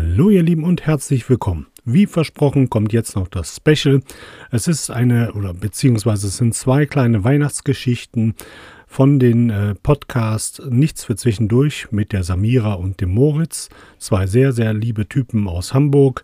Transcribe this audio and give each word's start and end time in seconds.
Hallo 0.00 0.30
ihr 0.30 0.44
Lieben 0.44 0.62
und 0.62 0.86
herzlich 0.86 1.28
willkommen. 1.28 1.66
Wie 1.84 2.06
versprochen 2.06 2.70
kommt 2.70 2.92
jetzt 2.92 3.16
noch 3.16 3.26
das 3.26 3.56
Special. 3.56 4.00
Es 4.52 4.68
ist 4.68 4.92
eine 4.92 5.32
oder 5.32 5.52
beziehungsweise 5.52 6.28
es 6.28 6.36
sind 6.36 6.54
zwei 6.54 6.86
kleine 6.86 7.24
Weihnachtsgeschichten 7.24 8.34
von 8.86 9.18
den 9.18 9.50
äh, 9.50 9.74
Podcast 9.74 10.62
Nichts 10.70 11.04
für 11.04 11.16
zwischendurch 11.16 11.90
mit 11.90 12.12
der 12.12 12.22
Samira 12.22 12.74
und 12.74 13.00
dem 13.00 13.10
Moritz. 13.10 13.70
Zwei 13.98 14.28
sehr, 14.28 14.52
sehr 14.52 14.72
liebe 14.72 15.08
Typen 15.08 15.48
aus 15.48 15.74
Hamburg. 15.74 16.22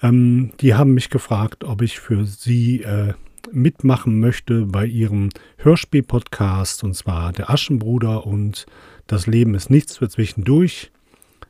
Ähm, 0.00 0.52
die 0.62 0.74
haben 0.74 0.94
mich 0.94 1.10
gefragt, 1.10 1.62
ob 1.62 1.82
ich 1.82 2.00
für 2.00 2.24
sie 2.24 2.84
äh, 2.84 3.12
mitmachen 3.52 4.18
möchte 4.18 4.64
bei 4.64 4.86
ihrem 4.86 5.28
Hörspiel-Podcast 5.58 6.82
und 6.82 6.94
zwar 6.96 7.32
der 7.32 7.50
Aschenbruder 7.50 8.26
und 8.26 8.64
das 9.06 9.26
Leben 9.26 9.54
ist 9.54 9.68
nichts 9.68 9.98
für 9.98 10.08
zwischendurch. 10.08 10.90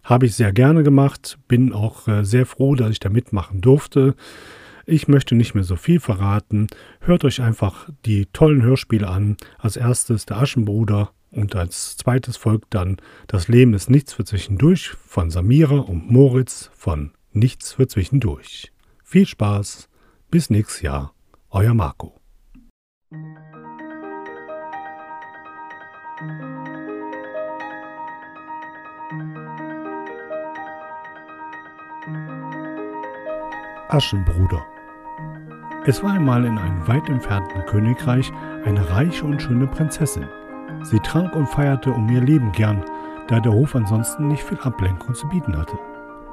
Habe 0.04 0.26
ich 0.26 0.36
sehr 0.36 0.52
gerne 0.52 0.82
gemacht, 0.82 1.38
bin 1.48 1.72
auch 1.72 2.06
äh, 2.06 2.24
sehr 2.24 2.44
froh, 2.44 2.74
dass 2.74 2.90
ich 2.90 3.00
da 3.00 3.08
mitmachen 3.08 3.62
durfte. 3.62 4.14
Ich 4.86 5.08
möchte 5.08 5.34
nicht 5.34 5.54
mehr 5.54 5.64
so 5.64 5.76
viel 5.76 5.98
verraten. 5.98 6.66
Hört 7.00 7.24
euch 7.24 7.40
einfach 7.40 7.88
die 8.04 8.26
tollen 8.26 8.62
Hörspiele 8.62 9.08
an. 9.08 9.38
Als 9.58 9.76
erstes 9.76 10.26
der 10.26 10.36
Aschenbruder 10.36 11.12
und 11.30 11.56
als 11.56 11.96
zweites 11.96 12.36
folgt 12.36 12.74
dann 12.74 12.98
Das 13.26 13.48
Leben 13.48 13.72
ist 13.72 13.88
nichts 13.88 14.12
für 14.12 14.24
zwischendurch 14.24 14.90
von 14.90 15.30
Samira 15.30 15.78
und 15.78 16.10
Moritz 16.10 16.70
von 16.74 17.12
Nichts 17.32 17.72
für 17.72 17.88
zwischendurch. 17.88 18.72
Viel 19.02 19.26
Spaß, 19.26 19.88
bis 20.30 20.50
nächstes 20.50 20.82
Jahr, 20.82 21.14
euer 21.50 21.74
Marco. 21.74 22.20
Aschenbruder. 33.94 34.66
Es 35.86 36.02
war 36.02 36.14
einmal 36.14 36.44
in 36.44 36.58
einem 36.58 36.88
weit 36.88 37.08
entfernten 37.08 37.64
Königreich 37.66 38.32
eine 38.64 38.90
reiche 38.90 39.24
und 39.24 39.40
schöne 39.40 39.68
Prinzessin. 39.68 40.26
Sie 40.82 40.98
trank 40.98 41.36
und 41.36 41.48
feierte 41.48 41.92
um 41.92 42.08
ihr 42.08 42.20
Leben 42.20 42.50
gern, 42.50 42.84
da 43.28 43.38
der 43.38 43.52
Hof 43.52 43.76
ansonsten 43.76 44.26
nicht 44.26 44.42
viel 44.42 44.58
Ablenkung 44.58 45.14
zu 45.14 45.28
bieten 45.28 45.56
hatte. 45.56 45.78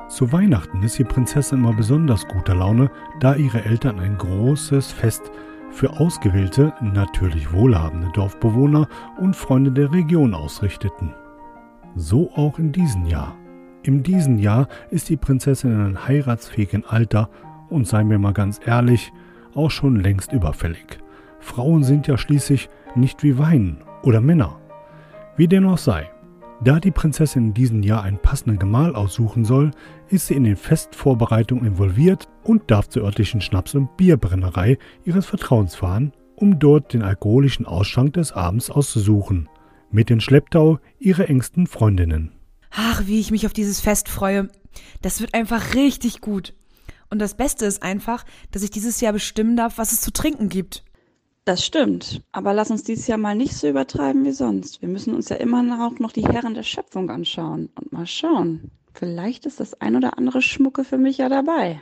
Zu 0.08 0.32
Weihnachten 0.32 0.82
ist 0.82 0.98
die 0.98 1.04
Prinzessin 1.04 1.60
immer 1.60 1.74
besonders 1.74 2.28
guter 2.28 2.56
Laune, 2.56 2.90
da 3.20 3.36
ihre 3.36 3.64
Eltern 3.64 4.00
ein 4.00 4.18
großes 4.18 4.92
Fest 4.92 5.32
für 5.70 5.92
ausgewählte, 6.00 6.74
natürlich 6.82 7.54
wohlhabende 7.54 8.10
Dorfbewohner 8.14 8.88
und 9.20 9.36
Freunde 9.36 9.72
der 9.72 9.92
Region 9.92 10.34
ausrichteten. 10.34 11.14
So 11.96 12.32
auch 12.34 12.58
in 12.58 12.72
diesem 12.72 13.06
Jahr. 13.06 13.36
In 13.84 14.04
diesem 14.04 14.38
Jahr 14.38 14.68
ist 14.90 15.10
die 15.10 15.18
Prinzessin 15.18 15.72
in 15.72 15.80
einem 15.80 16.08
heiratsfähigen 16.08 16.86
Alter 16.86 17.30
und 17.72 17.88
seien 17.88 18.10
wir 18.10 18.20
mal 18.20 18.34
ganz 18.34 18.60
ehrlich, 18.66 19.12
auch 19.56 19.72
schon 19.72 19.96
längst 19.96 20.32
überfällig. 20.32 21.00
Frauen 21.40 21.84
sind 21.84 22.08
ja 22.08 22.18
schließlich 22.18 22.70
nicht 22.96 23.24
wie 23.24 23.38
Wein 23.38 23.78
oder 24.04 24.22
Männer. 24.22 24.60
Wie 25.38 25.48
dem 25.48 25.68
auch 25.68 25.78
sei, 25.78 26.10
da 26.64 26.80
die 26.80 26.92
Prinzessin 26.92 27.48
in 27.48 27.54
diesem 27.56 27.82
Jahr 27.82 28.04
einen 28.04 28.20
passenden 28.20 28.60
Gemahl 28.60 28.96
aussuchen 28.96 29.46
soll, 29.46 29.72
ist 30.10 30.28
sie 30.28 30.36
in 30.36 30.44
den 30.44 30.56
Festvorbereitungen 30.56 31.66
involviert 31.66 32.28
und 32.44 32.70
darf 32.70 32.88
zur 32.88 33.04
örtlichen 33.04 33.42
Schnaps- 33.42 33.74
und 33.74 33.98
Bierbrennerei 33.98 34.78
ihres 35.04 35.26
Vertrauens 35.26 35.76
fahren, 35.76 36.14
um 36.36 36.60
dort 36.60 36.94
den 36.94 37.02
alkoholischen 37.02 37.66
Ausschank 37.66 38.14
des 38.14 38.32
Abends 38.32 38.70
auszusuchen. 38.70 39.50
Mit 39.90 40.10
den 40.10 40.22
Schlepptau 40.22 40.80
ihre 41.00 41.28
engsten 41.28 41.66
Freundinnen. 41.66 42.32
Ach, 42.70 43.08
wie 43.08 43.20
ich 43.20 43.32
mich 43.32 43.48
auf 43.48 43.54
dieses 43.54 43.82
Fest 43.82 44.08
freue. 44.08 44.48
Das 45.02 45.20
wird 45.20 45.34
einfach 45.34 45.74
richtig 45.74 46.22
gut. 46.22 46.54
Und 47.12 47.20
das 47.20 47.36
Beste 47.36 47.66
ist 47.66 47.84
einfach, 47.84 48.26
dass 48.52 48.64
ich 48.64 48.72
dieses 48.72 49.02
Jahr 49.02 49.14
bestimmen 49.14 49.56
darf, 49.56 49.78
was 49.78 49.92
es 49.92 50.02
zu 50.02 50.12
trinken 50.12 50.50
gibt. 50.50 50.84
Das 51.46 51.66
stimmt. 51.66 52.22
Aber 52.32 52.54
lass 52.54 52.72
uns 52.72 52.84
dieses 52.84 53.06
Jahr 53.08 53.18
mal 53.18 53.36
nicht 53.36 53.56
so 53.56 53.68
übertreiben 53.68 54.24
wie 54.26 54.32
sonst. 54.32 54.82
Wir 54.82 54.90
müssen 54.90 55.14
uns 55.14 55.28
ja 55.30 55.36
immer 55.36 55.86
auch 55.86 56.00
noch 56.00 56.14
die 56.14 56.26
Herren 56.26 56.54
der 56.54 56.64
Schöpfung 56.64 57.10
anschauen. 57.10 57.70
Und 57.76 57.92
mal 57.92 58.08
schauen. 58.08 58.72
Vielleicht 58.94 59.46
ist 59.46 59.60
das 59.60 59.80
ein 59.82 59.96
oder 59.96 60.18
andere 60.18 60.42
Schmucke 60.42 60.84
für 60.84 60.98
mich 60.98 61.18
ja 61.18 61.30
dabei. 61.30 61.82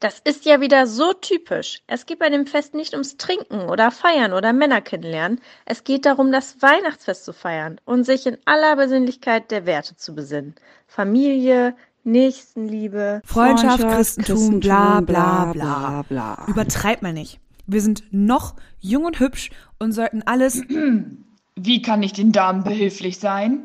Das 0.00 0.20
ist 0.20 0.44
ja 0.44 0.60
wieder 0.60 0.86
so 0.86 1.12
typisch. 1.12 1.82
Es 1.88 2.06
geht 2.06 2.20
bei 2.20 2.30
dem 2.30 2.46
Fest 2.46 2.74
nicht 2.74 2.92
ums 2.92 3.16
Trinken 3.16 3.68
oder 3.68 3.90
Feiern 3.90 4.32
oder 4.32 4.52
Männer 4.52 4.80
kennenlernen. 4.80 5.40
Es 5.64 5.82
geht 5.82 6.06
darum, 6.06 6.30
das 6.30 6.62
Weihnachtsfest 6.62 7.24
zu 7.24 7.32
feiern 7.32 7.80
und 7.84 8.04
sich 8.04 8.24
in 8.26 8.38
aller 8.44 8.76
Besinnlichkeit 8.76 9.50
der 9.50 9.66
Werte 9.66 9.96
zu 9.96 10.14
besinnen. 10.14 10.54
Familie, 10.86 11.74
Nächstenliebe, 12.08 13.20
Freundschaft, 13.24 13.80
Freundschaft 13.80 13.96
Christentum, 13.96 14.36
Christentum, 14.36 14.60
bla 14.60 15.00
bla 15.00 15.52
bla 15.52 16.02
bla. 16.08 16.44
Übertreib 16.48 17.02
mal 17.02 17.12
nicht. 17.12 17.38
Wir 17.66 17.82
sind 17.82 18.04
noch 18.10 18.54
jung 18.80 19.04
und 19.04 19.20
hübsch 19.20 19.50
und 19.78 19.92
sollten 19.92 20.22
alles. 20.22 20.62
Wie 21.56 21.82
kann 21.82 22.02
ich 22.02 22.12
den 22.12 22.32
Damen 22.32 22.64
behilflich 22.64 23.18
sein? 23.18 23.60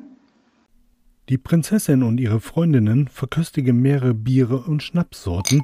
Die 1.29 1.37
Prinzessin 1.37 2.03
und 2.03 2.19
ihre 2.19 2.41
Freundinnen 2.41 3.07
verköstigen 3.07 3.81
mehrere 3.81 4.13
Biere 4.13 4.57
und 4.57 4.83
Schnapssorten, 4.83 5.63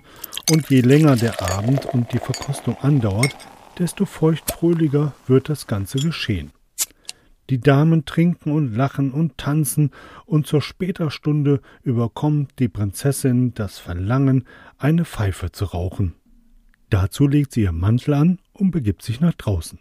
und 0.49 0.69
je 0.69 0.79
länger 0.79 1.17
der 1.17 1.41
Abend 1.41 1.85
und 1.87 2.13
die 2.13 2.19
Verkostung 2.19 2.77
andauert, 2.77 3.35
desto 3.77 4.05
feuchtfröhlicher 4.05 5.13
wird 5.27 5.49
das 5.49 5.67
Ganze 5.67 5.99
geschehen. 5.99 6.51
Die 7.49 7.59
Damen 7.59 8.05
trinken 8.05 8.51
und 8.51 8.75
lachen 8.75 9.11
und 9.11 9.37
tanzen, 9.37 9.89
und 10.25 10.45
zur 10.45 10.61
später 10.61 11.09
Stunde 11.09 11.61
überkommt 11.81 12.59
die 12.59 12.69
Prinzessin 12.69 13.55
das 13.55 13.79
Verlangen, 13.79 14.45
eine 14.77 15.03
Pfeife 15.03 15.51
zu 15.51 15.65
rauchen. 15.65 16.13
Dazu 16.91 17.27
legt 17.27 17.53
sie 17.53 17.61
ihr 17.61 17.71
Mantel 17.71 18.13
an 18.13 18.39
und 18.53 18.71
begibt 18.71 19.01
sich 19.01 19.19
nach 19.19 19.33
draußen. 19.33 19.79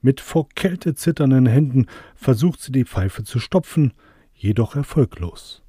Mit 0.00 0.20
vor 0.22 0.48
Kälte 0.48 0.94
zitternden 0.94 1.46
Händen 1.46 1.86
versucht 2.14 2.62
sie 2.62 2.72
die 2.72 2.86
Pfeife 2.86 3.24
zu 3.24 3.38
stopfen, 3.38 3.92
jedoch 4.32 4.74
erfolglos. 4.74 5.62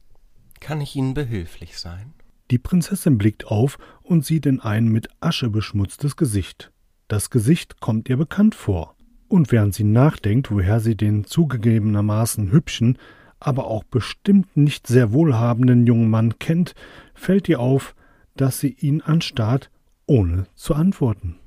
Kann 0.62 0.80
ich 0.80 0.96
Ihnen 0.96 1.14
behilflich 1.14 1.78
sein? 1.78 2.14
Die 2.52 2.60
Prinzessin 2.60 3.18
blickt 3.18 3.48
auf 3.48 3.78
und 4.02 4.26
sieht 4.26 4.46
in 4.46 4.62
ein 4.62 4.86
mit 4.86 5.10
Asche 5.20 5.50
beschmutztes 5.50 6.16
Gesicht. 6.16 6.72
Das 7.10 7.30
Gesicht 7.30 7.82
kommt 7.82 8.08
ihr 8.08 8.16
bekannt 8.16 8.56
vor. 8.56 8.96
Und 9.32 9.50
während 9.54 9.74
sie 9.74 9.86
nachdenkt, 9.86 10.52
woher 10.52 10.82
sie 10.82 10.98
den 10.98 11.24
zugegebenermaßen 11.24 12.52
hübschen, 12.52 12.98
aber 13.40 13.66
auch 13.68 13.86
bestimmt 13.86 14.58
nicht 14.58 14.88
sehr 14.88 15.14
wohlhabenden 15.14 15.88
jungen 15.88 16.10
Mann 16.10 16.38
kennt, 16.38 16.76
fällt 17.14 17.48
ihr 17.48 17.62
auf, 17.62 17.96
dass 18.36 18.60
sie 18.60 18.76
ihn 18.78 19.00
anstarrt, 19.00 19.72
ohne 20.06 20.48
zu 20.56 20.76
antworten. 20.76 21.40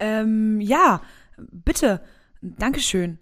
Ähm, 0.00 0.60
ja, 0.60 1.00
bitte. 1.38 2.02
Dankeschön. 2.42 3.20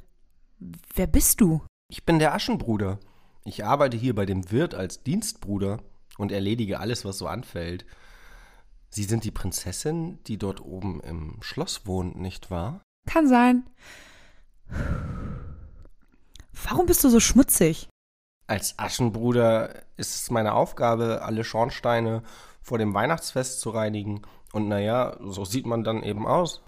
Wer 0.94 1.06
bist 1.06 1.42
du? 1.42 1.60
Ich 1.90 2.04
bin 2.04 2.18
der 2.18 2.34
Aschenbruder. 2.34 3.00
Ich 3.44 3.66
arbeite 3.66 3.98
hier 3.98 4.14
bei 4.14 4.24
dem 4.24 4.50
Wirt 4.50 4.74
als 4.74 5.02
Dienstbruder 5.02 5.82
und 6.16 6.32
erledige 6.32 6.80
alles, 6.80 7.04
was 7.04 7.18
so 7.18 7.26
anfällt. 7.26 7.84
Sie 8.88 9.04
sind 9.04 9.24
die 9.24 9.30
Prinzessin, 9.30 10.20
die 10.26 10.38
dort 10.38 10.62
oben 10.62 11.02
im 11.02 11.36
Schloss 11.42 11.86
wohnt, 11.86 12.18
nicht 12.18 12.50
wahr? 12.50 12.80
Kann 13.06 13.28
sein. 13.28 13.64
Warum 16.64 16.86
bist 16.86 17.04
du 17.04 17.08
so 17.08 17.20
schmutzig? 17.20 17.88
Als 18.46 18.78
Aschenbruder 18.78 19.82
ist 19.96 20.14
es 20.14 20.30
meine 20.30 20.54
Aufgabe, 20.54 21.22
alle 21.22 21.44
Schornsteine 21.44 22.22
vor 22.60 22.78
dem 22.78 22.94
Weihnachtsfest 22.94 23.60
zu 23.60 23.70
reinigen. 23.70 24.22
Und 24.52 24.68
naja, 24.68 25.16
so 25.20 25.44
sieht 25.44 25.66
man 25.66 25.84
dann 25.84 26.02
eben 26.02 26.26
aus. 26.26 26.62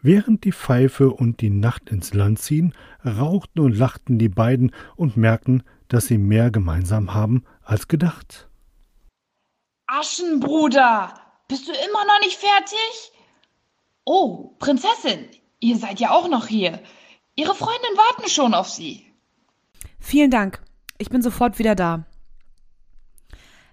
Während 0.00 0.44
die 0.44 0.52
Pfeife 0.52 1.10
und 1.10 1.40
die 1.40 1.50
Nacht 1.50 1.90
ins 1.90 2.14
Land 2.14 2.38
ziehen, 2.38 2.72
rauchten 3.04 3.60
und 3.60 3.76
lachten 3.76 4.18
die 4.18 4.28
beiden 4.28 4.72
und 4.94 5.16
merkten, 5.16 5.64
dass 5.88 6.06
sie 6.06 6.18
mehr 6.18 6.50
gemeinsam 6.50 7.14
haben 7.14 7.44
als 7.62 7.88
gedacht. 7.88 8.48
Aschenbruder, 9.88 11.14
bist 11.48 11.66
du 11.66 11.72
immer 11.72 12.04
noch 12.04 12.20
nicht 12.20 12.38
fertig? 12.38 13.12
Oh, 14.04 14.54
Prinzessin, 14.58 15.28
ihr 15.60 15.78
seid 15.78 16.00
ja 16.00 16.10
auch 16.10 16.28
noch 16.28 16.46
hier. 16.46 16.80
Ihre 17.36 17.54
Freundinnen 17.54 17.96
warten 17.96 18.28
schon 18.28 18.54
auf 18.54 18.68
Sie. 18.68 19.06
Vielen 20.00 20.30
Dank. 20.30 20.60
Ich 20.98 21.10
bin 21.10 21.22
sofort 21.22 21.58
wieder 21.58 21.74
da. 21.74 22.04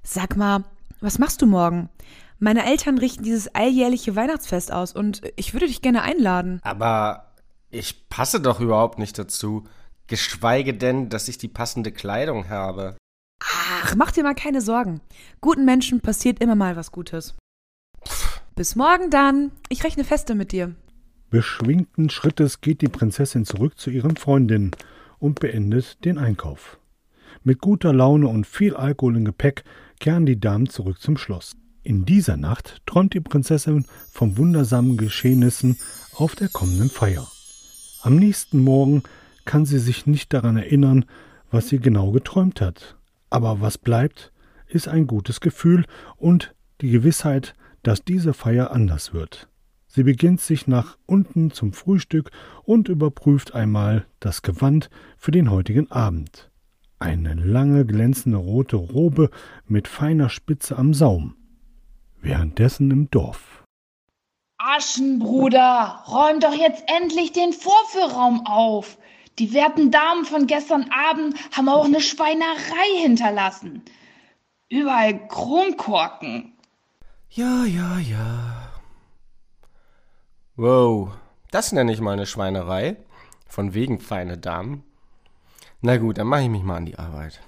Sag 0.03 0.35
mal, 0.37 0.63
was 1.01 1.17
machst 1.17 1.41
du 1.41 1.47
morgen? 1.47 1.89
Meine 2.37 2.65
Eltern 2.65 2.97
richten 2.97 3.23
dieses 3.23 3.53
alljährliche 3.55 4.15
Weihnachtsfest 4.15 4.71
aus 4.71 4.91
und 4.93 5.21
ich 5.35 5.53
würde 5.53 5.67
dich 5.67 5.81
gerne 5.81 6.03
einladen. 6.03 6.59
Aber 6.63 7.33
ich 7.71 8.09
passe 8.09 8.39
doch 8.39 8.59
überhaupt 8.59 8.99
nicht 8.99 9.17
dazu. 9.17 9.63
Geschweige 10.07 10.73
denn, 10.73 11.09
dass 11.09 11.27
ich 11.27 11.37
die 11.37 11.47
passende 11.47 11.91
Kleidung 11.91 12.49
habe. 12.49 12.97
Ach, 13.41 13.95
mach 13.95 14.11
dir 14.11 14.23
mal 14.23 14.35
keine 14.35 14.61
Sorgen. 14.61 15.01
Guten 15.41 15.65
Menschen 15.65 16.01
passiert 16.01 16.39
immer 16.39 16.55
mal 16.55 16.75
was 16.75 16.91
Gutes. 16.91 17.35
Bis 18.55 18.75
morgen 18.75 19.09
dann. 19.09 19.51
Ich 19.69 19.83
rechne 19.83 20.03
feste 20.03 20.35
mit 20.35 20.51
dir. 20.51 20.75
Beschwingten 21.35 22.09
Schrittes 22.09 22.61
geht 22.61 22.79
die 22.79 22.87
Prinzessin 22.87 23.43
zurück 23.43 23.77
zu 23.77 23.89
ihren 23.89 24.15
Freundinnen 24.15 24.71
und 25.19 25.41
beendet 25.41 25.97
den 26.05 26.17
Einkauf. 26.17 26.77
Mit 27.43 27.59
guter 27.59 27.91
Laune 27.91 28.29
und 28.29 28.47
viel 28.47 28.73
Alkohol 28.73 29.17
im 29.17 29.25
Gepäck 29.25 29.65
kehren 29.99 30.25
die 30.25 30.39
Damen 30.39 30.69
zurück 30.69 31.01
zum 31.01 31.17
Schloss. 31.17 31.57
In 31.83 32.05
dieser 32.05 32.37
Nacht 32.37 32.81
träumt 32.85 33.13
die 33.13 33.19
Prinzessin 33.19 33.85
von 34.13 34.37
wundersamen 34.37 34.95
Geschehnissen 34.95 35.77
auf 36.13 36.37
der 36.37 36.47
kommenden 36.47 36.89
Feier. 36.89 37.27
Am 38.01 38.15
nächsten 38.15 38.59
Morgen 38.59 39.03
kann 39.43 39.65
sie 39.65 39.79
sich 39.79 40.05
nicht 40.05 40.31
daran 40.31 40.55
erinnern, 40.55 41.03
was 41.51 41.67
sie 41.67 41.79
genau 41.79 42.11
geträumt 42.11 42.61
hat. 42.61 42.95
Aber 43.29 43.59
was 43.59 43.77
bleibt, 43.77 44.31
ist 44.69 44.87
ein 44.87 45.05
gutes 45.05 45.41
Gefühl 45.41 45.83
und 46.15 46.55
die 46.79 46.91
Gewissheit, 46.91 47.55
dass 47.83 48.05
diese 48.05 48.33
Feier 48.33 48.71
anders 48.71 49.13
wird. 49.13 49.49
Sie 49.95 50.03
beginnt 50.03 50.41
sich 50.41 50.67
nach 50.67 50.97
unten 51.05 51.51
zum 51.51 51.71
Frühstück 51.71 52.29
und 52.63 52.89
überprüft 52.89 53.55
einmal 53.55 54.05
das 54.19 54.41
Gewand 54.41 54.89
für 55.17 55.31
den 55.31 55.49
heutigen 55.49 55.89
Abend. 55.89 56.51
Eine 56.99 57.33
lange 57.33 57.85
glänzende 57.85 58.37
rote 58.37 58.75
Robe 58.75 59.29
mit 59.69 59.87
feiner 59.87 60.27
Spitze 60.27 60.77
am 60.77 60.93
Saum. 60.93 61.37
Währenddessen 62.19 62.91
im 62.91 63.09
Dorf. 63.09 63.63
Aschenbruder, 64.57 66.03
räum 66.09 66.41
doch 66.41 66.53
jetzt 66.53 66.83
endlich 66.87 67.31
den 67.31 67.53
Vorführraum 67.53 68.45
auf. 68.45 68.97
Die 69.39 69.53
werten 69.53 69.91
Damen 69.91 70.25
von 70.25 70.45
gestern 70.45 70.89
Abend 70.91 71.37
haben 71.55 71.69
auch 71.69 71.85
eine 71.85 72.01
Schweinerei 72.01 72.99
hinterlassen. 73.01 73.81
Überall 74.67 75.25
Kronkorken. 75.29 76.51
Ja, 77.29 77.63
ja, 77.63 77.97
ja. 77.99 78.54
Wow, 80.57 81.11
das 81.51 81.73
nenne 81.73 81.91
ich 81.91 81.99
mal 81.99 82.13
eine 82.13 82.25
Schweinerei. 82.25 82.95
Von 83.49 83.73
wegen 83.73 83.99
feine 83.99 84.37
Damen. 84.37 84.85
Na 85.81 85.97
gut, 85.97 86.17
dann 86.17 86.27
mache 86.27 86.43
ich 86.43 86.49
mich 86.49 86.63
mal 86.63 86.77
an 86.77 86.85
die 86.85 86.97
Arbeit. 86.97 87.41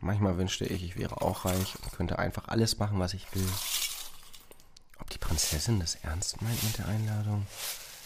Manchmal 0.00 0.38
wünschte 0.38 0.64
ich, 0.64 0.82
ich 0.82 0.96
wäre 0.96 1.20
auch 1.20 1.44
reich 1.44 1.74
und 1.82 1.92
könnte 1.92 2.18
einfach 2.18 2.48
alles 2.48 2.78
machen, 2.78 2.98
was 2.98 3.12
ich 3.12 3.26
will. 3.34 3.46
Ob 4.98 5.10
die 5.10 5.18
Prinzessin 5.18 5.80
das 5.80 5.96
ernst 5.96 6.40
meint 6.40 6.62
mit 6.62 6.78
der 6.78 6.88
Einladung? 6.88 7.46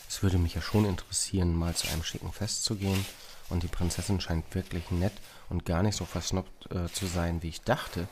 Es 0.08 0.20
würde 0.20 0.38
mich 0.38 0.55
ja 0.55 0.62
schon 0.62 0.85
interessieren, 0.85 1.55
mal 1.55 1.76
zu 1.76 1.87
einem 1.87 2.02
schicken 2.02 2.32
Fest 2.32 2.64
zu 2.64 2.75
gehen. 2.75 3.06
Und 3.50 3.62
die 3.62 3.69
Prinzessin 3.69 4.20
scheint 4.20 4.52
wirklich 4.52 4.91
nett 4.91 5.14
und 5.49 5.64
gar 5.64 5.85
nicht 5.85 5.97
so 5.97 6.05
versnoppt 6.05 6.73
äh, 6.73 6.93
zu 6.93 7.06
sein, 7.06 7.44
wie 7.44 7.50
ich 7.50 7.62
dachte. 7.62 8.08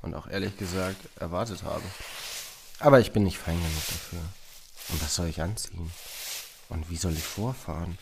Und 0.00 0.14
auch 0.14 0.28
ehrlich 0.28 0.56
gesagt 0.56 1.08
erwartet 1.20 1.62
habe. 1.62 1.84
Aber 2.78 3.00
ich 3.00 3.12
bin 3.12 3.24
nicht 3.24 3.38
fein 3.38 3.58
genug 3.58 3.86
dafür. 3.86 4.20
Und 4.88 5.02
was 5.02 5.14
soll 5.14 5.28
ich 5.28 5.40
anziehen? 5.40 5.90
Und 6.68 6.90
wie 6.90 6.96
soll 6.96 7.12
ich 7.12 7.22
vorfahren? 7.22 7.98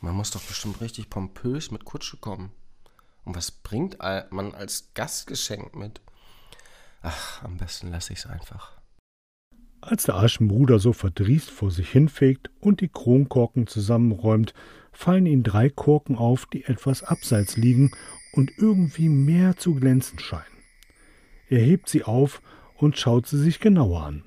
Man 0.00 0.14
muss 0.14 0.30
doch 0.30 0.42
bestimmt 0.42 0.80
richtig 0.80 1.10
pompös 1.10 1.70
mit 1.70 1.84
Kutsche 1.84 2.16
kommen. 2.16 2.50
Und 3.24 3.36
was 3.36 3.50
bringt 3.50 3.98
man 4.30 4.54
als 4.54 4.92
Gastgeschenk 4.94 5.76
mit? 5.76 6.00
Ach, 7.02 7.42
am 7.42 7.56
besten 7.56 7.90
lasse 7.90 8.12
ich's 8.12 8.26
einfach. 8.26 8.72
Als 9.80 10.04
der 10.04 10.16
Aschenbruder 10.16 10.78
so 10.78 10.92
verdrießt 10.92 11.50
vor 11.50 11.70
sich 11.70 11.90
hinfegt 11.90 12.50
und 12.60 12.80
die 12.80 12.88
Kronkorken 12.88 13.66
zusammenräumt, 13.66 14.54
fallen 14.92 15.26
ihm 15.26 15.42
drei 15.42 15.70
Korken 15.70 16.16
auf, 16.16 16.46
die 16.46 16.64
etwas 16.64 17.02
abseits 17.02 17.56
liegen 17.56 17.90
und 18.32 18.52
irgendwie 18.58 19.08
mehr 19.08 19.56
zu 19.56 19.74
glänzen 19.74 20.18
scheinen. 20.18 20.44
Er 21.48 21.60
hebt 21.60 21.88
sie 21.88 22.04
auf 22.04 22.42
und 22.76 22.98
schaut 22.98 23.26
sie 23.26 23.38
sich 23.38 23.58
genauer 23.58 24.04
an. 24.04 24.24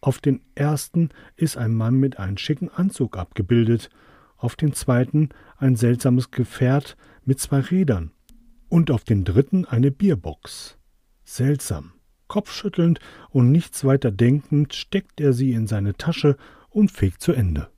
Auf 0.00 0.18
den 0.18 0.40
ersten 0.54 1.10
ist 1.36 1.56
ein 1.56 1.74
Mann 1.74 1.94
mit 1.96 2.18
einem 2.18 2.36
schicken 2.36 2.68
Anzug 2.68 3.16
abgebildet, 3.16 3.90
auf 4.36 4.54
den 4.54 4.72
zweiten 4.72 5.30
ein 5.56 5.74
seltsames 5.74 6.30
Gefährt 6.30 6.96
mit 7.24 7.40
zwei 7.40 7.60
Rädern 7.60 8.12
und 8.68 8.90
auf 8.90 9.04
den 9.04 9.24
dritten 9.24 9.64
eine 9.64 9.90
Bierbox. 9.90 10.78
Seltsam. 11.24 11.92
Kopfschüttelnd 12.28 13.00
und 13.30 13.50
nichts 13.50 13.84
weiter 13.84 14.10
denkend 14.10 14.74
steckt 14.74 15.20
er 15.20 15.32
sie 15.32 15.52
in 15.52 15.66
seine 15.66 15.94
Tasche 15.94 16.36
und 16.68 16.90
fegt 16.92 17.22
zu 17.22 17.32
Ende. 17.32 17.68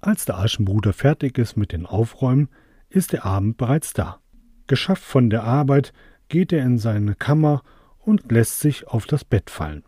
Als 0.00 0.24
der 0.24 0.38
Aschenbruder 0.38 0.92
fertig 0.92 1.36
ist 1.36 1.56
mit 1.56 1.72
den 1.72 1.86
Aufräumen, 1.86 2.48
ist 2.88 3.12
der 3.12 3.26
Abend 3.26 3.58
bereits 3.58 3.92
da. 3.92 4.20
Geschafft 4.66 5.02
von 5.02 5.28
der 5.28 5.42
Arbeit 5.42 5.92
geht 6.28 6.52
er 6.52 6.64
in 6.64 6.78
seine 6.78 7.16
Kammer 7.16 7.62
und 7.98 8.30
lässt 8.30 8.60
sich 8.60 8.86
auf 8.86 9.06
das 9.06 9.24
Bett 9.24 9.50
fallen. 9.50 9.82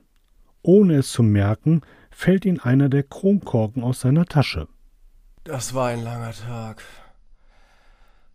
Ohne 0.62 0.94
es 0.94 1.10
zu 1.10 1.22
merken, 1.22 1.82
fällt 2.10 2.44
ihm 2.44 2.60
einer 2.62 2.88
der 2.88 3.02
Kronkorken 3.02 3.82
aus 3.82 4.00
seiner 4.00 4.26
Tasche. 4.26 4.68
Das 5.44 5.74
war 5.74 5.88
ein 5.88 6.02
langer 6.02 6.32
Tag. 6.32 6.82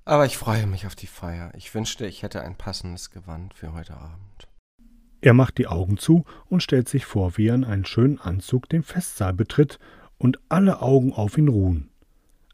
Aber 0.04 0.26
ich 0.26 0.38
freue 0.38 0.68
mich 0.68 0.86
auf 0.86 0.96
die 0.96 1.08
Feier. 1.08 1.52
Ich 1.56 1.74
wünschte, 1.74 2.06
ich 2.06 2.24
hätte 2.24 2.42
ein 2.42 2.56
passendes 2.56 3.12
Gewand 3.12 3.54
für 3.54 3.74
heute 3.74 3.96
Abend. 3.96 4.48
Er 5.22 5.34
macht 5.34 5.58
die 5.58 5.68
Augen 5.68 5.98
zu 5.98 6.26
und 6.50 6.64
stellt 6.64 6.90
sich 6.90 7.06
vor, 7.06 7.38
wie 7.38 7.48
er 7.48 7.56
in 7.56 7.64
einen 7.64 7.86
schönen 7.86 8.20
Anzug 8.20 8.70
den 8.70 8.84
Festsaal 8.84 9.34
betritt 9.34 9.80
und 10.18 10.40
alle 10.50 10.82
Augen 10.82 11.14
auf 11.14 11.38
ihn 11.38 11.48
ruhen. 11.48 11.90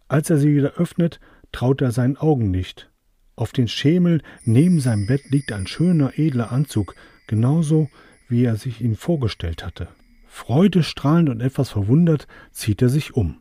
Als 0.08 0.30
er 0.30 0.38
sie 0.38 0.56
wieder 0.56 0.74
öffnet, 0.74 1.20
traut 1.52 1.82
er 1.82 1.92
seinen 1.92 2.18
Augen 2.18 2.52
nicht. 2.52 2.90
Auf 3.36 3.52
den 3.52 3.68
Schemel 3.68 4.22
neben 4.44 4.80
seinem 4.80 5.08
Bett 5.08 5.30
liegt 5.30 5.52
ein 5.52 5.68
schöner, 5.68 6.18
edler 6.18 6.52
Anzug, 6.52 6.96
genauso 7.28 7.90
wie 8.34 8.44
er 8.44 8.58
sich 8.58 8.82
ihn 8.82 8.98
vorgestellt 8.98 9.64
hatte. 9.64 9.88
Freudestrahlend 10.28 11.30
und 11.30 11.40
etwas 11.40 11.70
verwundert 11.70 12.28
zieht 12.52 12.82
er 12.82 12.90
sich 12.90 13.16
um. 13.16 13.38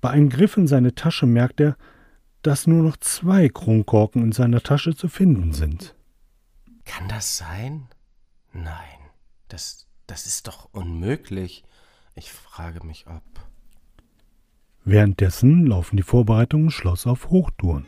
Bei 0.00 0.10
einem 0.10 0.30
Griff 0.30 0.56
in 0.56 0.66
seine 0.66 0.94
Tasche 0.94 1.26
merkt 1.26 1.60
er, 1.60 1.76
dass 2.42 2.66
nur 2.66 2.82
noch 2.82 2.96
zwei 2.96 3.48
Kronkorken 3.50 4.22
in 4.22 4.32
seiner 4.32 4.62
Tasche 4.62 4.96
zu 4.96 5.08
finden 5.08 5.52
sind. 5.52 5.94
Kann 6.86 7.06
das 7.08 7.36
sein? 7.36 7.88
Nein, 8.54 8.98
das, 9.48 9.86
das 10.06 10.24
ist 10.26 10.48
doch 10.48 10.70
unmöglich. 10.72 11.62
Ich 12.14 12.32
frage 12.32 12.84
mich, 12.86 13.06
ob. 13.06 13.22
Währenddessen 14.84 15.66
laufen 15.66 15.98
die 15.98 16.02
Vorbereitungen 16.02 16.66
im 16.66 16.70
Schloss 16.70 17.06
auf 17.06 17.28
Hochtouren. 17.28 17.86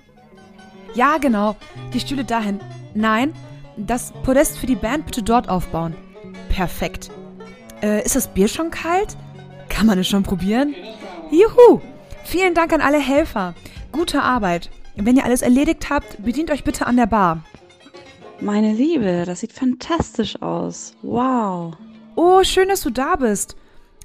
Ja, 0.95 1.17
genau. 1.17 1.57
Die 1.95 2.01
Stühle 2.01 2.25
dahin. 2.25 2.61
Nein, 2.95 3.33
das 3.79 4.13
Podest 4.25 4.59
für 4.59 4.67
die 4.67 4.77
Band 4.77 5.07
bitte 5.07 5.23
dort 5.23 5.49
aufbauen. 5.49 5.95
Perfekt. 6.51 7.11
Äh, 7.83 8.05
ist 8.05 8.17
das 8.17 8.29
Bier 8.29 8.49
schon 8.49 8.71
kalt? 8.71 9.17
Kann 9.69 9.87
man 9.87 9.99
es 9.99 10.09
schon 10.09 10.23
probieren? 10.23 10.75
Juhu! 11.31 11.81
Vielen 12.25 12.55
Dank 12.55 12.73
an 12.73 12.81
alle 12.81 12.99
Helfer. 12.99 13.55
Gute 13.93 14.23
Arbeit. 14.23 14.71
Wenn 14.97 15.17
ihr 15.17 15.25
alles 15.25 15.43
erledigt 15.43 15.89
habt, 15.89 16.23
bedient 16.23 16.51
euch 16.51 16.65
bitte 16.65 16.87
an 16.87 16.97
der 16.97 17.07
Bar. 17.07 17.43
Meine 18.41 18.73
Liebe, 18.73 19.25
das 19.27 19.41
sieht 19.41 19.53
fantastisch 19.53 20.41
aus. 20.43 20.95
Wow. 21.03 21.75
Oh, 22.17 22.43
schön, 22.43 22.69
dass 22.69 22.83
du 22.83 22.91
da 22.91 23.17
bist. 23.17 23.57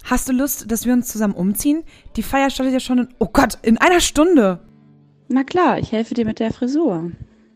Hast 0.03 0.29
du 0.29 0.33
Lust, 0.33 0.71
dass 0.71 0.85
wir 0.85 0.93
uns 0.93 1.07
zusammen 1.07 1.33
umziehen? 1.33 1.83
Die 2.15 2.23
Feier 2.23 2.49
startet 2.49 2.73
ja 2.73 2.79
schon 2.79 2.99
in, 2.99 3.07
oh 3.19 3.27
Gott, 3.31 3.57
in 3.63 3.77
einer 3.77 3.99
Stunde. 3.99 4.59
Na 5.27 5.43
klar, 5.43 5.79
ich 5.79 5.91
helfe 5.91 6.13
dir 6.13 6.25
mit 6.25 6.39
der 6.39 6.53
Frisur. 6.53 7.11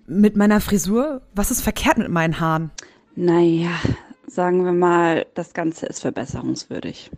Mit 0.08 0.36
meiner 0.36 0.60
Frisur? 0.60 1.22
Was 1.36 1.52
ist 1.52 1.62
verkehrt 1.62 2.00
mit 2.00 2.10
meinen 2.10 2.40
Haaren? 2.40 2.72
Naja, 3.16 3.70
sagen 4.30 4.66
wir 4.66 4.72
mal, 4.72 5.26
das 5.36 5.54
Ganze 5.54 5.86
ist 5.86 6.02
verbesserungswürdig. 6.02 7.12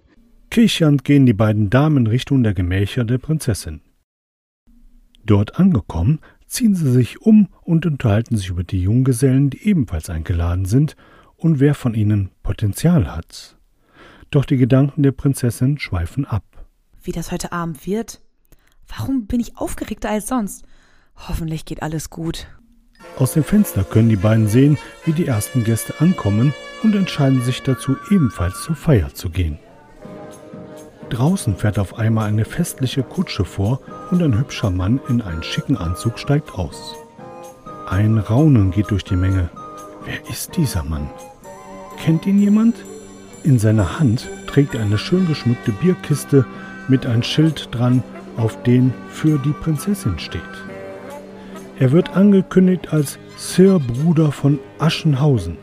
Kichernd 0.50 1.04
gehen 1.04 1.26
die 1.26 1.34
beiden 1.34 1.70
Damen 1.70 2.08
Richtung 2.08 2.44
der 2.44 2.54
Gemächer 2.54 3.04
der 3.04 3.18
Prinzessin. 3.18 3.82
Dort 5.26 5.58
angekommen, 5.58 6.20
ziehen 6.46 6.76
sie 6.76 6.92
sich 6.92 7.22
um 7.22 7.48
und 7.62 7.86
unterhalten 7.86 8.36
sich 8.36 8.50
über 8.50 8.64
die 8.64 8.82
Junggesellen, 8.82 9.50
die 9.50 9.66
ebenfalls 9.68 10.10
eingeladen 10.10 10.66
sind, 10.66 10.96
und 11.38 11.60
wer 11.60 11.74
von 11.74 11.94
ihnen 11.94 12.30
Potenzial 12.44 13.16
hat. 13.16 13.58
Doch 14.30 14.46
die 14.46 14.58
Gedanken 14.58 15.04
der 15.04 15.12
Prinzessin 15.12 15.80
schweifen 15.80 16.26
ab. 16.26 16.44
Wie 17.02 17.12
das 17.12 17.32
heute 17.32 17.52
Abend 17.52 17.86
wird? 17.88 18.22
Warum 18.88 19.26
bin 19.26 19.40
ich 19.40 19.58
aufgeregter 19.58 20.10
als 20.10 20.28
sonst? 20.28 20.66
Hoffentlich 21.16 21.66
geht 21.66 21.82
alles 21.82 22.10
gut. 22.10 22.48
Aus 23.18 23.34
dem 23.34 23.44
Fenster 23.44 23.84
können 23.84 24.10
die 24.10 24.16
beiden 24.16 24.48
sehen, 24.48 24.78
wie 25.06 25.14
die 25.14 25.26
ersten 25.26 25.64
Gäste 25.64 26.00
ankommen 26.00 26.54
und 26.84 26.96
entscheiden 26.96 27.42
sich 27.42 27.62
dazu, 27.64 27.96
ebenfalls 28.10 28.62
zur 28.64 28.76
Feier 28.76 29.14
zu 29.14 29.30
gehen. 29.30 29.60
Draußen 31.10 31.58
fährt 31.58 31.78
auf 31.78 32.00
einmal 32.00 32.30
eine 32.30 32.46
festliche 32.46 33.04
Kutsche 33.04 33.44
vor 33.44 33.82
und 34.12 34.24
ein 34.24 34.38
hübscher 34.38 34.72
Mann 34.72 35.00
in 35.10 35.22
einen 35.22 35.44
schicken 35.44 35.76
Anzug 35.76 36.18
steigt 36.18 36.54
aus. 36.54 36.96
Ein 37.90 38.18
Raunen 38.18 38.72
geht 38.72 38.92
durch 38.92 39.04
die 39.04 39.18
Menge. 39.18 39.50
Wer 40.06 40.30
ist 40.30 40.56
dieser 40.56 40.84
Mann? 40.84 41.10
Kennt 41.98 42.26
ihn 42.26 42.40
jemand? 42.40 42.76
In 43.44 43.60
seiner 43.60 44.00
Hand 44.00 44.30
trägt 44.48 44.76
er 44.76 44.82
eine 44.82 44.98
schön 44.98 45.28
geschmückte 45.28 45.72
Bierkiste 45.74 46.46
mit 46.88 47.06
einem 47.06 47.24
Schild 47.24 47.68
dran, 47.72 48.04
auf 48.38 48.64
den 48.64 48.94
für 49.10 49.38
die 49.38 49.52
Prinzessin 49.52 50.18
steht. 50.18 50.42
Er 51.78 51.92
wird 51.92 52.16
angekündigt 52.16 52.94
als 52.94 53.20
Sir 53.36 53.80
Bruder 53.80 54.32
von 54.32 54.60
Aschenhausen. 54.80 55.58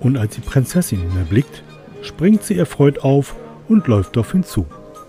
Und 0.00 0.16
als 0.16 0.34
die 0.34 0.40
Prinzessin 0.40 1.00
ihn 1.00 1.16
erblickt, 1.18 1.62
springt 2.02 2.44
sie 2.44 2.58
erfreut 2.58 3.00
auf 3.00 3.34
und 3.68 3.86
läuft 3.86 4.16
auf 4.16 4.34
ihn 4.34 4.44
zu. 4.44 4.66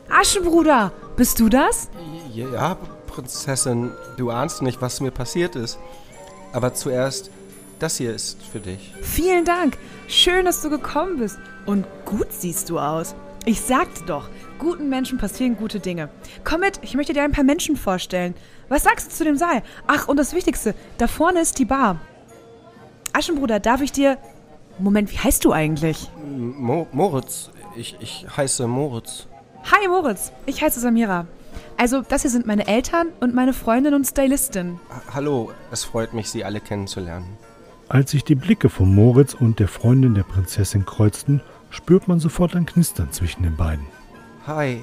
Aschenbruder, 0.10 0.92
bist 1.16 1.40
du 1.40 1.50
das? 1.50 1.90
Ja, 2.34 2.78
Prinzessin, 3.08 3.92
du 4.18 4.32
ahnst 4.32 4.62
nicht, 4.62 4.82
was 4.82 5.02
mir 5.02 5.12
passiert 5.12 5.56
ist. 5.56 5.78
Aber 6.52 6.74
zuerst 6.74 7.30
das 7.80 7.98
hier 7.98 8.14
ist 8.14 8.42
für 8.44 8.60
dich. 8.60 8.94
Vielen 9.02 9.46
Dank. 9.46 9.78
Schön, 10.08 10.46
dass 10.46 10.62
du 10.62 10.70
gekommen 10.70 11.18
bist. 11.18 11.40
Und 11.66 11.86
gut 12.06 12.28
siehst 12.32 12.70
du 12.70 12.80
aus. 12.80 13.16
Ich 13.46 13.62
sagte 13.62 14.04
doch, 14.06 14.30
guten 14.58 14.90
Menschen 14.90 15.18
passieren 15.18 15.56
gute 15.56 15.80
Dinge. 15.80 16.10
Komm 16.44 16.60
mit, 16.62 16.80
ich 16.82 16.96
möchte 16.96 17.14
dir 17.14 17.24
ein 17.24 17.32
paar 17.32 17.46
Menschen 17.46 17.78
vorstellen. 17.78 18.36
Was 18.68 18.84
sagst 18.84 19.08
du 19.08 19.16
zu 19.16 19.24
dem 19.24 19.38
Saal? 19.38 19.64
Ach, 19.88 20.08
und 20.08 20.18
das 20.18 20.34
Wichtigste, 20.34 20.76
da 20.98 21.08
vorne 21.08 21.40
ist 21.42 21.58
die 21.58 21.66
Bar. 21.66 22.02
Aschenbruder, 23.14 23.60
darf 23.60 23.82
ich 23.82 23.92
dir... 23.92 24.18
Moment, 24.80 25.12
wie 25.12 25.18
heißt 25.18 25.44
du 25.46 25.52
eigentlich? 25.52 26.10
Mo 26.26 26.88
Moritz, 26.92 27.50
ich, 27.76 27.98
ich 28.00 28.26
heiße 28.36 28.68
Moritz. 28.68 29.28
Hi 29.72 29.88
Moritz, 29.88 30.32
ich 30.46 30.62
heiße 30.62 30.80
Samira. 30.80 31.28
Also, 31.78 32.02
das 32.02 32.22
hier 32.24 32.32
sind 32.32 32.46
meine 32.46 32.68
Eltern 32.68 33.08
und 33.20 33.34
meine 33.34 33.54
Freundin 33.54 33.94
und 33.94 34.06
Stylistin. 34.06 34.80
Ha- 34.90 35.02
Hallo, 35.16 35.52
es 35.72 35.84
freut 35.84 36.14
mich, 36.14 36.30
Sie 36.30 36.44
alle 36.44 36.60
kennenzulernen. 36.60 37.38
Als 37.88 38.12
sich 38.12 38.24
die 38.24 38.36
Blicke 38.36 38.70
von 38.70 38.94
Moritz 38.94 39.34
und 39.34 39.60
der 39.60 39.68
Freundin 39.68 40.14
der 40.14 40.24
Prinzessin 40.24 40.86
kreuzten, 40.86 41.42
spürt 41.70 42.08
man 42.08 42.20
sofort 42.20 42.56
ein 42.56 42.66
Knistern 42.66 43.12
zwischen 43.12 43.44
den 43.44 43.56
beiden. 43.56 43.86
Hi, 44.46 44.80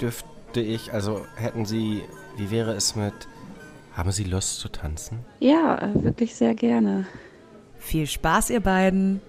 dürfte 0.00 0.60
ich, 0.60 0.92
also 0.92 1.24
hätten 1.36 1.64
Sie, 1.64 2.02
wie 2.36 2.50
wäre 2.50 2.72
es 2.72 2.96
mit, 2.96 3.14
haben 3.94 4.10
Sie 4.12 4.24
Lust 4.24 4.58
zu 4.60 4.68
tanzen? 4.68 5.20
Ja, 5.38 5.76
äh, 5.78 6.02
wirklich 6.02 6.34
sehr 6.34 6.54
gerne. 6.54 7.06
Viel 7.78 8.06
Spaß, 8.06 8.50
ihr 8.50 8.60
beiden. 8.60 9.20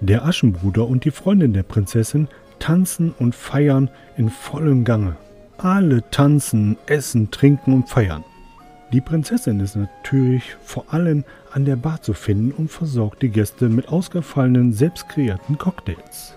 Der 0.00 0.24
Aschenbruder 0.24 0.86
und 0.86 1.04
die 1.04 1.10
Freundin 1.10 1.52
der 1.52 1.64
Prinzessin 1.64 2.28
tanzen 2.60 3.12
und 3.18 3.34
feiern 3.34 3.90
in 4.16 4.30
vollem 4.30 4.84
Gange. 4.84 5.16
Alle 5.58 6.08
tanzen, 6.10 6.76
essen, 6.86 7.30
trinken 7.30 7.72
und 7.72 7.88
feiern. 7.88 8.24
Die 8.92 9.00
Prinzessin 9.00 9.60
ist 9.60 9.76
natürlich 9.76 10.56
vor 10.62 10.84
allem 10.94 11.24
an 11.52 11.64
der 11.64 11.76
Bar 11.76 12.00
zu 12.00 12.14
finden 12.14 12.52
und 12.52 12.70
versorgt 12.70 13.22
die 13.22 13.28
Gäste 13.28 13.68
mit 13.68 13.88
ausgefallenen, 13.88 14.72
selbst 14.72 15.08
kreierten 15.08 15.58
Cocktails. 15.58 16.36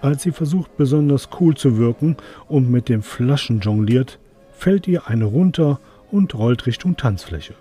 Als 0.00 0.22
sie 0.22 0.32
versucht, 0.32 0.76
besonders 0.76 1.28
cool 1.40 1.56
zu 1.56 1.78
wirken 1.78 2.16
und 2.48 2.70
mit 2.70 2.88
den 2.88 3.02
Flaschen 3.02 3.60
jongliert, 3.60 4.18
fällt 4.52 4.86
ihr 4.86 5.06
eine 5.06 5.24
runter 5.24 5.80
und 6.10 6.34
rollt 6.34 6.66
Richtung 6.66 6.96
Tanzfläche. 6.96 7.54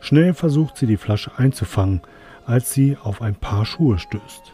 Schnell 0.00 0.34
versucht 0.34 0.78
sie 0.78 0.86
die 0.86 0.96
Flasche 0.96 1.32
einzufangen, 1.36 2.00
als 2.46 2.72
sie 2.72 2.96
auf 3.02 3.22
ein 3.22 3.34
paar 3.34 3.64
Schuhe 3.64 3.98
stößt. 3.98 4.52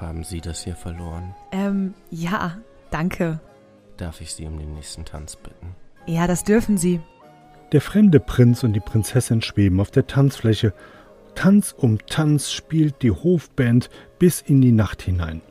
Haben 0.00 0.22
Sie 0.22 0.40
das 0.40 0.62
hier 0.62 0.76
verloren? 0.76 1.34
Ähm, 1.50 1.94
ja, 2.10 2.58
danke. 2.90 3.40
Darf 3.96 4.20
ich 4.20 4.32
Sie 4.32 4.46
um 4.46 4.58
den 4.58 4.74
nächsten 4.74 5.04
Tanz 5.04 5.34
bitten? 5.34 5.74
Ja, 6.06 6.26
das 6.26 6.44
dürfen 6.44 6.78
sie. 6.78 7.00
Der 7.72 7.80
fremde 7.80 8.20
Prinz 8.20 8.62
und 8.62 8.72
die 8.72 8.80
Prinzessin 8.80 9.42
schweben 9.42 9.80
auf 9.80 9.90
der 9.90 10.06
Tanzfläche. 10.06 10.72
Tanz 11.34 11.74
um 11.76 11.98
Tanz 12.06 12.50
spielt 12.50 13.02
die 13.02 13.10
Hofband 13.10 13.90
bis 14.18 14.40
in 14.40 14.60
die 14.60 14.72
Nacht 14.72 15.02
hinein. 15.02 15.42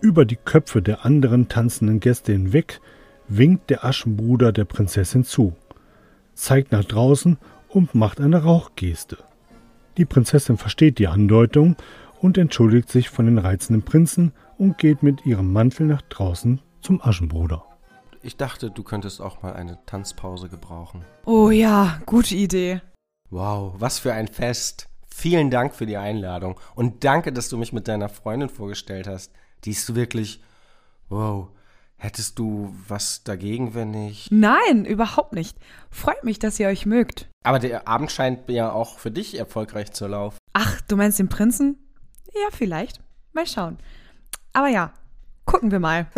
Über 0.00 0.24
die 0.24 0.36
Köpfe 0.36 0.80
der 0.80 1.04
anderen 1.04 1.48
tanzenden 1.48 2.00
Gäste 2.00 2.32
hinweg 2.32 2.80
winkt 3.28 3.68
der 3.68 3.84
Aschenbruder 3.84 4.52
der 4.52 4.64
Prinzessin 4.64 5.24
zu, 5.24 5.54
zeigt 6.34 6.72
nach 6.72 6.84
draußen 6.84 7.36
und 7.68 7.94
macht 7.94 8.20
eine 8.20 8.42
Rauchgeste. 8.42 9.18
Die 10.00 10.06
Prinzessin 10.06 10.56
versteht 10.56 10.98
die 10.98 11.08
Andeutung 11.08 11.76
und 12.22 12.38
entschuldigt 12.38 12.88
sich 12.88 13.10
von 13.10 13.26
den 13.26 13.36
reizenden 13.36 13.82
Prinzen 13.82 14.32
und 14.56 14.78
geht 14.78 15.02
mit 15.02 15.26
ihrem 15.26 15.52
Mantel 15.52 15.86
nach 15.86 16.00
draußen 16.00 16.62
zum 16.80 17.02
Aschenbruder. 17.02 17.66
Ich 18.22 18.38
dachte, 18.38 18.70
du 18.70 18.82
könntest 18.82 19.20
auch 19.20 19.42
mal 19.42 19.52
eine 19.52 19.78
Tanzpause 19.84 20.48
gebrauchen. 20.48 21.04
Oh 21.26 21.50
ja, 21.50 22.00
gute 22.06 22.34
Idee. 22.34 22.80
Wow, 23.28 23.74
was 23.76 23.98
für 23.98 24.14
ein 24.14 24.28
Fest. 24.28 24.88
Vielen 25.06 25.50
Dank 25.50 25.74
für 25.74 25.84
die 25.84 25.98
Einladung 25.98 26.58
und 26.74 27.04
danke, 27.04 27.30
dass 27.30 27.50
du 27.50 27.58
mich 27.58 27.74
mit 27.74 27.86
deiner 27.86 28.08
Freundin 28.08 28.48
vorgestellt 28.48 29.06
hast. 29.06 29.34
Die 29.64 29.72
ist 29.72 29.94
wirklich. 29.94 30.42
Wow. 31.10 31.48
Hättest 32.02 32.38
du 32.38 32.74
was 32.88 33.24
dagegen, 33.24 33.74
wenn 33.74 33.92
ich. 33.92 34.28
Nein, 34.30 34.86
überhaupt 34.86 35.34
nicht. 35.34 35.58
Freut 35.90 36.24
mich, 36.24 36.38
dass 36.38 36.58
ihr 36.58 36.68
euch 36.68 36.86
mögt. 36.86 37.28
Aber 37.44 37.58
der 37.58 37.86
Abend 37.86 38.10
scheint 38.10 38.48
ja 38.48 38.72
auch 38.72 38.98
für 38.98 39.10
dich 39.10 39.38
erfolgreich 39.38 39.92
zu 39.92 40.06
laufen. 40.06 40.38
Ach, 40.54 40.80
du 40.88 40.96
meinst 40.96 41.18
den 41.18 41.28
Prinzen? 41.28 41.76
Ja, 42.32 42.48
vielleicht. 42.52 43.02
Mal 43.34 43.46
schauen. 43.46 43.76
Aber 44.54 44.68
ja, 44.68 44.94
gucken 45.44 45.70
wir 45.70 45.78
mal. 45.78 46.06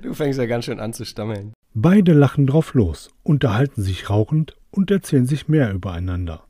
Du 0.00 0.14
fängst 0.14 0.38
ja 0.38 0.46
ganz 0.46 0.64
schön 0.64 0.80
an 0.80 0.94
zu 0.94 1.04
stammeln. 1.04 1.52
Beide 1.74 2.14
lachen 2.14 2.46
drauf 2.46 2.72
los, 2.72 3.10
unterhalten 3.22 3.82
sich 3.82 4.08
rauchend 4.08 4.56
und 4.70 4.90
erzählen 4.90 5.26
sich 5.26 5.48
mehr 5.48 5.70
übereinander. 5.70 6.44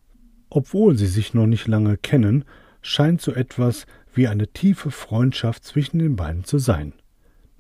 Obwohl 0.48 0.96
sie 0.96 1.08
sich 1.08 1.34
noch 1.34 1.46
nicht 1.46 1.66
lange 1.66 1.96
kennen, 1.96 2.44
scheint 2.82 3.20
so 3.20 3.32
etwas 3.32 3.86
wie 4.14 4.28
eine 4.28 4.46
tiefe 4.46 4.92
Freundschaft 4.92 5.64
zwischen 5.64 5.98
den 5.98 6.14
beiden 6.14 6.44
zu 6.44 6.58
sein. 6.58 6.92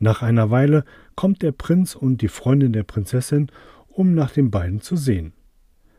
Nach 0.02 0.20
einer 0.20 0.50
Weile 0.50 0.84
kommt 1.14 1.42
der 1.42 1.52
Prinz 1.52 1.94
und 1.94 2.22
die 2.22 2.28
Freundin 2.28 2.72
der 2.72 2.82
Prinzessin, 2.82 3.52
um 3.86 4.14
nach 4.14 4.32
den 4.32 4.50
beiden 4.50 4.80
zu 4.80 4.96
sehen. 4.96 5.32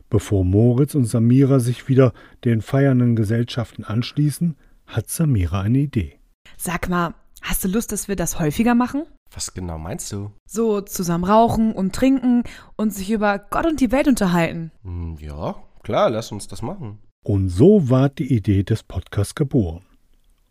Bevor 0.09 0.43
Moritz 0.43 0.93
und 0.93 1.05
Samira 1.05 1.61
sich 1.61 1.87
wieder 1.87 2.11
den 2.43 2.61
feiernden 2.61 3.15
Gesellschaften 3.15 3.85
anschließen, 3.85 4.57
hat 4.87 5.09
Samira 5.09 5.61
eine 5.61 5.77
Idee. 5.77 6.19
Sag 6.57 6.89
mal, 6.89 7.13
hast 7.41 7.63
du 7.63 7.69
Lust, 7.69 7.93
dass 7.93 8.09
wir 8.09 8.17
das 8.17 8.41
häufiger 8.41 8.75
machen? 8.75 9.03
Was 9.31 9.53
genau 9.53 9.77
meinst 9.77 10.11
du? 10.11 10.31
So 10.45 10.81
zusammen 10.81 11.23
rauchen 11.23 11.71
und 11.71 11.95
trinken 11.95 12.43
und 12.75 12.93
sich 12.93 13.09
über 13.09 13.39
Gott 13.39 13.65
und 13.65 13.79
die 13.79 13.93
Welt 13.93 14.09
unterhalten. 14.09 14.73
Hm, 14.83 15.15
ja, 15.21 15.55
klar, 15.81 16.09
lass 16.09 16.29
uns 16.33 16.49
das 16.49 16.61
machen. 16.61 16.99
Und 17.23 17.47
so 17.47 17.89
ward 17.89 18.19
die 18.19 18.35
Idee 18.35 18.63
des 18.63 18.83
Podcasts 18.83 19.33
geboren. 19.33 19.85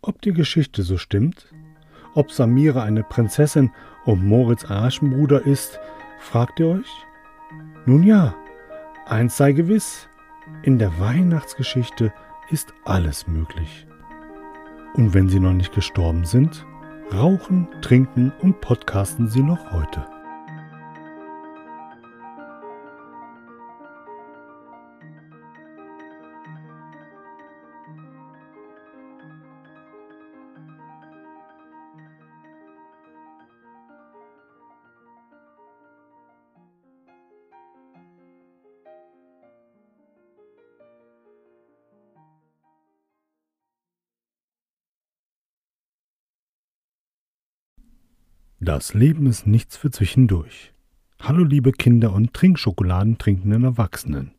Ob 0.01 0.23
die 0.23 0.33
Geschichte 0.33 0.81
so 0.81 0.97
stimmt, 0.97 1.45
ob 2.15 2.31
Samira 2.31 2.83
eine 2.83 3.03
Prinzessin 3.03 3.71
und 4.05 4.25
Moritz 4.25 4.69
Aschenbruder 4.69 5.45
ist, 5.45 5.79
fragt 6.19 6.59
ihr 6.59 6.67
euch? 6.67 7.05
Nun 7.85 8.03
ja, 8.03 8.35
eins 9.05 9.37
sei 9.37 9.51
gewiss, 9.51 10.07
in 10.61 10.77
der 10.79 10.99
Weihnachtsgeschichte 10.99 12.13
ist 12.49 12.73
alles 12.85 13.27
möglich. 13.27 13.87
Und 14.93 15.13
wenn 15.13 15.29
sie 15.29 15.39
noch 15.39 15.53
nicht 15.53 15.73
gestorben 15.73 16.25
sind, 16.25 16.65
rauchen, 17.13 17.67
trinken 17.81 18.31
und 18.41 18.61
podcasten 18.61 19.27
sie 19.27 19.41
noch 19.41 19.71
heute. 19.71 20.05
Das 48.65 48.93
Leben 48.93 49.25
ist 49.25 49.45
nichts 49.45 49.75
für 49.75 49.91
zwischendurch. 49.91 50.71
Hallo 51.19 51.43
liebe 51.43 51.73
Kinder 51.73 52.13
und 52.13 52.33
Trinkschokoladen 52.33 53.17
trinkenden 53.17 53.65
Erwachsenen. 53.65 54.31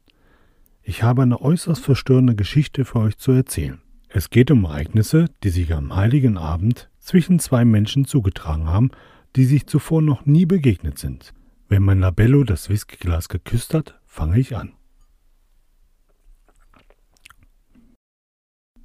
Ich 0.83 1.03
habe 1.03 1.21
eine 1.21 1.43
äußerst 1.43 1.85
verstörende 1.85 2.35
Geschichte 2.35 2.87
für 2.87 3.01
euch 3.01 3.19
zu 3.19 3.33
erzählen. 3.33 3.83
Es 4.09 4.31
geht 4.31 4.51
um 4.51 4.65
Ereignisse, 4.65 5.27
die 5.43 5.51
sich 5.51 5.75
am 5.75 5.95
heiligen 5.95 6.39
Abend 6.39 6.89
zwischen 7.01 7.39
zwei 7.39 7.67
Menschen 7.67 8.07
zugetragen 8.07 8.67
haben, 8.67 8.93
die 9.37 9.45
sich 9.45 9.67
zuvor 9.67 10.01
noch 10.01 10.25
nie 10.25 10.47
begegnet 10.47 10.99
sind. 10.99 11.35
Wenn 11.69 11.83
mein 11.83 12.01
Labello 12.01 12.45
das 12.45 12.71
Whiskyglas 12.71 13.29
geküsst 13.29 13.75
hat, 13.75 14.01
fange 14.07 14.39
ich 14.39 14.57
an. 14.57 14.73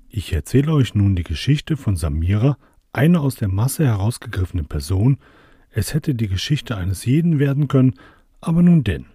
Ich 0.10 0.34
erzähle 0.34 0.74
euch 0.74 0.96
nun 0.96 1.16
die 1.16 1.24
Geschichte 1.24 1.78
von 1.78 1.96
Samira, 1.96 2.58
eine 2.94 3.20
aus 3.20 3.36
der 3.36 3.48
Masse 3.48 3.86
herausgegriffene 3.86 4.64
Person. 4.64 5.18
Es 5.72 5.94
hätte 5.94 6.16
die 6.16 6.28
Geschichte 6.28 6.76
eines 6.76 7.06
jeden 7.06 7.40
werden 7.40 7.68
können, 7.68 7.94
aber 8.42 8.62
nun 8.62 8.84
denn. 8.84 9.06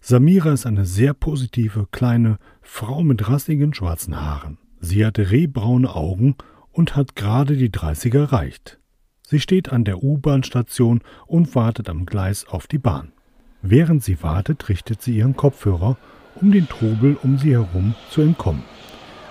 Samira 0.00 0.52
ist 0.52 0.66
eine 0.66 0.84
sehr 0.84 1.14
positive, 1.14 1.88
kleine 1.90 2.38
Frau 2.62 3.02
mit 3.02 3.28
rassigen 3.28 3.74
schwarzen 3.74 4.20
Haaren. 4.20 4.58
Sie 4.80 5.04
hat 5.04 5.18
rehbraune 5.18 5.94
Augen 5.94 6.36
und 6.70 6.96
hat 6.96 7.16
gerade 7.16 7.56
die 7.56 7.70
30 7.70 8.14
erreicht. 8.14 8.78
Sie 9.22 9.40
steht 9.40 9.70
an 9.70 9.84
der 9.84 10.02
U-Bahn-Station 10.02 11.00
und 11.26 11.54
wartet 11.54 11.90
am 11.90 12.06
Gleis 12.06 12.46
auf 12.46 12.66
die 12.66 12.78
Bahn. 12.78 13.12
Während 13.60 14.02
sie 14.04 14.22
wartet, 14.22 14.68
richtet 14.68 15.02
sie 15.02 15.16
ihren 15.16 15.36
Kopfhörer, 15.36 15.96
um 16.36 16.52
den 16.52 16.68
Trubel 16.68 17.18
um 17.22 17.38
sie 17.38 17.52
herum 17.52 17.94
zu 18.10 18.22
entkommen. 18.22 18.62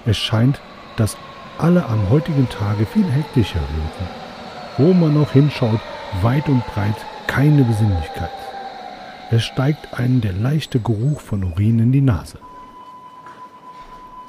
Es 0.05 0.17
scheint, 0.17 0.61
dass 0.97 1.17
alle 1.59 1.85
am 1.85 2.09
heutigen 2.09 2.47
Tage 2.49 2.85
viel 2.85 3.05
hektischer 3.05 3.59
wirken. 3.59 4.07
Wo 4.77 4.93
man 4.93 5.21
auch 5.21 5.31
hinschaut, 5.31 5.79
weit 6.21 6.47
und 6.49 6.65
breit 6.67 6.95
keine 7.27 7.63
Besinnlichkeit. 7.63 8.29
Es 9.29 9.43
steigt 9.43 9.93
einen 9.93 10.21
der 10.21 10.33
leichte 10.33 10.79
Geruch 10.79 11.19
von 11.19 11.43
Urin 11.43 11.79
in 11.79 11.91
die 11.91 12.01
Nase. 12.01 12.39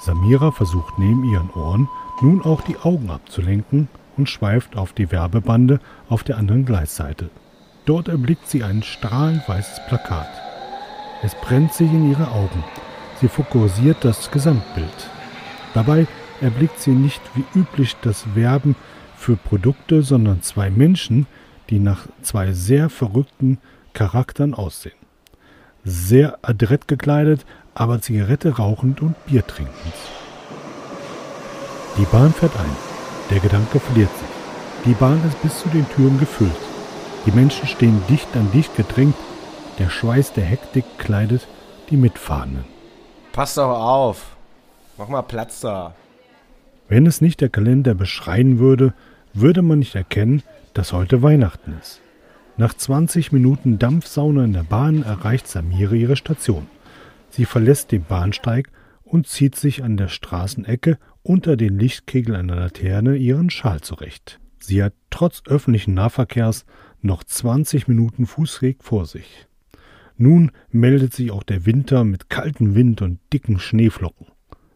Samira 0.00 0.50
versucht 0.50 0.98
neben 0.98 1.24
ihren 1.24 1.50
Ohren 1.50 1.88
nun 2.20 2.42
auch 2.42 2.62
die 2.62 2.76
Augen 2.78 3.10
abzulenken 3.10 3.88
und 4.16 4.28
schweift 4.28 4.76
auf 4.76 4.92
die 4.92 5.10
Werbebande 5.12 5.80
auf 6.08 6.24
der 6.24 6.36
anderen 6.36 6.64
Gleisseite. 6.64 7.30
Dort 7.84 8.08
erblickt 8.08 8.48
sie 8.48 8.64
ein 8.64 8.82
strahlend 8.82 9.48
weißes 9.48 9.86
Plakat. 9.86 10.28
Es 11.22 11.34
brennt 11.34 11.72
sich 11.72 11.90
in 11.90 12.10
ihre 12.10 12.30
Augen. 12.30 12.64
Sie 13.20 13.28
fokussiert 13.28 14.04
das 14.04 14.30
Gesamtbild. 14.30 15.10
Dabei 15.74 16.06
erblickt 16.40 16.80
sie 16.80 16.90
nicht 16.90 17.20
wie 17.34 17.44
üblich 17.58 17.96
das 18.02 18.24
Werben 18.34 18.76
für 19.16 19.36
Produkte, 19.36 20.02
sondern 20.02 20.42
zwei 20.42 20.70
Menschen, 20.70 21.26
die 21.70 21.78
nach 21.78 22.06
zwei 22.22 22.52
sehr 22.52 22.88
verrückten 22.88 23.58
Charakteren 23.92 24.54
aussehen. 24.54 24.96
Sehr 25.84 26.38
adrett 26.42 26.88
gekleidet, 26.88 27.44
aber 27.74 28.00
Zigarette 28.00 28.56
rauchend 28.56 29.00
und 29.02 29.14
Bier 29.26 29.46
trinkend. 29.46 29.94
Die 31.96 32.04
Bahn 32.04 32.32
fährt 32.32 32.56
ein. 32.56 32.76
Der 33.30 33.40
Gedanke 33.40 33.80
verliert 33.80 34.10
sich. 34.16 34.28
Die 34.84 34.94
Bahn 34.94 35.20
ist 35.26 35.40
bis 35.42 35.58
zu 35.58 35.68
den 35.68 35.88
Türen 35.90 36.18
gefüllt. 36.18 36.50
Die 37.26 37.32
Menschen 37.32 37.66
stehen 37.66 38.00
dicht 38.08 38.28
an 38.36 38.50
dicht 38.52 38.74
gedrängt. 38.76 39.16
Der 39.78 39.90
Schweiß 39.90 40.32
der 40.32 40.44
Hektik 40.44 40.84
kleidet 40.98 41.46
die 41.90 41.96
Mitfahrenden. 41.96 42.64
Pass 43.32 43.54
doch 43.54 43.70
auf. 43.70 44.36
Mach 44.96 45.08
mal 45.08 45.22
Platz 45.22 45.60
da. 45.60 45.94
Wenn 46.88 47.06
es 47.06 47.20
nicht 47.20 47.40
der 47.40 47.50
Kalender 47.50 47.94
beschreien 47.94 48.58
würde, 48.58 48.94
würde 49.34 49.62
man 49.62 49.80
nicht 49.80 49.94
erkennen, 49.94 50.42
dass 50.72 50.92
heute 50.92 51.22
Weihnachten 51.22 51.74
ist. 51.80 52.00
Nach 52.56 52.74
20 52.74 53.30
Minuten 53.30 53.78
Dampfsauna 53.78 54.44
in 54.44 54.52
der 54.52 54.64
Bahn 54.64 55.02
erreicht 55.02 55.46
Samira 55.46 55.94
ihre 55.94 56.16
Station. 56.16 56.66
Sie 57.30 57.44
verlässt 57.44 57.92
den 57.92 58.04
Bahnsteig 58.04 58.70
und 59.04 59.26
zieht 59.26 59.54
sich 59.54 59.84
an 59.84 59.96
der 59.96 60.08
Straßenecke 60.08 60.98
unter 61.22 61.56
den 61.56 61.78
Lichtkegel 61.78 62.34
einer 62.34 62.56
Laterne 62.56 63.16
ihren 63.16 63.50
Schal 63.50 63.80
zurecht. 63.80 64.40
Sie 64.58 64.82
hat 64.82 64.94
trotz 65.10 65.42
öffentlichen 65.46 65.94
Nahverkehrs 65.94 66.64
noch 67.00 67.22
20 67.22 67.86
Minuten 67.86 68.26
Fußweg 68.26 68.82
vor 68.82 69.06
sich. 69.06 69.46
Nun 70.16 70.50
meldet 70.70 71.14
sich 71.14 71.30
auch 71.30 71.42
der 71.42 71.64
Winter 71.64 72.02
mit 72.04 72.28
kaltem 72.28 72.74
Wind 72.74 73.02
und 73.02 73.20
dicken 73.32 73.58
Schneeflocken. 73.58 74.26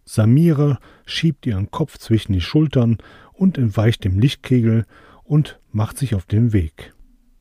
Samira 0.05 0.79
schiebt 1.07 1.47
ihren 1.47 1.71
Kopf 1.71 1.99
zwischen 1.99 2.33
die 2.33 2.41
Schultern 2.41 2.99
und 3.33 3.59
entweicht 3.59 4.05
dem 4.05 4.19
Lichtkegel 4.19 4.87
und 5.25 5.61
macht 5.71 5.99
sich 5.99 6.15
auf 6.15 6.27
den 6.27 6.53
Weg. 6.53 6.95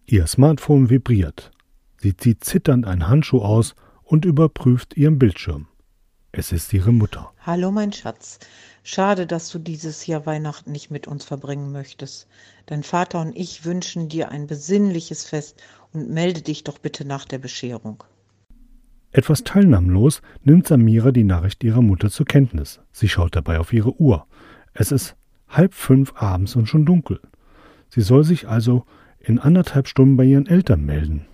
Ihr 0.05 0.27
Smartphone 0.27 0.89
vibriert. 0.89 1.51
Sie 1.97 2.15
zieht 2.15 2.43
zitternd 2.43 2.85
einen 2.85 3.07
Handschuh 3.07 3.41
aus 3.41 3.75
und 4.03 4.25
überprüft 4.25 4.97
ihren 4.97 5.19
Bildschirm. 5.19 5.67
Es 6.33 6.51
ist 6.53 6.71
ihre 6.71 6.93
Mutter. 6.93 7.33
Hallo, 7.45 7.71
mein 7.71 7.91
Schatz. 7.91 8.39
Schade, 8.83 9.27
dass 9.27 9.49
du 9.49 9.59
dieses 9.59 10.07
Jahr 10.07 10.25
Weihnachten 10.25 10.71
nicht 10.71 10.89
mit 10.89 11.05
uns 11.05 11.25
verbringen 11.25 11.73
möchtest. 11.73 12.27
Dein 12.67 12.83
Vater 12.83 13.19
und 13.19 13.35
ich 13.35 13.65
wünschen 13.65 14.07
dir 14.07 14.29
ein 14.29 14.47
besinnliches 14.47 15.25
Fest 15.25 15.61
und 15.91 16.09
melde 16.09 16.41
dich 16.41 16.63
doch 16.63 16.77
bitte 16.77 17.03
nach 17.03 17.25
der 17.25 17.37
Bescherung. 17.37 18.03
Etwas 19.11 19.43
teilnahmlos 19.43 20.21
nimmt 20.43 20.67
Samira 20.67 21.11
die 21.11 21.25
Nachricht 21.25 21.63
ihrer 21.63 21.81
Mutter 21.81 22.09
zur 22.09 22.25
Kenntnis. 22.25 22.79
Sie 22.91 23.09
schaut 23.09 23.35
dabei 23.35 23.59
auf 23.59 23.73
ihre 23.73 23.99
Uhr. 23.99 24.25
Es 24.73 24.91
ist 24.91 25.15
halb 25.49 25.73
fünf 25.73 26.13
abends 26.15 26.55
und 26.55 26.67
schon 26.67 26.85
dunkel. 26.85 27.19
Sie 27.89 28.01
soll 28.01 28.23
sich 28.23 28.47
also 28.47 28.85
in 29.19 29.37
anderthalb 29.37 29.87
Stunden 29.87 30.15
bei 30.15 30.23
ihren 30.23 30.47
Eltern 30.47 30.85
melden. 30.85 31.25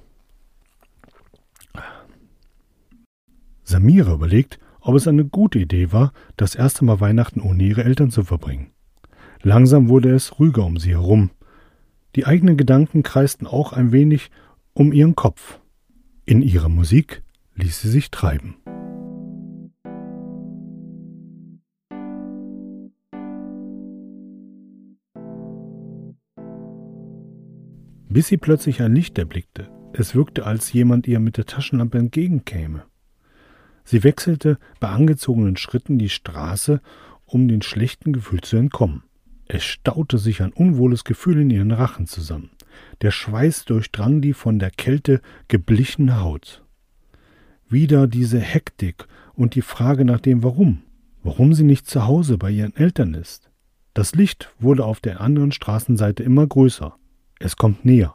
Samira 3.63 4.13
überlegt, 4.13 4.59
ob 4.79 4.95
es 4.95 5.07
eine 5.07 5.25
gute 5.25 5.59
Idee 5.59 5.91
war, 5.91 6.13
das 6.35 6.55
erste 6.55 6.85
Mal 6.85 6.99
Weihnachten 6.99 7.41
ohne 7.41 7.61
ihre 7.61 7.83
Eltern 7.83 8.09
zu 8.09 8.23
verbringen. 8.23 8.71
Langsam 9.43 9.89
wurde 9.89 10.09
es 10.09 10.39
ruhiger 10.39 10.65
um 10.65 10.77
sie 10.77 10.91
herum. 10.91 11.29
Die 12.15 12.25
eigenen 12.25 12.57
Gedanken 12.57 13.03
kreisten 13.03 13.45
auch 13.45 13.73
ein 13.73 13.91
wenig 13.91 14.31
um 14.73 14.93
ihren 14.93 15.15
Kopf. 15.15 15.59
In 16.25 16.41
ihrer 16.41 16.69
Musik 16.69 17.21
ließ 17.57 17.81
sie 17.81 17.89
sich 17.89 18.11
treiben. 18.11 18.55
Bis 28.09 28.27
sie 28.27 28.37
plötzlich 28.37 28.81
ein 28.81 28.95
Licht 28.95 29.17
erblickte. 29.17 29.69
Es 29.93 30.15
wirkte, 30.15 30.45
als 30.45 30.71
jemand 30.73 31.07
ihr 31.07 31.19
mit 31.19 31.37
der 31.37 31.45
Taschenlampe 31.45 31.97
entgegenkäme. 31.97 32.83
Sie 33.83 34.03
wechselte 34.03 34.57
bei 34.79 34.89
angezogenen 34.89 35.57
Schritten 35.57 35.97
die 35.97 36.09
Straße, 36.09 36.81
um 37.25 37.47
den 37.47 37.61
schlechten 37.61 38.13
Gefühl 38.13 38.41
zu 38.41 38.57
entkommen. 38.57 39.03
Es 39.47 39.63
staute 39.63 40.17
sich 40.17 40.41
ein 40.41 40.51
unwohles 40.51 41.03
Gefühl 41.03 41.41
in 41.41 41.49
ihren 41.49 41.71
Rachen 41.71 42.05
zusammen. 42.05 42.51
Der 43.01 43.11
Schweiß 43.11 43.65
durchdrang 43.65 44.21
die 44.21 44.33
von 44.33 44.59
der 44.59 44.71
Kälte 44.71 45.21
geblichene 45.47 46.19
Haut. 46.21 46.63
Wieder 47.69 48.07
diese 48.07 48.39
Hektik 48.39 49.07
und 49.33 49.55
die 49.55 49.61
Frage 49.61 50.05
nach 50.05 50.21
dem 50.21 50.41
Warum. 50.43 50.83
Warum 51.23 51.53
sie 51.53 51.65
nicht 51.65 51.87
zu 51.87 52.05
Hause 52.05 52.37
bei 52.37 52.49
ihren 52.49 52.75
Eltern 52.75 53.13
ist. 53.13 53.49
Das 53.93 54.15
Licht 54.15 54.53
wurde 54.59 54.85
auf 54.85 55.01
der 55.01 55.19
anderen 55.19 55.51
Straßenseite 55.51 56.23
immer 56.23 56.47
größer. 56.47 56.95
Es 57.39 57.57
kommt 57.57 57.83
näher. 57.83 58.13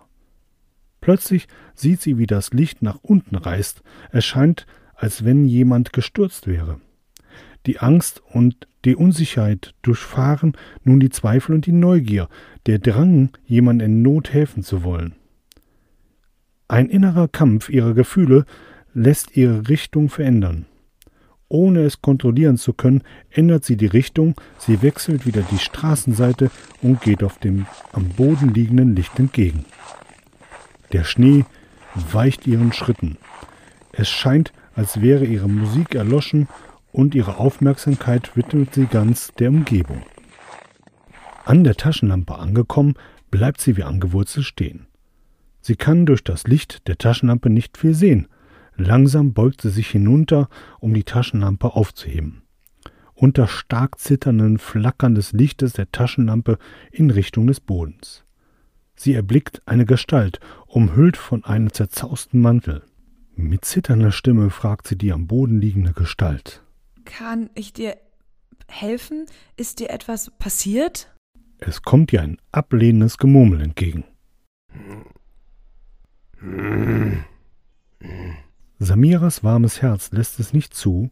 Plötzlich 1.03 1.49
sieht 1.75 2.01
sie, 2.01 2.17
wie 2.17 2.27
das 2.27 2.53
Licht 2.53 2.81
nach 2.81 3.01
unten 3.03 3.37
reißt. 3.37 3.83
Es 4.11 4.25
scheint, 4.25 4.67
als 4.95 5.25
wenn 5.25 5.45
jemand 5.45 5.93
gestürzt 5.93 6.47
wäre. 6.47 6.81
Die 7.67 7.79
Angst 7.79 8.23
und 8.33 8.69
die 8.85 8.97
Unsicherheit 8.97 9.75
durchfahren 9.83 10.57
nun 10.83 10.99
die 10.99 11.11
Zweifel 11.11 11.55
und 11.55 11.67
die 11.67 11.73
Neugier, 11.73 12.29
der 12.67 12.79
Drang, 12.79 13.31
jemand 13.45 13.83
in 13.83 14.03
Not 14.03 14.33
helfen 14.33 14.62
zu 14.62 14.83
wollen. 14.83 15.15
Ein 16.69 16.88
innerer 16.88 17.29
Kampf 17.29 17.69
ihrer 17.69 17.95
Gefühle 17.95 18.47
lässt 18.94 19.37
ihre 19.37 19.68
Richtung 19.68 20.09
verändern. 20.09 20.66
Ohne 21.48 21.81
es 21.81 22.00
kontrollieren 22.00 22.57
zu 22.57 22.72
können, 22.72 23.02
ändert 23.31 23.64
sie 23.64 23.76
die 23.76 23.87
Richtung, 23.87 24.35
sie 24.59 24.81
wechselt 24.81 25.26
wieder 25.26 25.42
die 25.42 25.59
Straßenseite 25.59 26.50
und 26.81 27.02
geht 27.02 27.22
auf 27.22 27.38
dem 27.38 27.66
am 27.92 28.09
Boden 28.09 28.55
liegenden 28.55 28.96
Licht 28.96 29.18
entgegen. 29.18 29.66
Der 30.92 31.05
Schnee 31.05 31.44
weicht 31.94 32.46
ihren 32.46 32.72
Schritten. 32.72 33.18
Es 33.92 34.09
scheint, 34.09 34.52
als 34.74 35.02
wäre 35.02 35.26
ihre 35.26 35.48
Musik 35.48 35.94
erloschen 35.94 36.48
und 36.90 37.14
ihre 37.14 37.37
Aufmerksamkeit 37.37 38.35
widmet 38.35 38.74
sie 38.74 38.87
ganz 38.87 39.33
der 39.38 39.50
Umgebung. 39.50 40.02
An 41.44 41.64
der 41.64 41.74
Taschenlampe 41.74 42.37
angekommen, 42.37 42.94
bleibt 43.31 43.61
sie 43.61 43.76
wie 43.76 43.83
angewurzelt 43.83 44.46
stehen. 44.46 44.87
Sie 45.61 45.76
kann 45.76 46.07
durch 46.07 46.24
das 46.24 46.46
Licht 46.46 46.87
der 46.88 46.98
Taschenlampe 46.98 47.50
nicht 47.50 47.76
viel 47.76 47.94
sehen, 47.94 48.28
Langsam 48.77 49.33
beugt 49.33 49.63
sie 49.63 49.71
sich 49.71 49.89
hinunter, 49.89 50.49
um 50.81 50.95
die 50.95 51.05
Taschenlampe 51.05 51.75
aufzuheben. 51.75 52.43
Unter 53.15 53.47
stark 53.47 53.99
zitternden 53.99 54.59
Flackern 54.59 55.15
des 55.15 55.33
Lichtes 55.33 55.75
der 55.75 55.93
Taschenlampe 55.93 56.59
in 56.91 57.11
Richtung 57.11 57.47
des 57.47 57.61
Bodens. 57.61 58.25
Sie 58.97 59.15
erblickt 59.15 59.63
eine 59.67 59.85
Gestalt, 59.85 60.41
umhüllt 60.67 61.17
von 61.17 61.45
einem 61.45 61.73
zerzausten 61.73 62.41
Mantel. 62.41 62.83
Mit 63.35 63.65
zitternder 63.65 64.13
Stimme 64.13 64.51
fragt 64.51 64.87
sie 64.87 64.97
die 64.97 65.13
am 65.13 65.27
Boden 65.27 65.61
liegende 65.61 65.93
Gestalt. 65.93 66.63
Kann 67.05 67.51
ich 67.55 67.73
dir 67.73 67.97
helfen? 68.69 69.27
Ist 69.57 69.81
dir 69.81 69.91
etwas 69.91 70.31
passiert? 70.39 71.13
Es 71.59 71.83
kommt 71.83 72.13
ihr 72.13 72.23
ein 72.23 72.39
ablehnendes 72.51 73.19
Gemurmel 73.19 73.61
entgegen. 73.61 74.05
Samiras 78.85 79.45
warmes 79.45 79.81
Herz 79.81 80.11
lässt 80.11 80.40
es 80.40 80.53
nicht 80.53 80.75
zu, 80.75 81.11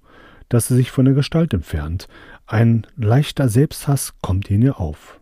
dass 0.48 0.66
sie 0.66 0.74
sich 0.74 0.90
von 0.90 1.04
der 1.04 1.14
Gestalt 1.14 1.54
entfernt. 1.54 2.09
Ein 2.46 2.85
leichter 2.96 3.48
Selbsthass 3.48 4.14
kommt 4.20 4.50
in 4.50 4.62
ihr 4.62 4.80
auf. 4.80 5.20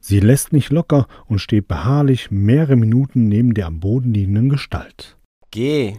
Sie 0.00 0.18
lässt 0.20 0.52
nicht 0.54 0.70
locker 0.70 1.06
und 1.26 1.40
steht 1.40 1.68
beharrlich 1.68 2.30
mehrere 2.30 2.76
Minuten 2.76 3.28
neben 3.28 3.52
der 3.52 3.66
am 3.66 3.80
Boden 3.80 4.14
liegenden 4.14 4.48
Gestalt. 4.48 5.16
Geh. 5.50 5.96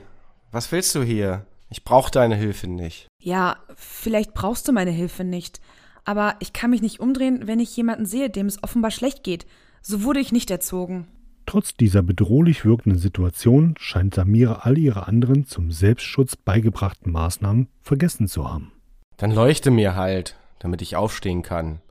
Was 0.51 0.71
willst 0.71 0.95
du 0.95 1.03
hier? 1.03 1.45
Ich 1.69 1.83
brauch 1.83 2.09
deine 2.09 2.35
Hilfe 2.35 2.67
nicht. 2.67 3.07
Ja, 3.21 3.57
vielleicht 3.75 4.33
brauchst 4.33 4.67
du 4.67 4.71
meine 4.71 4.91
Hilfe 4.91 5.23
nicht. 5.23 5.61
Aber 6.03 6.35
ich 6.39 6.53
kann 6.53 6.71
mich 6.71 6.81
nicht 6.81 6.99
umdrehen, 6.99 7.41
wenn 7.45 7.59
ich 7.59 7.75
jemanden 7.77 8.05
sehe, 8.05 8.29
dem 8.29 8.47
es 8.47 8.61
offenbar 8.63 8.91
schlecht 8.91 9.23
geht. 9.23 9.45
So 9.81 10.03
wurde 10.03 10.19
ich 10.19 10.31
nicht 10.31 10.49
erzogen. 10.49 11.07
Trotz 11.45 11.75
dieser 11.75 12.01
bedrohlich 12.01 12.65
wirkenden 12.65 12.99
Situation 12.99 13.75
scheint 13.77 14.15
Samira 14.15 14.61
all 14.63 14.77
ihre 14.77 15.07
anderen 15.07 15.45
zum 15.45 15.71
Selbstschutz 15.71 16.35
beigebrachten 16.35 17.11
Maßnahmen 17.11 17.67
vergessen 17.81 18.27
zu 18.27 18.51
haben. 18.51 18.71
Dann 19.17 19.31
leuchte 19.31 19.69
mir 19.69 19.95
halt, 19.95 20.35
damit 20.59 20.81
ich 20.81 20.95
aufstehen 20.95 21.43
kann. 21.43 21.81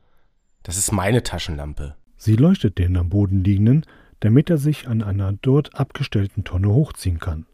Das 0.63 0.77
ist 0.77 0.91
meine 0.91 1.23
Taschenlampe. 1.23 1.95
Sie 2.17 2.35
leuchtet 2.35 2.77
den 2.77 2.97
am 2.97 3.09
Boden 3.09 3.43
liegenden, 3.43 3.85
damit 4.19 4.49
er 4.49 4.57
sich 4.57 4.87
an 4.87 5.01
einer 5.01 5.33
dort 5.33 5.75
abgestellten 5.75 6.43
Tonne 6.43 6.69
hochziehen 6.69 7.19
kann. 7.19 7.45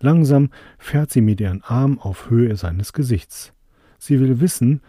Langsam 0.00 0.50
fährt 0.78 1.10
sie 1.10 1.20
mit 1.20 1.40
ihren 1.40 1.62
Armen 1.62 1.98
auf 1.98 2.30
Höhe 2.30 2.56
seines 2.56 2.92
Gesichts. 2.92 3.52
Sie 3.98 4.18
will 4.18 4.40
wissen, 4.40 4.80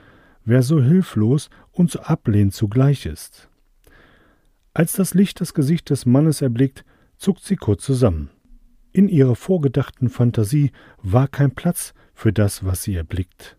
wer 0.45 0.63
so 0.63 0.81
hilflos 0.81 1.49
und 1.71 1.91
so 1.91 1.99
ablehnend 1.99 2.53
zugleich 2.53 3.05
ist. 3.05 3.49
Als 4.73 4.93
das 4.93 5.13
Licht 5.13 5.41
das 5.41 5.53
Gesicht 5.53 5.89
des 5.89 6.05
Mannes 6.05 6.41
erblickt, 6.41 6.85
zuckt 7.17 7.43
sie 7.43 7.57
kurz 7.57 7.83
zusammen. 7.83 8.29
In 8.93 9.09
ihrer 9.09 9.35
vorgedachten 9.35 10.09
Fantasie 10.09 10.71
war 11.01 11.27
kein 11.27 11.51
Platz 11.51 11.93
für 12.13 12.31
das, 12.31 12.63
was 12.63 12.83
sie 12.83 12.95
erblickt. 12.95 13.57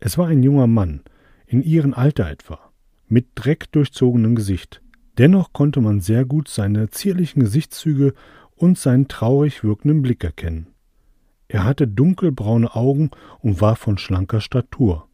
Es 0.00 0.18
war 0.18 0.28
ein 0.28 0.42
junger 0.42 0.66
Mann, 0.66 1.02
in 1.46 1.62
ihrem 1.62 1.94
Alter 1.94 2.28
etwa, 2.28 2.58
mit 3.06 3.26
Dreck 3.34 3.70
durchzogenem 3.72 4.34
Gesicht. 4.34 4.82
Dennoch 5.16 5.52
konnte 5.52 5.80
man 5.80 6.00
sehr 6.00 6.24
gut 6.24 6.48
seine 6.48 6.90
zierlichen 6.90 7.40
Gesichtszüge 7.40 8.14
und 8.54 8.78
seinen 8.78 9.08
traurig 9.08 9.64
wirkenden 9.64 10.02
Blick 10.02 10.22
erkennen. 10.24 10.68
Er 11.48 11.64
hatte 11.64 11.88
dunkelbraune 11.88 12.74
Augen 12.74 13.10
und 13.40 13.60
war 13.60 13.76
von 13.76 13.96
schlanker 13.96 14.40
Statur 14.40 15.08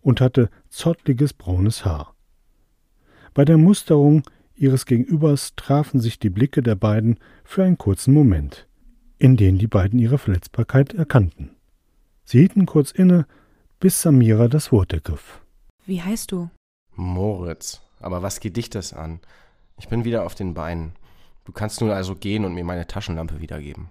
und 0.00 0.20
hatte 0.20 0.50
zottliges 0.68 1.32
braunes 1.32 1.84
Haar. 1.84 2.14
Bei 3.32 3.44
der 3.44 3.56
Musterung 3.56 4.22
ihres 4.62 4.86
Gegenübers 4.86 5.54
trafen 5.56 6.00
sich 6.00 6.18
die 6.18 6.30
Blicke 6.30 6.62
der 6.62 6.76
beiden 6.76 7.18
für 7.44 7.64
einen 7.64 7.78
kurzen 7.78 8.14
Moment, 8.14 8.68
in 9.18 9.36
den 9.36 9.58
die 9.58 9.66
beiden 9.66 9.98
ihre 9.98 10.18
Verletzbarkeit 10.18 10.94
erkannten. 10.94 11.50
Sie 12.24 12.38
hielten 12.38 12.64
kurz 12.64 12.92
inne, 12.92 13.26
bis 13.80 14.00
Samira 14.00 14.48
das 14.48 14.70
Wort 14.70 14.92
ergriff. 14.92 15.40
Wie 15.84 16.00
heißt 16.00 16.30
du? 16.30 16.48
Moritz, 16.94 17.82
aber 18.00 18.22
was 18.22 18.38
geht 18.38 18.56
dich 18.56 18.70
das 18.70 18.92
an? 18.92 19.20
Ich 19.78 19.88
bin 19.88 20.04
wieder 20.04 20.24
auf 20.24 20.36
den 20.36 20.54
Beinen. 20.54 20.92
Du 21.44 21.50
kannst 21.50 21.80
nun 21.80 21.90
also 21.90 22.14
gehen 22.14 22.44
und 22.44 22.54
mir 22.54 22.64
meine 22.64 22.86
Taschenlampe 22.86 23.40
wiedergeben. 23.40 23.90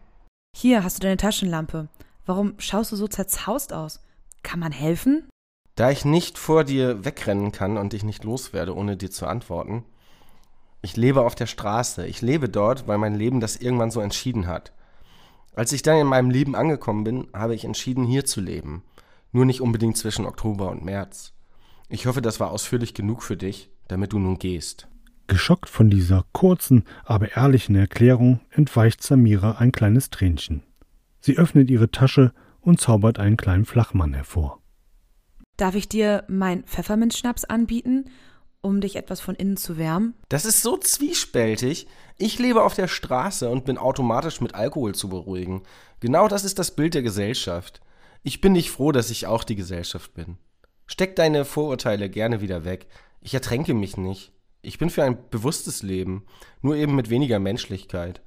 Hier 0.56 0.84
hast 0.84 0.98
du 0.98 1.02
deine 1.02 1.18
Taschenlampe. 1.18 1.90
Warum 2.26 2.54
schaust 2.60 2.94
du 2.94 2.96
so 2.96 3.08
zerzaust 3.08 3.74
aus? 3.74 4.02
Kann 4.44 4.60
man 4.62 4.72
helfen? 4.72 5.28
Da 5.76 5.92
ich 5.92 6.06
nicht 6.06 6.38
vor 6.38 6.64
dir 6.64 7.04
wegrennen 7.04 7.52
kann 7.52 7.78
und 7.78 7.92
dich 7.92 8.04
nicht 8.04 8.24
loswerde, 8.24 8.76
ohne 8.76 8.96
dir 8.96 9.12
zu 9.12 9.26
antworten. 9.28 9.84
Ich 10.82 10.98
lebe 10.98 11.22
auf 11.22 11.36
der 11.36 11.46
Straße. 11.46 12.08
Ich 12.08 12.22
lebe 12.22 12.50
dort, 12.50 12.88
weil 12.88 12.98
mein 12.98 13.16
Leben 13.16 13.40
das 13.40 13.56
irgendwann 13.56 13.92
so 13.92 14.02
entschieden 14.02 14.48
hat. 14.48 14.72
Als 15.54 15.74
ich 15.74 15.82
dann 15.82 15.98
in 15.98 16.08
meinem 16.08 16.30
Leben 16.30 16.56
angekommen 16.56 17.04
bin, 17.04 17.28
habe 17.34 17.56
ich 17.56 17.66
entschieden, 17.66 18.06
hier 18.06 18.26
zu 18.26 18.42
leben. 18.42 18.84
Nur 19.32 19.46
nicht 19.46 19.62
unbedingt 19.62 19.98
zwischen 19.98 20.26
Oktober 20.26 20.72
und 20.72 20.84
März. 20.84 21.34
Ich 21.90 22.06
hoffe, 22.06 22.22
das 22.22 22.40
war 22.40 22.52
ausführlich 22.52 22.94
genug 22.94 23.22
für 23.22 23.38
dich, 23.38 23.70
damit 23.88 24.14
du 24.14 24.20
nun 24.20 24.40
gehst. 24.40 24.88
Geschockt 25.28 25.70
von 25.70 25.90
dieser 25.90 26.26
kurzen, 26.32 26.84
aber 27.06 27.36
ehrlichen 27.36 27.76
Erklärung 27.76 28.40
entweicht 28.50 29.04
Samira 29.04 29.58
ein 29.60 29.72
kleines 29.72 30.10
Tränchen. 30.10 30.64
Sie 31.20 31.38
öffnet 31.38 31.70
ihre 31.70 31.92
Tasche 31.92 32.34
und 32.62 32.82
zaubert 32.82 33.20
einen 33.20 33.38
kleinen 33.38 33.66
Flachmann 33.66 34.14
hervor. 34.14 34.62
Darf 35.58 35.76
ich 35.76 35.88
dir 35.88 36.24
mein 36.28 36.64
Pfefferminzschnaps 36.64 37.46
anbieten, 37.46 38.06
um 38.62 38.82
dich 38.82 38.96
etwas 38.96 39.22
von 39.22 39.36
innen 39.36 39.58
zu 39.58 39.78
wärmen? 39.78 40.14
Das 40.30 40.46
ist 40.46 40.62
so 40.62 40.78
zwiespältig. 40.78 41.88
Ich 42.18 42.40
lebe 42.40 42.64
auf 42.64 42.76
der 42.76 42.88
Straße 42.88 43.50
und 43.50 43.66
bin 43.66 43.78
automatisch 43.78 44.42
mit 44.42 44.56
Alkohol 44.56 44.96
zu 44.96 45.10
beruhigen. 45.10 45.64
Genau 46.00 46.28
das 46.28 46.44
ist 46.44 46.60
das 46.60 46.76
Bild 46.76 46.94
der 46.94 47.02
Gesellschaft. 47.02 47.82
Ich 48.24 48.42
bin 48.42 48.54
nicht 48.54 48.72
froh, 48.72 48.92
dass 48.92 49.10
ich 49.10 49.28
auch 49.28 49.44
die 49.44 49.56
Gesellschaft 49.56 50.14
bin. 50.14 50.38
Steck 50.86 51.16
deine 51.16 51.46
Vorurteile 51.46 52.10
gerne 52.10 52.42
wieder 52.42 52.66
weg. 52.66 52.88
Ich 53.22 53.34
ertränke 53.34 53.74
mich 53.74 53.98
nicht. 53.98 54.32
Ich 54.62 54.78
bin 54.78 54.90
für 54.90 55.04
ein 55.04 55.18
bewusstes 55.32 55.82
Leben, 55.82 56.26
nur 56.62 56.76
eben 56.76 56.96
mit 56.96 57.10
weniger 57.10 57.40
Menschlichkeit. 57.40 58.22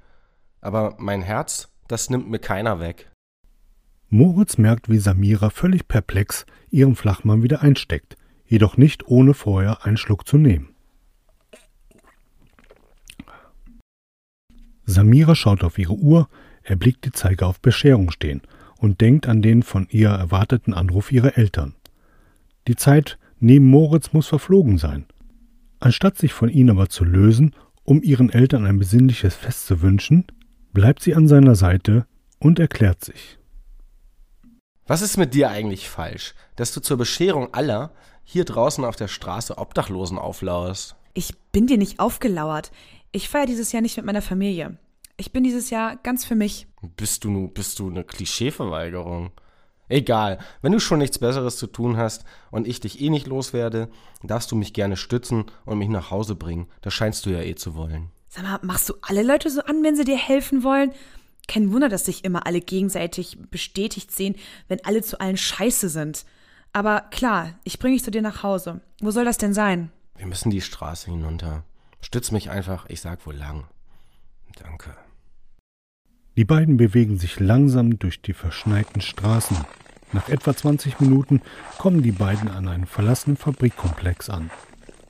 Aber 0.61 0.97
mein 0.99 1.23
Herz, 1.23 1.69
das 1.87 2.11
nimmt 2.11 2.29
mir 2.29 2.41
keiner 2.41 2.81
weg. 2.81 3.11
Moritz 4.09 4.59
merkt, 4.59 4.89
wie 4.89 4.99
Samira 4.99 5.51
völlig 5.51 5.87
perplex 5.89 6.47
ihren 6.71 6.97
Flachmann 6.97 7.43
wieder 7.43 7.63
einsteckt, 7.63 8.17
jedoch 8.47 8.77
nicht 8.77 9.09
ohne 9.09 9.35
vorher 9.35 9.85
einen 9.85 9.97
Schluck 9.97 10.27
zu 10.27 10.39
nehmen. 10.39 10.75
Samira 14.87 15.35
schaut 15.35 15.65
auf 15.65 15.79
ihre 15.79 15.95
Uhr, 15.95 16.29
erblickt 16.63 17.05
die 17.05 17.13
Zeiger 17.13 17.47
auf 17.47 17.61
Bescherung 17.61 18.11
stehen 18.11 18.43
und 18.79 19.01
denkt 19.01 19.29
an 19.29 19.43
den 19.43 19.63
von 19.63 19.87
ihr 19.91 20.11
erwarteten 20.11 20.75
Anruf 20.75 21.11
ihrer 21.11 21.39
Eltern. 21.39 21.75
Die 22.69 22.77
Zeit 22.77 23.19
neben 23.41 23.67
Moritz 23.67 24.13
muss 24.13 24.29
verflogen 24.29 24.79
sein. 24.79 25.07
Anstatt 25.81 26.19
sich 26.19 26.33
von 26.33 26.49
ihnen 26.49 26.71
aber 26.71 26.89
zu 26.89 27.05
lösen, 27.05 27.55
um 27.85 28.03
ihren 28.03 28.31
Eltern 28.31 28.67
ein 28.67 28.79
besinnliches 28.79 29.35
Fest 29.35 29.67
zu 29.67 29.83
wünschen, 29.83 30.27
bleibt 30.73 31.03
sie 31.03 31.15
an 31.15 31.29
seiner 31.29 31.55
Seite 31.55 32.07
und 32.39 32.59
erklärt 32.59 33.05
sich. 33.05 33.39
Was 34.87 35.03
ist 35.03 35.17
mit 35.17 35.35
dir 35.35 35.51
eigentlich 35.51 35.89
falsch, 35.89 36.35
dass 36.57 36.73
du 36.73 36.81
zur 36.81 36.99
Bescherung 36.99 37.53
aller 37.55 37.95
hier 38.25 38.45
draußen 38.45 38.85
auf 38.85 38.97
der 38.97 39.09
Straße 39.09 39.59
Obdachlosen 39.59 40.19
auflauerst? 40.19 40.97
Ich 41.13 41.37
bin 41.53 41.67
dir 41.67 41.79
nicht 41.79 42.01
aufgelauert. 42.01 42.73
Ich 43.13 43.29
feiere 43.29 43.47
dieses 43.47 43.71
Jahr 43.73 43.83
nicht 43.83 43.97
mit 43.97 44.07
meiner 44.07 44.23
Familie. 44.23 44.77
Ich 45.17 45.33
bin 45.33 45.45
dieses 45.45 45.71
Jahr 45.71 45.97
ganz 45.97 46.25
für 46.25 46.35
mich. 46.35 46.67
Bist 46.97 47.23
du 47.23 47.49
bist 47.49 47.79
du 47.79 47.89
eine 47.89 48.03
Klischeeverweigerung? 48.03 49.31
Egal, 49.89 50.39
wenn 50.63 50.73
du 50.73 50.81
schon 50.81 50.99
nichts 50.99 51.19
Besseres 51.19 51.57
zu 51.57 51.67
tun 51.67 51.97
hast 51.97 52.25
und 52.51 52.67
ich 52.67 52.81
dich 52.81 53.01
eh 53.01 53.11
nicht 53.11 53.27
loswerde, 53.27 53.91
darfst 54.23 54.51
du 54.51 54.57
mich 54.57 54.73
gerne 54.73 54.97
stützen 54.97 55.45
und 55.67 55.79
mich 55.79 55.89
nach 55.89 56.11
Hause 56.11 56.35
bringen. 56.35 56.67
Das 56.81 56.95
scheinst 56.95 57.27
du 57.27 57.31
ja 57.31 57.43
eh 57.43 57.55
zu 57.55 57.75
wollen. 57.75 58.11
Sag 58.29 58.43
mal, 58.45 58.59
machst 58.63 58.89
du 58.89 58.95
alle 59.03 59.23
Leute 59.23 59.51
so 59.51 59.61
an, 59.63 59.85
wenn 59.85 59.95
sie 59.95 60.05
dir 60.05 60.17
helfen 60.17 60.65
wollen? 60.65 60.93
Kein 61.47 61.73
Wunder, 61.73 61.91
dass 61.91 62.07
sich 62.07 62.25
immer 62.25 62.47
alle 62.47 62.61
gegenseitig 62.61 63.39
bestätigt 63.51 64.11
sehen, 64.11 64.35
wenn 64.67 64.85
alle 64.85 65.03
zu 65.03 65.21
allen 65.21 65.37
scheiße 65.37 65.91
sind. 65.91 66.25
Aber 66.75 67.03
klar, 67.13 67.55
ich 67.63 67.79
bringe 67.79 67.95
dich 67.95 68.05
zu 68.05 68.11
dir 68.11 68.21
nach 68.21 68.43
Hause. 68.43 68.81
Wo 69.01 69.13
soll 69.13 69.25
das 69.25 69.39
denn 69.39 69.55
sein? 69.55 69.91
Wir 70.17 70.27
müssen 70.27 70.51
die 70.51 70.61
Straße 70.61 71.09
hinunter. 71.09 71.63
Stütz 72.01 72.33
mich 72.33 72.51
einfach, 72.51 72.87
ich 72.89 73.01
sag 73.01 73.25
wohl 73.27 73.37
lang. 73.37 73.65
Danke. 74.61 74.95
Die 76.37 76.45
beiden 76.45 76.77
bewegen 76.77 77.17
sich 77.17 77.39
langsam 77.39 78.01
durch 78.01 78.21
die 78.23 78.33
verschneiten 78.33 79.01
Straßen. 79.01 79.57
Nach 80.13 80.29
etwa 80.29 80.55
20 80.55 80.99
Minuten 80.99 81.43
kommen 81.79 82.03
die 82.03 82.13
beiden 82.13 82.51
an 82.51 82.67
einem 82.67 82.89
verlassenen 82.89 83.37
Fabrikkomplex 83.37 84.29
an. 84.29 84.51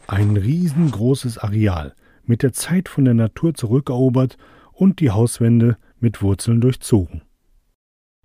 Ein 0.07 0.37
riesengroßes 0.37 1.39
Areal, 1.39 1.95
mit 2.25 2.43
der 2.43 2.53
Zeit 2.53 2.91
von 2.91 3.07
der 3.07 3.15
Natur 3.15 3.55
zurückerobert 3.55 4.37
und 4.73 5.01
die 5.01 5.11
Hauswände 5.11 5.79
mit 5.99 6.21
Wurzeln 6.21 6.61
durchzogen. 6.61 7.23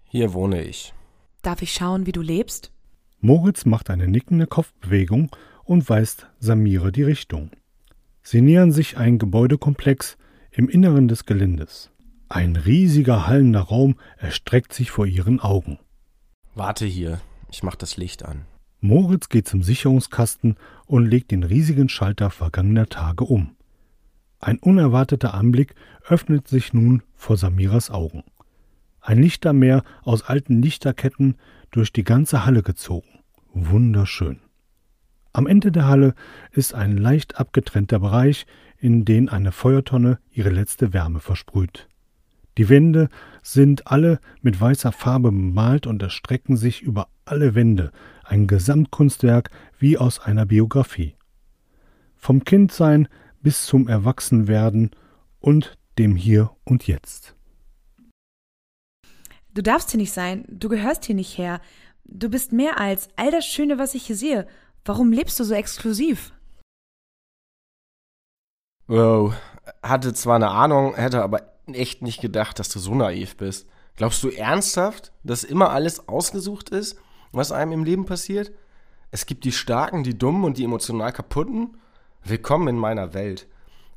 Hier 0.04 0.34
wohne 0.34 0.62
ich. 0.62 0.94
Darf 1.42 1.62
ich 1.62 1.72
schauen, 1.72 2.06
wie 2.06 2.12
du 2.12 2.22
lebst? 2.22 2.74
Moritz 3.22 3.66
macht 3.66 3.90
eine 3.90 4.08
nickende 4.08 4.48
Kopfbewegung 4.48 5.30
und 5.66 5.90
weist 5.90 6.28
Samira 6.40 6.92
die 6.92 7.04
Richtung. 7.04 7.52
Sie 8.22 8.42
nähern 8.42 8.72
sich 8.72 8.98
einem 8.98 9.18
Gebäudekomplex 9.18 10.18
im 10.52 10.70
Inneren 10.70 11.08
des 11.08 11.26
Geländes. 11.26 11.92
Ein 12.30 12.56
riesiger 12.56 13.28
hallender 13.28 13.62
Raum 13.62 13.96
erstreckt 14.18 14.74
sich 14.74 14.92
vor 14.92 15.06
ihren 15.06 15.40
Augen. 15.40 15.80
Warte 16.56 16.86
hier, 16.86 17.20
ich 17.52 17.64
mach 17.64 17.76
das 17.76 17.98
Licht 17.98 18.24
an. 18.24 18.46
Moritz 18.82 19.28
geht 19.28 19.48
zum 19.48 19.64
Sicherungskasten 19.64 20.56
und 20.86 21.06
legt 21.06 21.32
den 21.32 21.44
riesigen 21.44 21.90
Schalter 21.90 22.30
vergangener 22.30 22.88
Tage 22.88 23.26
um. 23.26 23.56
Ein 24.40 24.60
unerwarteter 24.60 25.34
Anblick 25.34 25.76
öffnet 26.08 26.48
sich 26.48 26.74
nun 26.74 27.04
vor 27.16 27.36
Samiras 27.36 27.90
Augen. 27.90 28.24
Ein 29.02 29.22
Lichtermeer 29.22 29.84
aus 30.04 30.24
alten 30.24 30.62
Lichterketten 30.62 31.36
durch 31.72 31.92
die 31.94 32.04
ganze 32.04 32.46
Halle 32.46 32.64
gezogen. 32.64 33.20
Wunderschön. 33.54 34.40
Am 35.34 35.48
Ende 35.48 35.72
der 35.72 35.88
Halle 35.88 36.16
ist 36.52 36.74
ein 36.74 36.98
leicht 36.98 37.40
abgetrennter 37.40 38.00
Bereich, 38.00 38.46
in 38.78 39.06
den 39.06 39.30
eine 39.30 39.52
Feuertonne 39.52 40.20
ihre 40.32 40.50
letzte 40.50 40.94
Wärme 40.94 41.20
versprüht. 41.20 41.88
Die 42.58 42.68
Wände 42.68 43.10
sind 43.42 43.88
alle 43.88 44.20
mit 44.42 44.60
weißer 44.60 44.92
Farbe 44.92 45.32
bemalt 45.32 45.88
und 45.88 46.02
erstrecken 46.02 46.58
sich 46.58 46.82
über 46.82 47.08
alle 47.26 47.56
Wände, 47.56 47.92
ein 48.24 48.48
Gesamtkunstwerk 48.48 49.50
wie 49.78 49.98
aus 49.98 50.20
einer 50.20 50.46
Biografie. 50.46 51.16
Vom 52.18 52.44
Kindsein 52.44 53.08
bis 53.42 53.66
zum 53.66 53.88
Erwachsenwerden 53.88 54.92
und 55.40 55.78
dem 55.98 56.16
Hier 56.16 56.52
und 56.66 56.88
Jetzt. 56.88 57.36
Du 59.54 59.64
darfst 59.64 59.92
hier 59.92 60.00
nicht 60.00 60.14
sein, 60.14 60.46
du 60.48 60.70
gehörst 60.70 61.06
hier 61.06 61.16
nicht 61.16 61.38
her. 61.38 61.60
Du 62.06 62.30
bist 62.30 62.52
mehr 62.52 62.80
als 62.80 63.10
all 63.16 63.32
das 63.32 63.46
Schöne, 63.46 63.80
was 63.80 63.96
ich 63.96 64.06
hier 64.06 64.16
sehe. 64.16 64.48
Warum 64.86 65.12
lebst 65.12 65.40
du 65.40 65.44
so 65.44 65.54
exklusiv? 65.54 66.34
Wow, 68.88 69.34
hatte 69.84 70.14
zwar 70.14 70.36
eine 70.36 70.50
Ahnung, 70.50 70.96
hätte 70.96 71.24
aber 71.24 71.54
echt 71.68 72.02
nicht 72.02 72.22
gedacht, 72.22 72.60
dass 72.60 72.70
du 72.70 72.80
so 72.80 72.96
naiv 72.96 73.38
bist. 73.38 73.68
Glaubst 73.96 74.24
du 74.24 74.30
ernsthaft, 74.30 75.12
dass 75.24 75.44
immer 75.44 75.72
alles 75.72 76.08
ausgesucht 76.08 76.70
ist, 76.70 76.98
was 77.32 77.52
einem 77.52 77.74
im 77.74 77.84
Leben 77.84 78.06
passiert? 78.06 78.52
Es 79.12 79.26
gibt 79.26 79.44
die 79.44 79.52
Starken, 79.52 80.04
die 80.04 80.18
Dummen 80.18 80.44
und 80.44 80.58
die 80.58 80.64
emotional 80.64 81.12
Kaputten? 81.12 81.78
Willkommen 82.24 82.68
in 82.68 82.78
meiner 82.78 83.14
Welt. 83.14 83.48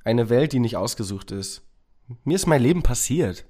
Eine 0.04 0.28
Welt, 0.28 0.52
die 0.52 0.58
nicht 0.58 0.76
ausgesucht 0.76 1.30
ist. 1.30 1.62
Mir 2.24 2.34
ist 2.34 2.46
mein 2.46 2.62
Leben 2.62 2.82
passiert. 2.82 3.46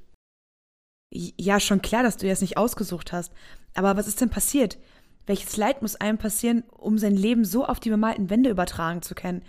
Ja, 1.15 1.61
schon 1.61 1.83
klar, 1.83 2.03
dass 2.03 2.17
du 2.17 2.27
es 2.29 2.41
nicht 2.41 2.57
ausgesucht 2.57 3.13
hast. 3.13 3.33
Aber 3.75 3.97
was 3.97 4.09
ist 4.09 4.21
denn 4.23 4.31
passiert? 4.31 4.79
Welches 5.27 5.59
Leid 5.59 5.83
muss 5.83 5.97
einem 5.97 6.17
passieren, 6.17 6.65
um 6.71 6.97
sein 6.97 7.15
Leben 7.15 7.45
so 7.45 7.67
auf 7.67 7.81
die 7.81 7.91
bemalten 7.91 8.31
Wände 8.31 8.49
übertragen 8.49 9.03
zu 9.03 9.15
können? 9.15 9.43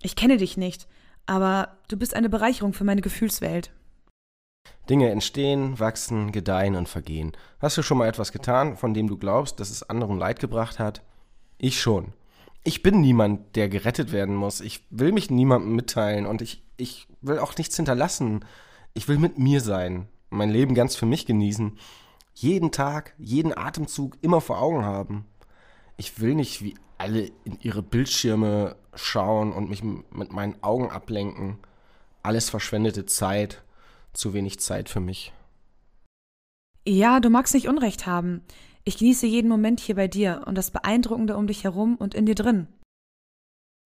Ich 0.00 0.14
kenne 0.14 0.36
dich 0.36 0.56
nicht, 0.56 0.86
aber 1.26 1.76
du 1.88 1.96
bist 1.96 2.14
eine 2.14 2.28
Bereicherung 2.28 2.72
für 2.72 2.84
meine 2.84 3.00
Gefühlswelt. 3.00 3.72
Dinge 4.88 5.10
entstehen, 5.10 5.80
wachsen, 5.80 6.30
gedeihen 6.30 6.76
und 6.76 6.88
vergehen. 6.88 7.32
Hast 7.58 7.76
du 7.76 7.82
schon 7.82 7.98
mal 7.98 8.08
etwas 8.08 8.30
getan, 8.30 8.76
von 8.76 8.94
dem 8.94 9.08
du 9.08 9.18
glaubst, 9.18 9.58
dass 9.58 9.70
es 9.70 9.82
anderen 9.82 10.18
Leid 10.18 10.38
gebracht 10.38 10.78
hat? 10.78 11.02
Ich 11.58 11.80
schon. 11.80 12.12
Ich 12.62 12.82
bin 12.82 13.00
niemand, 13.00 13.56
der 13.56 13.68
gerettet 13.68 14.12
werden 14.12 14.36
muss. 14.36 14.60
Ich 14.60 14.84
will 14.90 15.12
mich 15.12 15.30
niemandem 15.30 15.74
mitteilen 15.74 16.26
und 16.26 16.42
ich, 16.42 16.62
ich 16.76 17.08
will 17.20 17.38
auch 17.38 17.56
nichts 17.56 17.76
hinterlassen. 17.76 18.44
Ich 18.94 19.08
will 19.08 19.18
mit 19.18 19.36
mir 19.36 19.60
sein, 19.60 20.06
mein 20.30 20.50
Leben 20.50 20.74
ganz 20.74 20.96
für 20.96 21.06
mich 21.06 21.26
genießen. 21.26 21.78
Jeden 22.34 22.70
Tag, 22.70 23.14
jeden 23.18 23.56
Atemzug 23.56 24.16
immer 24.20 24.40
vor 24.40 24.60
Augen 24.60 24.84
haben. 24.84 25.26
Ich 25.96 26.20
will 26.20 26.34
nicht 26.34 26.62
wie 26.62 26.74
alle 26.98 27.30
in 27.44 27.58
ihre 27.60 27.82
Bildschirme 27.82 28.76
schauen 28.94 29.52
und 29.52 29.70
mich 29.70 29.82
mit 29.82 30.32
meinen 30.32 30.62
Augen 30.62 30.90
ablenken. 30.90 31.58
Alles 32.22 32.50
verschwendete 32.50 33.06
Zeit, 33.06 33.62
zu 34.12 34.34
wenig 34.34 34.60
Zeit 34.60 34.88
für 34.88 35.00
mich. 35.00 35.32
Ja, 36.86 37.20
du 37.20 37.30
magst 37.30 37.54
nicht 37.54 37.68
Unrecht 37.68 38.06
haben. 38.06 38.42
Ich 38.84 38.98
genieße 38.98 39.26
jeden 39.26 39.48
Moment 39.48 39.80
hier 39.80 39.96
bei 39.96 40.08
dir 40.08 40.44
und 40.46 40.56
das 40.56 40.70
Beeindruckende 40.70 41.36
um 41.36 41.46
dich 41.46 41.64
herum 41.64 41.96
und 41.96 42.14
in 42.14 42.26
dir 42.26 42.34
drin. 42.34 42.68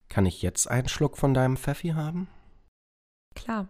Kann 0.09 0.25
ich 0.25 0.41
jetzt 0.41 0.69
einen 0.69 0.87
Schluck 0.87 1.17
von 1.17 1.33
deinem 1.33 1.57
Pfeffi 1.57 1.89
haben? 1.89 2.27
Klar. 3.35 3.67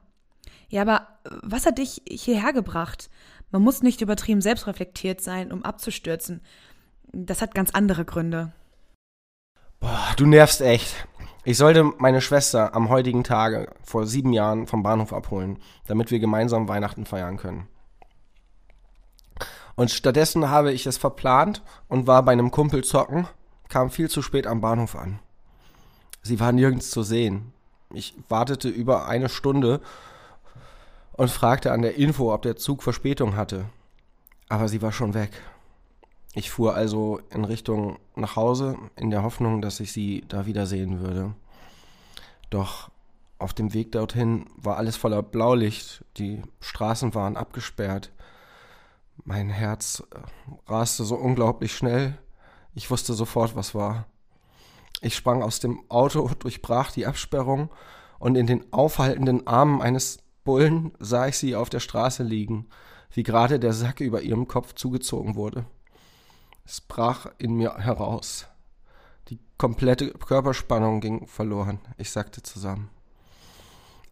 Ja, 0.74 0.82
aber 0.82 1.08
was 1.44 1.68
hat 1.68 1.78
dich 1.78 2.02
hierher 2.10 2.52
gebracht? 2.52 3.12
Man 3.52 3.62
muss 3.62 3.84
nicht 3.84 4.02
übertrieben 4.02 4.42
selbstreflektiert 4.42 5.22
sein, 5.22 5.52
um 5.52 5.62
abzustürzen. 5.62 6.42
Das 7.12 7.44
hat 7.44 7.54
ganz 7.54 7.70
andere 7.76 8.06
Gründe. 8.06 8.54
Boah, 9.80 10.16
du 10.18 10.26
nervst 10.26 10.62
echt. 10.62 11.08
Ich 11.44 11.60
sollte 11.60 11.84
meine 12.00 12.22
Schwester 12.22 12.74
am 12.74 12.90
heutigen 12.90 13.24
Tage 13.24 13.72
vor 13.84 14.08
sieben 14.08 14.34
Jahren 14.34 14.66
vom 14.66 14.82
Bahnhof 14.82 15.14
abholen, 15.14 15.60
damit 15.86 16.10
wir 16.10 16.18
gemeinsam 16.18 16.68
Weihnachten 16.68 17.06
feiern 17.06 17.38
können. 17.38 17.68
Und 19.76 19.92
stattdessen 19.92 20.50
habe 20.50 20.74
ich 20.74 20.88
es 20.88 20.98
verplant 20.98 21.62
und 21.88 22.08
war 22.08 22.24
bei 22.24 22.32
einem 22.32 22.50
Kumpel 22.50 22.84
zocken, 22.84 23.28
kam 23.70 23.92
viel 23.92 24.10
zu 24.10 24.24
spät 24.24 24.48
am 24.48 24.60
Bahnhof 24.60 24.96
an. 24.96 25.20
Sie 26.24 26.40
war 26.40 26.52
nirgends 26.52 26.90
zu 26.90 27.04
sehen. 27.04 27.54
Ich 27.94 28.16
wartete 28.28 28.70
über 28.70 29.08
eine 29.08 29.30
Stunde 29.30 29.80
und 31.14 31.32
fragte 31.32 31.72
an 31.72 31.82
der 31.82 31.96
Info, 31.96 32.34
ob 32.34 32.42
der 32.42 32.56
Zug 32.56 32.84
Verspätung 32.84 33.36
hatte. 33.36 33.66
Aber 34.50 34.68
sie 34.68 34.82
war 34.82 34.92
schon 34.92 35.14
weg. 35.14 35.32
Ich 36.34 36.50
fuhr 36.50 36.76
also 36.76 37.22
in 37.30 37.46
Richtung 37.46 38.00
nach 38.16 38.36
Hause 38.36 38.76
in 38.96 39.12
der 39.12 39.24
Hoffnung, 39.24 39.62
dass 39.62 39.80
ich 39.80 39.92
sie 39.92 40.24
da 40.28 40.46
wiedersehen 40.46 41.00
würde. 41.00 41.34
Doch 42.50 42.90
auf 43.38 43.54
dem 43.54 43.74
Weg 43.74 43.92
dorthin 43.92 44.46
war 44.56 44.78
alles 44.78 44.96
voller 44.96 45.22
Blaulicht, 45.22 46.04
die 46.18 46.42
Straßen 46.62 47.14
waren 47.14 47.38
abgesperrt. 47.38 48.12
Mein 49.26 49.50
Herz 49.50 50.02
äh, 50.12 50.72
raste 50.72 51.04
so 51.04 51.16
unglaublich 51.16 51.76
schnell. 51.76 52.18
Ich 52.74 52.90
wusste 52.90 53.14
sofort, 53.14 53.56
was 53.56 53.76
war. 53.76 54.06
Ich 55.02 55.16
sprang 55.16 55.44
aus 55.44 55.60
dem 55.60 55.84
Auto, 55.90 56.30
durchbrach 56.40 56.92
die 56.92 57.06
Absperrung 57.06 57.70
und 58.18 58.36
in 58.36 58.48
den 58.48 58.72
aufhaltenden 58.72 59.46
Armen 59.46 59.82
eines 59.82 60.23
Bullen 60.44 60.92
sah 61.00 61.28
ich 61.28 61.38
sie 61.38 61.56
auf 61.56 61.70
der 61.70 61.80
Straße 61.80 62.24
liegen, 62.24 62.68
wie 63.12 63.24
gerade 63.24 63.60
der 63.60 63.74
Sack 63.74 64.02
über 64.02 64.22
ihrem 64.22 64.48
Kopf 64.48 64.74
zugezogen 64.74 65.36
wurde. 65.36 65.66
Es 66.66 66.82
brach 66.82 67.28
in 67.38 67.56
mir 67.56 67.78
heraus. 67.78 68.48
Die 69.30 69.40
komplette 69.58 70.12
Körperspannung 70.12 71.02
ging 71.02 71.28
verloren. 71.28 71.80
Ich 71.98 72.12
sagte 72.12 72.42
zusammen. 72.44 72.90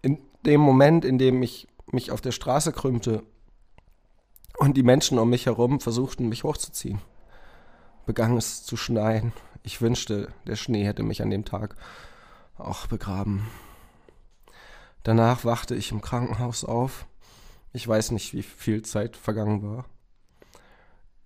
In 0.02 0.20
dem 0.46 0.62
Moment, 0.62 1.06
in 1.06 1.18
dem 1.18 1.42
ich 1.44 1.68
mich 1.88 2.12
auf 2.12 2.22
der 2.22 2.32
Straße 2.32 2.72
krümmte 2.72 3.24
und 4.58 4.78
die 4.78 4.84
Menschen 4.84 5.20
um 5.20 5.30
mich 5.30 5.46
herum 5.46 5.80
versuchten, 5.80 6.30
mich 6.30 6.44
hochzuziehen, 6.44 7.02
begann 8.06 8.38
es 8.38 8.64
zu 8.64 8.78
schneien. 8.78 9.34
Ich 9.64 9.82
wünschte, 9.82 10.30
der 10.48 10.56
Schnee 10.56 10.86
hätte 10.86 11.04
mich 11.04 11.22
an 11.22 11.30
dem 11.30 11.46
Tag 11.46 11.76
auch 12.58 12.88
begraben. 12.88 13.48
Danach 15.04 15.46
wachte 15.46 15.76
ich 15.76 15.92
im 15.92 16.02
Krankenhaus 16.02 16.64
auf. 16.64 17.08
Ich 17.74 17.88
weiß 17.88 18.12
nicht, 18.12 18.34
wie 18.34 18.44
viel 18.44 18.84
Zeit 18.84 19.16
vergangen 19.16 19.64
war. 19.64 19.86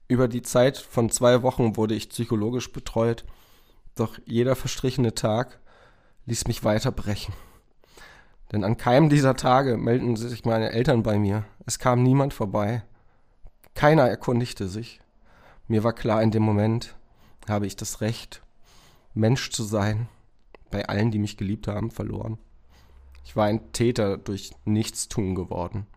Über 0.07 0.27
die 0.27 0.43
Zeit 0.43 0.77
von 0.77 1.09
zwei 1.09 1.41
Wochen 1.41 1.77
wurde 1.77 1.95
ich 1.95 2.09
psychologisch 2.09 2.71
betreut, 2.71 3.25
doch 3.95 4.19
jeder 4.25 4.55
verstrichene 4.55 5.15
Tag 5.15 5.59
ließ 6.25 6.47
mich 6.47 6.63
weiter 6.63 6.91
brechen. 6.91 7.33
Denn 8.51 8.63
an 8.63 8.77
keinem 8.77 9.09
dieser 9.09 9.35
Tage 9.35 9.77
meldeten 9.77 10.15
sich 10.15 10.45
meine 10.45 10.71
Eltern 10.71 11.01
bei 11.01 11.17
mir. 11.17 11.45
Es 11.65 11.79
kam 11.79 12.03
niemand 12.03 12.33
vorbei. 12.33 12.83
Keiner 13.73 14.07
erkundigte 14.07 14.67
sich. 14.67 14.99
Mir 15.67 15.83
war 15.83 15.93
klar, 15.93 16.21
in 16.21 16.31
dem 16.31 16.43
Moment 16.43 16.95
habe 17.49 17.65
ich 17.65 17.75
das 17.75 18.01
Recht, 18.01 18.43
Mensch 19.13 19.49
zu 19.49 19.63
sein, 19.63 20.07
bei 20.69 20.87
allen, 20.87 21.09
die 21.09 21.19
mich 21.19 21.37
geliebt 21.37 21.67
haben, 21.67 21.89
verloren. 21.89 22.37
Ich 23.25 23.35
war 23.35 23.45
ein 23.45 23.71
Täter 23.73 24.17
durch 24.17 24.51
Nichtstun 24.63 25.35
geworden. 25.35 25.87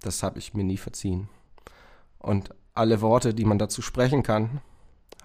Das 0.00 0.22
habe 0.22 0.38
ich 0.38 0.54
mir 0.54 0.64
nie 0.64 0.76
verziehen. 0.76 1.28
Und 2.18 2.54
alle 2.74 3.00
Worte, 3.00 3.34
die 3.34 3.44
man 3.44 3.58
dazu 3.58 3.82
sprechen 3.82 4.22
kann, 4.22 4.60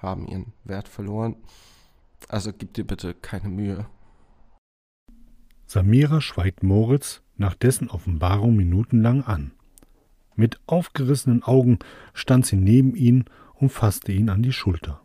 haben 0.02 0.28
ihren 0.28 0.54
Wert 0.63 0.88
verloren. 0.88 1.36
Also 2.28 2.52
gib 2.52 2.74
dir 2.74 2.86
bitte 2.86 3.13
keine 3.13 3.48
Mühe. 3.48 3.86
Samira 5.65 6.20
schweigt 6.20 6.63
Moritz 6.63 7.22
nach 7.38 7.54
dessen 7.54 7.89
Offenbarung 7.89 8.56
minutenlang 8.56 9.24
an. 9.24 9.52
Mit 10.36 10.60
aufgerissenen 10.65 11.44
Augen 11.44 11.80
stand 12.13 12.46
sie 12.46 12.56
neben 12.56 12.96
ihn 12.96 13.26
und 13.54 13.70
fasste 13.70 14.12
ihn 14.12 14.30
an 14.30 14.42
die 14.42 14.54
Schulter. 14.54 15.02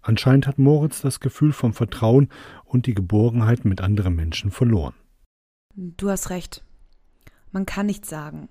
Anscheinend 0.00 0.46
hat 0.46 0.58
Moritz 0.58 1.00
das 1.00 1.18
Gefühl 1.18 1.52
vom 1.52 1.72
Vertrauen 1.72 2.28
und 2.64 2.86
die 2.86 2.94
Geborgenheit 2.94 3.64
mit 3.64 3.80
anderen 3.80 4.14
Menschen 4.14 4.52
verloren. 4.52 4.94
Du 5.76 6.08
hast 6.08 6.30
recht. 6.30 6.64
Man 7.52 7.66
kann 7.66 7.86
nichts 7.86 8.08
sagen. 8.08 8.48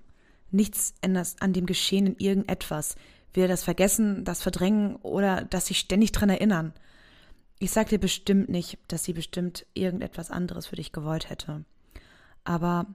Nichts 0.52 0.94
ändert 1.02 1.36
an 1.40 1.54
dem 1.54 1.66
Geschehenen 1.66 2.16
irgendetwas, 2.18 2.96
wir 3.34 3.48
das 3.48 3.64
Vergessen, 3.64 4.24
das 4.24 4.44
Verdrängen 4.44 4.96
oder 4.98 5.44
das 5.44 5.66
sich 5.66 5.80
ständig 5.80 6.12
dran 6.12 6.30
erinnern. 6.30 6.74
Ich 7.58 7.72
sag 7.72 7.90
dir 7.90 8.00
bestimmt 8.00 8.48
nicht, 8.48 8.78
dass 8.88 9.04
sie 9.04 9.14
bestimmt 9.14 9.66
irgendetwas 9.74 10.30
anderes 10.30 10.68
für 10.68 10.76
dich 10.76 10.92
gewollt 10.92 11.30
hätte. 11.30 11.66
Aber 12.44 12.86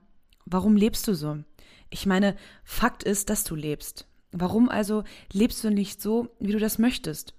warum 0.45 0.77
lebst 0.77 1.07
du 1.07 1.13
so? 1.13 1.43
Ich 1.89 2.05
meine, 2.05 2.37
Fakt 2.63 3.03
ist, 3.03 3.29
dass 3.29 3.43
du 3.43 3.55
lebst. 3.55 4.07
Warum 4.31 4.69
also 4.69 5.03
lebst 5.33 5.63
du 5.63 5.69
nicht 5.69 6.01
so, 6.01 6.29
wie 6.39 6.53
du 6.53 6.59
das 6.59 6.79
möchtest? 6.79 7.33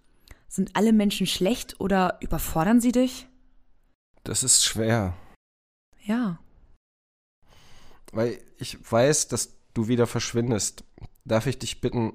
Sind 0.46 0.76
alle 0.76 0.92
Menschen 0.92 1.26
schlecht 1.26 1.80
oder 1.80 2.18
überfordern 2.20 2.80
sie 2.80 2.92
dich? 2.92 3.26
Das 4.24 4.44
ist 4.44 4.62
schwer. 4.62 5.16
Ja. 6.04 6.38
Weil 8.12 8.38
ich 8.58 8.78
weiß, 8.90 9.28
dass 9.28 9.54
du 9.74 9.88
wieder 9.88 10.06
verschwindest. 10.06 10.84
Darf 11.24 11.46
ich 11.46 11.58
dich 11.58 11.80
bitten, 11.80 12.12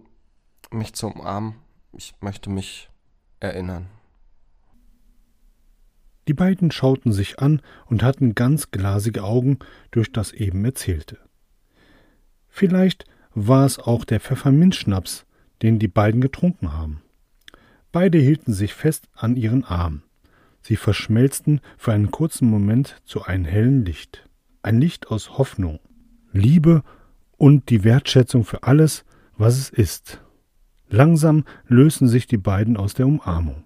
mich 0.72 0.94
zu 0.94 1.08
umarmen. 1.08 1.56
Ich 1.92 2.14
möchte 2.22 2.50
mich 2.50 2.90
erinnern. 3.40 3.88
Die 6.28 6.34
beiden 6.34 6.72
schauten 6.72 7.14
sich 7.14 7.40
an 7.40 7.62
und 7.86 8.04
hatten 8.04 8.36
ganz 8.36 8.72
glasige 8.72 9.24
Augen 9.24 9.60
durch 9.92 10.12
das 10.12 10.34
eben 10.34 10.64
Erzählte. 10.66 11.18
Vielleicht 12.50 13.06
war 13.34 13.66
es 13.66 13.80
auch 13.80 14.04
der 14.04 14.20
Pfefferminzschnaps, 14.20 15.26
den 15.62 15.80
die 15.80 15.88
beiden 15.88 16.22
getrunken 16.22 16.74
haben. 16.74 17.02
Beide 17.92 18.18
hielten 18.18 18.54
sich 18.54 18.74
fest 18.74 19.08
an 19.14 19.38
ihren 19.38 19.64
Arm. 19.64 20.04
Sie 20.62 20.76
verschmelzten 20.76 21.62
für 21.78 21.94
einen 21.94 22.12
kurzen 22.12 22.50
Moment 22.50 23.02
zu 23.06 23.24
einem 23.24 23.46
hellen 23.46 23.86
Licht. 23.86 24.28
Ein 24.62 24.82
Licht 24.82 25.08
aus 25.08 25.38
Hoffnung, 25.38 25.80
Liebe 26.38 26.84
und 27.38 27.70
die 27.70 27.84
Wertschätzung 27.84 28.44
für 28.44 28.64
alles, 28.64 29.06
was 29.38 29.58
es 29.58 29.70
ist. 29.70 30.22
Langsam 30.90 31.44
lösten 31.68 32.08
sich 32.08 32.28
die 32.28 32.38
beiden 32.38 32.78
aus 32.78 32.94
der 32.94 33.08
Umarmung. 33.08 33.66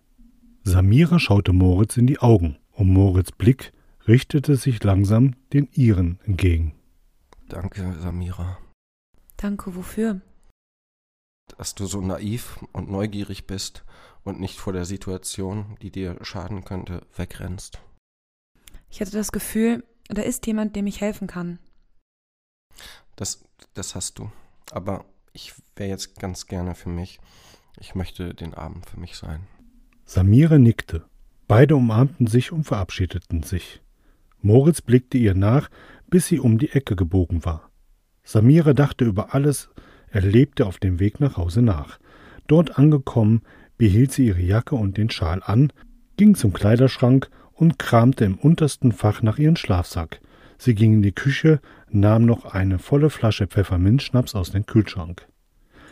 Samira 0.63 1.19
schaute 1.19 1.53
Moritz 1.53 1.97
in 1.97 2.07
die 2.07 2.19
Augen, 2.19 2.57
und 2.71 2.89
Moritz 2.89 3.31
Blick 3.31 3.73
richtete 4.07 4.55
sich 4.55 4.83
langsam 4.83 5.35
den 5.53 5.69
ihren 5.73 6.19
entgegen. 6.23 6.73
Danke, 7.47 7.95
Samira. 7.99 8.57
Danke, 9.37 9.75
wofür? 9.75 10.21
Dass 11.57 11.75
du 11.75 11.85
so 11.85 12.01
naiv 12.01 12.63
und 12.71 12.89
neugierig 12.89 13.45
bist 13.45 13.83
und 14.23 14.39
nicht 14.39 14.59
vor 14.59 14.73
der 14.73 14.85
Situation, 14.85 15.77
die 15.81 15.91
dir 15.91 16.17
schaden 16.21 16.63
könnte, 16.63 17.01
wegrennst. 17.15 17.81
Ich 18.89 19.01
hatte 19.01 19.11
das 19.11 19.31
Gefühl, 19.31 19.83
da 20.07 20.21
ist 20.21 20.45
jemand, 20.47 20.75
dem 20.75 20.87
ich 20.87 21.01
helfen 21.01 21.27
kann. 21.27 21.59
Das, 23.15 23.43
das 23.73 23.95
hast 23.95 24.19
du. 24.19 24.31
Aber 24.71 25.05
ich 25.33 25.53
wäre 25.75 25.89
jetzt 25.89 26.19
ganz 26.19 26.47
gerne 26.47 26.75
für 26.75 26.89
mich. 26.89 27.19
Ich 27.79 27.95
möchte 27.95 28.33
den 28.33 28.53
Abend 28.53 28.85
für 28.85 28.99
mich 28.99 29.15
sein. 29.15 29.47
Samira 30.05 30.57
nickte. 30.57 31.05
Beide 31.47 31.75
umarmten 31.75 32.27
sich 32.27 32.51
und 32.51 32.63
verabschiedeten 32.63 33.43
sich. 33.43 33.81
Moritz 34.41 34.81
blickte 34.81 35.17
ihr 35.17 35.35
nach, 35.35 35.69
bis 36.09 36.27
sie 36.27 36.39
um 36.39 36.57
die 36.57 36.71
Ecke 36.71 36.95
gebogen 36.95 37.45
war. 37.45 37.69
Samira 38.23 38.73
dachte 38.73 39.05
über 39.05 39.33
alles 39.33 39.69
Erlebte 40.09 40.65
auf 40.65 40.77
dem 40.77 40.99
Weg 40.99 41.19
nach 41.19 41.37
Hause 41.37 41.61
nach. 41.61 41.99
Dort 42.47 42.77
angekommen, 42.77 43.41
behielt 43.77 44.11
sie 44.11 44.27
ihre 44.27 44.41
Jacke 44.41 44.75
und 44.75 44.97
den 44.97 45.09
Schal 45.09 45.41
an, 45.43 45.71
ging 46.17 46.35
zum 46.35 46.53
Kleiderschrank 46.53 47.29
und 47.53 47.79
kramte 47.79 48.25
im 48.25 48.35
untersten 48.35 48.91
Fach 48.91 49.21
nach 49.21 49.37
ihrem 49.37 49.55
Schlafsack. 49.55 50.19
Sie 50.57 50.75
ging 50.75 50.93
in 50.93 51.01
die 51.01 51.13
Küche, 51.13 51.61
nahm 51.93 52.25
noch 52.25 52.45
eine 52.45 52.79
volle 52.79 53.09
Flasche 53.09 53.47
Pfefferminzschnaps 53.47 54.35
aus 54.35 54.51
dem 54.51 54.65
Kühlschrank. 54.65 55.27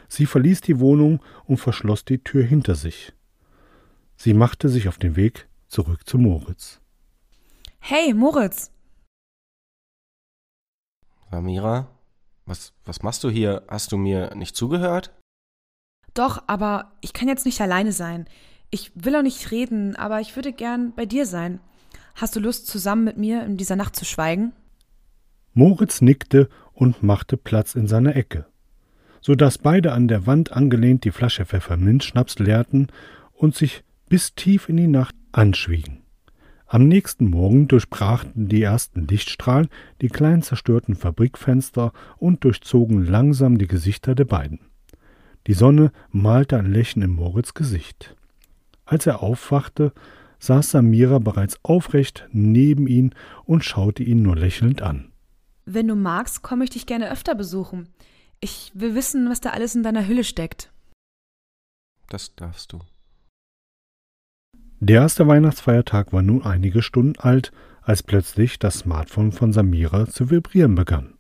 Sie 0.08 0.26
verließ 0.26 0.62
die 0.62 0.80
Wohnung 0.80 1.22
und 1.46 1.58
verschloss 1.58 2.06
die 2.06 2.24
Tür 2.24 2.44
hinter 2.44 2.76
sich. 2.76 3.14
Sie 4.16 4.34
machte 4.34 4.70
sich 4.70 4.88
auf 4.88 4.98
den 4.98 5.16
Weg 5.16 5.48
zurück 5.68 6.08
zu 6.08 6.18
Moritz. 6.18 6.82
Hey, 7.80 8.14
Moritz! 8.14 8.72
Samira, 11.32 11.88
was, 12.46 12.74
was 12.86 13.04
machst 13.04 13.24
du 13.24 13.30
hier? 13.30 13.64
Hast 13.68 13.92
du 13.92 13.98
mir 13.98 14.34
nicht 14.36 14.56
zugehört? 14.56 15.14
Doch, 16.16 16.44
aber 16.48 16.92
ich 17.02 17.14
kann 17.14 17.28
jetzt 17.28 17.46
nicht 17.46 17.62
alleine 17.62 17.92
sein. 17.92 18.26
Ich 18.72 18.92
will 18.96 19.16
auch 19.16 19.22
nicht 19.22 19.52
reden, 19.52 19.96
aber 19.96 20.20
ich 20.22 20.36
würde 20.36 20.54
gern 20.54 20.94
bei 20.94 21.06
dir 21.06 21.26
sein. 21.26 21.60
Hast 22.16 22.36
du 22.36 22.40
Lust, 22.40 22.68
zusammen 22.68 23.04
mit 23.04 23.18
mir 23.18 23.44
in 23.44 23.58
dieser 23.58 23.76
Nacht 23.76 23.96
zu 23.96 24.06
schweigen? 24.06 24.54
Moritz 25.60 26.00
nickte 26.00 26.48
und 26.72 27.04
machte 27.04 27.36
Platz 27.36 27.76
in 27.76 27.86
seiner 27.86 28.16
Ecke, 28.16 28.46
so 29.20 29.36
dass 29.36 29.58
beide 29.58 29.92
an 29.92 30.08
der 30.08 30.26
Wand 30.26 30.54
angelehnt 30.54 31.04
die 31.04 31.12
Flasche 31.12 31.46
Pfefferminzschnaps 31.46 32.40
leerten 32.40 32.88
und 33.34 33.56
sich 33.56 33.84
bis 34.08 34.36
tief 34.36 34.70
in 34.70 34.78
die 34.78 34.88
Nacht 34.88 35.16
anschwiegen. 35.34 36.00
Am 36.66 36.88
nächsten 36.88 37.30
Morgen 37.30 37.68
durchbrachten 37.68 38.48
die 38.48 38.62
ersten 38.62 39.06
Lichtstrahlen 39.06 39.68
die 40.02 40.08
kleinen 40.08 40.44
zerstörten 40.44 40.96
Fabrikfenster 40.96 41.92
und 42.16 42.46
durchzogen 42.46 43.06
langsam 43.06 43.58
die 43.58 43.68
Gesichter 43.68 44.16
der 44.16 44.24
beiden. 44.24 44.62
Die 45.46 45.56
Sonne 45.56 45.92
malte 46.10 46.58
ein 46.58 46.72
Lächeln 46.72 47.04
in 47.04 47.12
Moritz 47.12 47.54
Gesicht. 47.54 48.16
Als 48.86 49.08
er 49.08 49.22
aufwachte, 49.22 49.92
saß 50.40 50.72
Samira 50.72 51.20
bereits 51.20 51.60
aufrecht 51.64 52.30
neben 52.32 52.88
ihn 52.88 53.14
und 53.44 53.66
schaute 53.66 54.04
ihn 54.04 54.22
nur 54.22 54.38
lächelnd 54.38 54.82
an. 54.82 55.10
Wenn 55.72 55.88
du 55.88 55.96
magst, 55.96 56.42
komme 56.42 56.64
ich 56.64 56.72
dich 56.72 56.88
gerne 56.88 57.12
öfter 57.12 57.36
besuchen. 57.36 57.90
Ich 58.40 58.72
will 58.74 58.96
wissen, 58.96 59.30
was 59.30 59.40
da 59.40 59.52
alles 59.52 59.76
in 59.76 59.84
deiner 59.84 60.08
Hülle 60.08 60.24
steckt. 60.24 60.72
Das 62.08 62.34
darfst 62.36 62.74
du. 62.74 62.80
Der 64.80 65.02
erste 65.02 65.28
Weihnachtsfeiertag 65.28 66.12
war 66.12 66.24
nun 66.24 66.44
einige 66.44 66.82
Stunden 66.82 67.20
alt, 67.20 67.52
als 67.84 68.02
plötzlich 68.02 68.58
das 68.58 68.80
Smartphone 68.80 69.32
von 69.32 69.54
Samira 69.54 70.08
zu 70.08 70.32
vibrieren 70.32 70.74
begann. 70.74 71.14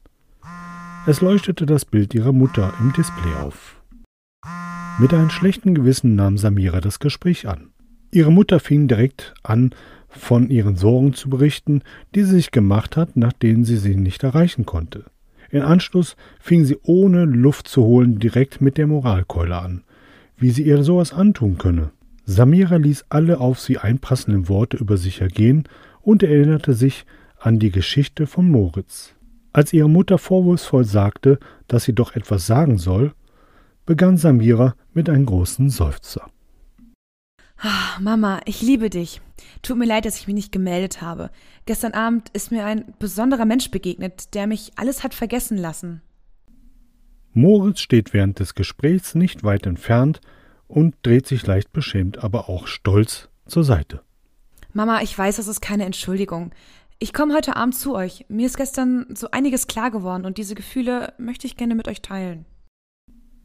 Es 1.05 1.21
leuchtete 1.21 1.67
das 1.67 1.85
Bild 1.85 2.15
ihrer 2.15 2.33
Mutter 2.33 2.73
im 2.79 2.91
Display 2.93 3.35
auf. 3.35 3.79
Mit 4.97 5.13
einem 5.13 5.29
schlechten 5.29 5.75
Gewissen 5.75 6.15
nahm 6.15 6.39
Samira 6.39 6.81
das 6.81 6.97
Gespräch 6.97 7.47
an. 7.47 7.69
Ihre 8.09 8.31
Mutter 8.31 8.59
fing 8.59 8.88
direkt 8.88 9.35
an, 9.43 9.75
von 10.09 10.49
ihren 10.49 10.75
Sorgen 10.75 11.13
zu 11.13 11.29
berichten, 11.29 11.81
die 12.15 12.23
sie 12.23 12.35
sich 12.35 12.51
gemacht 12.51 12.97
hat, 12.97 13.15
nachdem 13.15 13.63
sie 13.63 13.77
sie 13.77 13.95
nicht 13.95 14.23
erreichen 14.23 14.65
konnte. 14.65 15.05
In 15.51 15.61
Anschluss 15.61 16.15
fing 16.39 16.65
sie 16.65 16.77
ohne 16.83 17.25
Luft 17.25 17.67
zu 17.67 17.83
holen 17.83 18.19
direkt 18.19 18.61
mit 18.61 18.77
der 18.77 18.87
Moralkeule 18.87 19.57
an, 19.57 19.83
wie 20.37 20.51
sie 20.51 20.63
ihr 20.63 20.83
sowas 20.83 21.13
antun 21.13 21.57
könne. 21.57 21.91
Samira 22.25 22.75
ließ 22.75 23.05
alle 23.09 23.39
auf 23.39 23.59
sie 23.59 23.79
einpassenden 23.79 24.49
Worte 24.49 24.77
über 24.77 24.97
sich 24.97 25.21
ergehen 25.21 25.63
und 26.01 26.21
erinnerte 26.21 26.73
sich 26.73 27.05
an 27.39 27.57
die 27.57 27.71
Geschichte 27.71 28.27
von 28.27 28.49
Moritz. 28.49 29.15
Als 29.51 29.73
ihre 29.73 29.89
Mutter 29.89 30.19
vorwurfsvoll 30.19 30.83
sagte, 30.83 31.39
dass 31.67 31.85
sie 31.85 31.93
doch 31.93 32.15
etwas 32.15 32.45
sagen 32.45 32.77
soll, 32.77 33.13
begann 33.87 34.17
Samira 34.17 34.75
mit 34.93 35.09
einem 35.09 35.25
großen 35.25 35.71
Seufzer. 35.71 36.29
Ah, 37.61 37.99
Mama, 37.99 38.39
ich 38.45 38.61
liebe 38.61 38.89
dich. 38.89 39.19
Tut 39.61 39.77
mir 39.77 39.85
leid, 39.85 40.05
dass 40.05 40.17
ich 40.17 40.27
mich 40.27 40.35
nicht 40.35 40.51
gemeldet 40.53 41.01
habe. 41.01 41.29
Gestern 41.65 41.93
Abend 41.93 42.29
ist 42.29 42.51
mir 42.51 42.65
ein 42.65 42.93
besonderer 42.99 43.45
Mensch 43.45 43.69
begegnet, 43.69 44.33
der 44.33 44.47
mich 44.47 44.71
alles 44.77 45.03
hat 45.03 45.13
vergessen 45.13 45.57
lassen. 45.57 46.01
Moritz 47.33 47.81
steht 47.81 48.13
während 48.13 48.39
des 48.39 48.55
Gesprächs 48.55 49.13
nicht 49.13 49.43
weit 49.43 49.65
entfernt 49.65 50.21
und 50.67 50.95
dreht 51.03 51.27
sich 51.27 51.45
leicht 51.45 51.73
beschämt, 51.73 52.23
aber 52.23 52.49
auch 52.49 52.65
stolz 52.65 53.27
zur 53.45 53.65
Seite. 53.65 54.01
Mama, 54.71 55.01
ich 55.01 55.17
weiß, 55.17 55.35
das 55.35 55.47
ist 55.47 55.61
keine 55.61 55.85
Entschuldigung. 55.85 56.51
Ich 56.97 57.13
komme 57.13 57.33
heute 57.33 57.55
Abend 57.55 57.75
zu 57.75 57.93
euch. 57.93 58.25
Mir 58.29 58.45
ist 58.45 58.57
gestern 58.57 59.05
so 59.13 59.31
einiges 59.31 59.67
klar 59.67 59.91
geworden 59.91 60.25
und 60.25 60.37
diese 60.37 60.55
Gefühle 60.55 61.13
möchte 61.17 61.47
ich 61.47 61.57
gerne 61.57 61.75
mit 61.75 61.87
euch 61.87 62.01
teilen. 62.01 62.45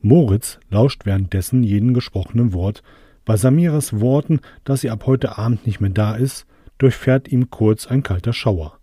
Moritz 0.01 0.61
lauscht 0.71 1.05
währenddessen 1.05 1.63
jeden 1.65 1.95
gesprochenen 1.95 2.53
Wort. 2.53 2.83
Bei 3.25 3.37
Samiras 3.37 4.01
Worten, 4.01 4.41
dass 4.65 4.83
sie 4.83 4.91
ab 4.91 5.07
heute 5.07 5.39
Abend 5.39 5.67
nicht 5.67 5.81
mehr 5.81 5.91
da 5.91 6.15
ist, 6.15 6.47
durchfährt 6.79 7.29
ihm 7.29 7.51
kurz 7.51 7.87
ein 7.87 8.03
kalter 8.03 8.33
Schauer, 8.33 8.79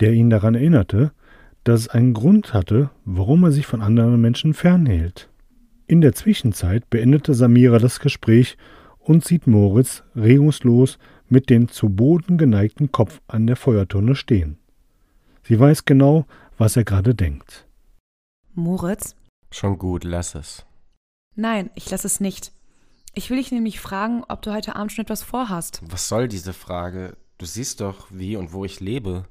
der 0.00 0.12
ihn 0.12 0.30
daran 0.30 0.54
erinnerte, 0.54 1.12
dass 1.62 1.80
es 1.80 1.88
einen 1.88 2.14
Grund 2.14 2.52
hatte, 2.52 2.90
warum 3.04 3.44
er 3.44 3.52
sich 3.52 3.66
von 3.66 3.80
anderen 3.80 4.20
Menschen 4.20 4.54
fernhielt. 4.54 5.30
In 5.86 6.00
der 6.00 6.14
Zwischenzeit 6.14 6.88
beendete 6.90 7.34
Samira 7.34 7.78
das 7.78 8.00
Gespräch 8.00 8.56
und 8.98 9.24
sieht 9.24 9.46
Moritz 9.46 10.02
regungslos 10.16 10.98
mit 11.28 11.50
dem 11.50 11.68
zu 11.68 11.90
Boden 11.90 12.38
geneigten 12.38 12.90
Kopf 12.90 13.20
an 13.28 13.46
der 13.46 13.56
Feuertonne 13.56 14.14
stehen. 14.14 14.58
Sie 15.42 15.60
weiß 15.60 15.84
genau, 15.84 16.26
was 16.56 16.76
er 16.76 16.84
gerade 16.84 17.14
denkt. 17.14 17.66
Moritz? 18.54 19.14
Schon 19.50 19.78
gut, 19.78 20.04
lass 20.04 20.34
es. 20.34 20.64
Nein, 21.36 21.70
ich 21.74 21.90
lass 21.90 22.04
es 22.04 22.20
nicht. 22.20 22.53
Ich 23.16 23.30
will 23.30 23.36
dich 23.36 23.52
nämlich 23.52 23.78
fragen, 23.78 24.24
ob 24.28 24.42
du 24.42 24.52
heute 24.52 24.74
Abend 24.74 24.90
schon 24.90 25.04
etwas 25.04 25.22
vorhast. 25.22 25.80
Was 25.86 26.08
soll 26.08 26.26
diese 26.26 26.52
Frage? 26.52 27.16
Du 27.38 27.46
siehst 27.46 27.80
doch, 27.80 28.08
wie 28.10 28.36
und 28.36 28.52
wo 28.52 28.64
ich 28.64 28.80
lebe. 28.80 29.24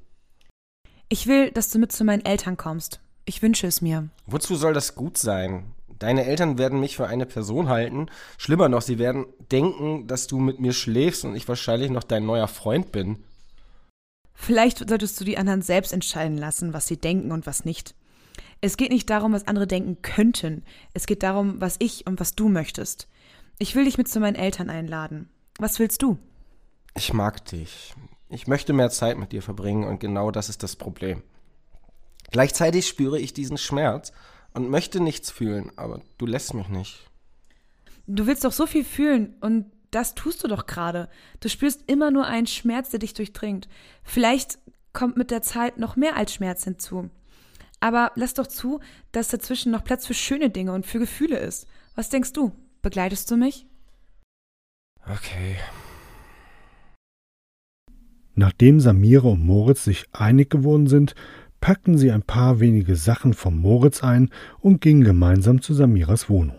Ich 1.10 1.26
will, 1.26 1.50
dass 1.50 1.70
du 1.70 1.78
mit 1.78 1.92
zu 1.92 2.04
meinen 2.04 2.24
Eltern 2.24 2.56
kommst. 2.56 3.00
Ich 3.26 3.42
wünsche 3.42 3.66
es 3.66 3.82
mir. 3.82 4.08
Wozu 4.26 4.56
soll 4.56 4.72
das 4.72 4.94
gut 4.94 5.18
sein? 5.18 5.74
Deine 5.98 6.24
Eltern 6.24 6.56
werden 6.56 6.80
mich 6.80 6.96
für 6.96 7.06
eine 7.06 7.26
Person 7.26 7.68
halten. 7.68 8.08
Schlimmer 8.38 8.70
noch, 8.70 8.82
sie 8.82 8.98
werden 8.98 9.26
denken, 9.52 10.06
dass 10.06 10.26
du 10.26 10.38
mit 10.38 10.60
mir 10.60 10.72
schläfst 10.72 11.24
und 11.24 11.36
ich 11.36 11.46
wahrscheinlich 11.46 11.90
noch 11.90 12.04
dein 12.04 12.24
neuer 12.24 12.48
Freund 12.48 12.90
bin. 12.90 13.22
Vielleicht 14.32 14.88
solltest 14.88 15.20
du 15.20 15.24
die 15.24 15.38
anderen 15.38 15.62
selbst 15.62 15.92
entscheiden 15.92 16.38
lassen, 16.38 16.72
was 16.72 16.86
sie 16.86 16.96
denken 16.96 17.32
und 17.32 17.46
was 17.46 17.64
nicht. 17.64 17.94
Es 18.60 18.78
geht 18.78 18.90
nicht 18.90 19.10
darum, 19.10 19.32
was 19.32 19.46
andere 19.46 19.66
denken 19.66 20.00
könnten. 20.00 20.64
Es 20.94 21.06
geht 21.06 21.22
darum, 21.22 21.60
was 21.60 21.76
ich 21.78 22.06
und 22.06 22.18
was 22.18 22.34
du 22.34 22.48
möchtest. 22.48 23.08
Ich 23.58 23.74
will 23.74 23.84
dich 23.84 23.98
mit 23.98 24.08
zu 24.08 24.20
meinen 24.20 24.34
Eltern 24.36 24.70
einladen. 24.70 25.28
Was 25.58 25.78
willst 25.78 26.02
du? 26.02 26.18
Ich 26.96 27.12
mag 27.12 27.44
dich. 27.46 27.94
Ich 28.28 28.46
möchte 28.46 28.72
mehr 28.72 28.90
Zeit 28.90 29.16
mit 29.16 29.32
dir 29.32 29.42
verbringen 29.42 29.84
und 29.84 30.00
genau 30.00 30.30
das 30.30 30.48
ist 30.48 30.62
das 30.62 30.76
Problem. 30.76 31.22
Gleichzeitig 32.30 32.88
spüre 32.88 33.20
ich 33.20 33.32
diesen 33.32 33.58
Schmerz 33.58 34.12
und 34.54 34.70
möchte 34.70 35.00
nichts 35.00 35.30
fühlen, 35.30 35.70
aber 35.76 36.00
du 36.18 36.26
lässt 36.26 36.54
mich 36.54 36.68
nicht. 36.68 37.10
Du 38.06 38.26
willst 38.26 38.44
doch 38.44 38.52
so 38.52 38.66
viel 38.66 38.84
fühlen 38.84 39.34
und 39.40 39.70
das 39.92 40.14
tust 40.14 40.42
du 40.42 40.48
doch 40.48 40.66
gerade. 40.66 41.08
Du 41.38 41.48
spürst 41.48 41.84
immer 41.86 42.10
nur 42.10 42.26
einen 42.26 42.48
Schmerz, 42.48 42.90
der 42.90 42.98
dich 42.98 43.14
durchdringt. 43.14 43.68
Vielleicht 44.02 44.58
kommt 44.92 45.16
mit 45.16 45.30
der 45.30 45.42
Zeit 45.42 45.78
noch 45.78 45.94
mehr 45.94 46.16
als 46.16 46.34
Schmerz 46.34 46.64
hinzu. 46.64 47.10
Aber 47.78 48.10
lass 48.16 48.34
doch 48.34 48.46
zu, 48.46 48.80
dass 49.12 49.28
dazwischen 49.28 49.70
noch 49.70 49.84
Platz 49.84 50.06
für 50.06 50.14
schöne 50.14 50.50
Dinge 50.50 50.72
und 50.72 50.86
für 50.86 50.98
Gefühle 50.98 51.38
ist. 51.38 51.68
Was 51.94 52.08
denkst 52.08 52.32
du? 52.32 52.52
Begleitest 52.84 53.30
du 53.30 53.38
mich? 53.38 53.66
Okay. 55.10 55.56
Nachdem 58.34 58.78
Samira 58.78 59.28
und 59.28 59.42
Moritz 59.42 59.84
sich 59.84 60.04
einig 60.12 60.50
geworden 60.50 60.86
sind, 60.86 61.14
packten 61.62 61.96
sie 61.96 62.12
ein 62.12 62.20
paar 62.20 62.60
wenige 62.60 62.94
Sachen 62.94 63.32
vom 63.32 63.58
Moritz 63.58 64.04
ein 64.04 64.28
und 64.60 64.82
gingen 64.82 65.02
gemeinsam 65.02 65.62
zu 65.62 65.72
Samiras 65.72 66.28
Wohnung. 66.28 66.58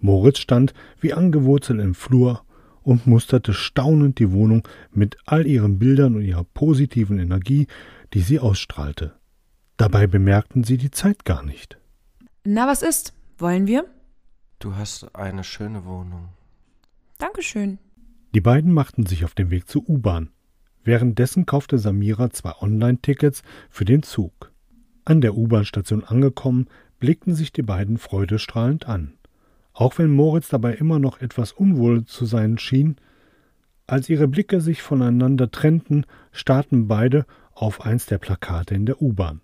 Moritz 0.00 0.40
stand 0.40 0.74
wie 1.00 1.12
angewurzelt 1.12 1.80
im 1.80 1.94
Flur 1.94 2.42
und 2.82 3.06
musterte 3.06 3.54
staunend 3.54 4.18
die 4.18 4.32
Wohnung 4.32 4.66
mit 4.90 5.16
all 5.26 5.46
ihren 5.46 5.78
Bildern 5.78 6.16
und 6.16 6.22
ihrer 6.22 6.42
positiven 6.42 7.20
Energie, 7.20 7.68
die 8.14 8.20
sie 8.20 8.40
ausstrahlte. 8.40 9.14
Dabei 9.76 10.08
bemerkten 10.08 10.64
sie 10.64 10.76
die 10.76 10.90
Zeit 10.90 11.24
gar 11.24 11.44
nicht. 11.44 11.78
Na, 12.42 12.66
was 12.66 12.82
ist? 12.82 13.12
Wollen 13.38 13.68
wir? 13.68 13.84
Du 14.58 14.74
hast 14.74 15.14
eine 15.14 15.44
schöne 15.44 15.84
Wohnung. 15.84 16.30
Dankeschön. 17.18 17.78
Die 18.34 18.40
beiden 18.40 18.72
machten 18.72 19.04
sich 19.04 19.24
auf 19.24 19.34
den 19.34 19.50
Weg 19.50 19.68
zur 19.68 19.88
U-Bahn. 19.88 20.30
Währenddessen 20.82 21.44
kaufte 21.44 21.78
Samira 21.78 22.30
zwei 22.30 22.52
Online-Tickets 22.60 23.42
für 23.68 23.84
den 23.84 24.02
Zug. 24.02 24.52
An 25.04 25.20
der 25.20 25.36
U-Bahn-Station 25.36 26.04
angekommen, 26.04 26.68
blickten 26.98 27.34
sich 27.34 27.52
die 27.52 27.62
beiden 27.62 27.98
freudestrahlend 27.98 28.88
an. 28.88 29.18
Auch 29.74 29.98
wenn 29.98 30.10
Moritz 30.10 30.48
dabei 30.48 30.74
immer 30.74 30.98
noch 30.98 31.20
etwas 31.20 31.52
unwohl 31.52 32.04
zu 32.04 32.24
sein 32.24 32.56
schien, 32.56 32.96
Als 33.86 34.08
ihre 34.08 34.26
Blicke 34.26 34.60
sich 34.60 34.82
voneinander 34.82 35.50
trennten, 35.50 36.06
starrten 36.32 36.88
beide 36.88 37.24
auf 37.52 37.82
eins 37.82 38.06
der 38.06 38.18
Plakate 38.18 38.74
in 38.74 38.84
der 38.84 39.00
U-Bahn. 39.00 39.42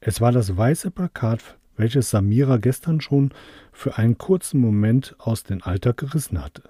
Es 0.00 0.20
war 0.20 0.32
das 0.32 0.56
weiße 0.56 0.90
Plakat, 0.90 1.58
welches 1.76 2.10
Samira 2.10 2.56
gestern 2.58 3.00
schon 3.00 3.30
für 3.72 3.98
einen 3.98 4.18
kurzen 4.18 4.60
Moment 4.60 5.14
aus 5.18 5.42
dem 5.42 5.62
Alltag 5.62 5.98
gerissen 5.98 6.42
hatte. 6.42 6.62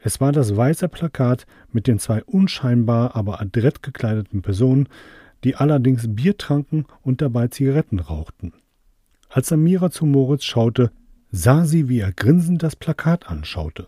Es 0.00 0.20
war 0.20 0.32
das 0.32 0.56
weiße 0.56 0.88
Plakat 0.88 1.46
mit 1.72 1.86
den 1.86 1.98
zwei 1.98 2.22
unscheinbar, 2.24 3.16
aber 3.16 3.40
adrett 3.40 3.82
gekleideten 3.82 4.42
Personen, 4.42 4.88
die 5.44 5.56
allerdings 5.56 6.14
Bier 6.14 6.36
tranken 6.36 6.86
und 7.02 7.20
dabei 7.20 7.48
Zigaretten 7.48 7.98
rauchten. 7.98 8.52
Als 9.28 9.48
Samira 9.48 9.90
zu 9.90 10.06
Moritz 10.06 10.44
schaute, 10.44 10.90
sah 11.30 11.64
sie, 11.64 11.88
wie 11.88 12.00
er 12.00 12.12
grinsend 12.12 12.62
das 12.62 12.76
Plakat 12.76 13.28
anschaute. 13.28 13.86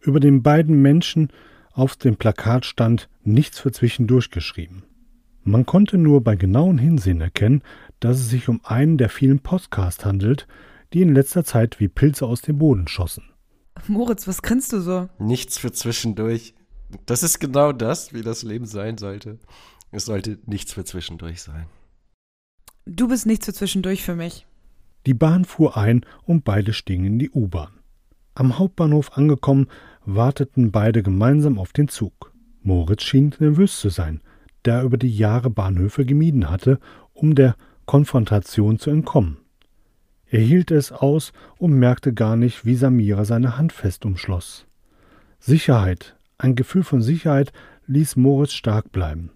Über 0.00 0.20
den 0.20 0.42
beiden 0.42 0.82
Menschen 0.82 1.28
auf 1.72 1.96
dem 1.96 2.16
Plakat 2.16 2.66
stand 2.66 3.08
nichts 3.22 3.60
für 3.60 3.72
zwischendurch 3.72 4.30
geschrieben. 4.30 4.82
Man 5.44 5.66
konnte 5.66 5.98
nur 5.98 6.22
bei 6.22 6.36
genauem 6.36 6.78
Hinsehen 6.78 7.20
erkennen, 7.20 7.62
dass 8.04 8.18
es 8.18 8.30
sich 8.30 8.48
um 8.48 8.60
einen 8.64 8.98
der 8.98 9.08
vielen 9.08 9.38
Podcasts 9.38 10.04
handelt, 10.04 10.48
die 10.92 11.02
in 11.02 11.14
letzter 11.14 11.44
Zeit 11.44 11.78
wie 11.78 11.88
Pilze 11.88 12.26
aus 12.26 12.42
dem 12.42 12.58
Boden 12.58 12.88
schossen. 12.88 13.24
Moritz, 13.86 14.26
was 14.26 14.42
grinst 14.42 14.72
du 14.72 14.80
so? 14.80 15.08
Nichts 15.18 15.56
für 15.56 15.72
zwischendurch. 15.72 16.54
Das 17.06 17.22
ist 17.22 17.38
genau 17.38 17.72
das, 17.72 18.12
wie 18.12 18.22
das 18.22 18.42
Leben 18.42 18.66
sein 18.66 18.98
sollte. 18.98 19.38
Es 19.92 20.04
sollte 20.04 20.38
nichts 20.46 20.72
für 20.72 20.84
zwischendurch 20.84 21.42
sein. 21.42 21.66
Du 22.86 23.08
bist 23.08 23.24
nichts 23.24 23.46
für 23.46 23.52
zwischendurch 23.52 24.02
für 24.02 24.16
mich. 24.16 24.46
Die 25.06 25.14
Bahn 25.14 25.44
fuhr 25.44 25.76
ein 25.76 26.04
und 26.24 26.44
beide 26.44 26.72
stiegen 26.72 27.04
in 27.04 27.18
die 27.18 27.30
U-Bahn. 27.30 27.70
Am 28.34 28.58
Hauptbahnhof 28.58 29.16
angekommen, 29.16 29.68
warteten 30.04 30.72
beide 30.72 31.02
gemeinsam 31.02 31.58
auf 31.58 31.72
den 31.72 31.88
Zug. 31.88 32.32
Moritz 32.62 33.02
schien 33.02 33.34
nervös 33.38 33.78
zu 33.78 33.90
sein, 33.90 34.20
da 34.64 34.78
er 34.78 34.82
über 34.84 34.96
die 34.96 35.14
Jahre 35.16 35.50
Bahnhöfe 35.50 36.04
gemieden 36.04 36.50
hatte, 36.50 36.80
um 37.12 37.34
der 37.34 37.56
Konfrontation 37.86 38.78
zu 38.78 38.90
entkommen. 38.90 39.38
Er 40.26 40.40
hielt 40.40 40.70
es 40.70 40.92
aus 40.92 41.32
und 41.58 41.72
merkte 41.72 42.14
gar 42.14 42.36
nicht, 42.36 42.64
wie 42.64 42.74
Samira 42.74 43.24
seine 43.24 43.58
Hand 43.58 43.72
fest 43.72 44.04
umschloss. 44.04 44.66
Sicherheit, 45.38 46.16
ein 46.38 46.54
Gefühl 46.54 46.84
von 46.84 47.02
Sicherheit 47.02 47.52
ließ 47.86 48.16
Moritz 48.16 48.52
stark 48.52 48.92
bleiben. 48.92 49.30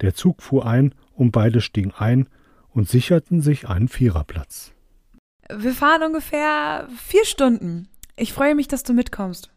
Der 0.00 0.14
Zug 0.14 0.42
fuhr 0.42 0.66
ein 0.66 0.94
und 1.14 1.32
beide 1.32 1.60
stiegen 1.60 1.92
ein 1.92 2.28
und 2.68 2.88
sicherten 2.88 3.40
sich 3.40 3.68
einen 3.68 3.88
Viererplatz. 3.88 4.72
Wir 5.48 5.72
fahren 5.72 6.02
ungefähr 6.02 6.88
vier 6.98 7.24
Stunden. 7.24 7.88
Ich 8.16 8.32
freue 8.32 8.54
mich, 8.54 8.68
dass 8.68 8.82
du 8.82 8.92
mitkommst. 8.92 9.50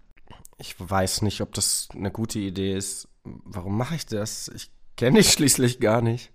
Ich 0.57 0.76
weiß 0.78 1.24
nicht, 1.24 1.41
ob 1.41 1.53
das 1.53 1.89
eine 1.93 2.11
gute 2.11 2.39
Idee 2.39 2.76
ist. 2.76 3.07
Warum 3.24 3.78
mache 3.78 3.95
ich 3.95 4.05
das? 4.05 4.49
Ich 4.55 4.72
kenne 4.95 5.17
dich 5.17 5.32
schließlich 5.32 5.80
gar 5.80 6.01
nicht. 6.01 6.32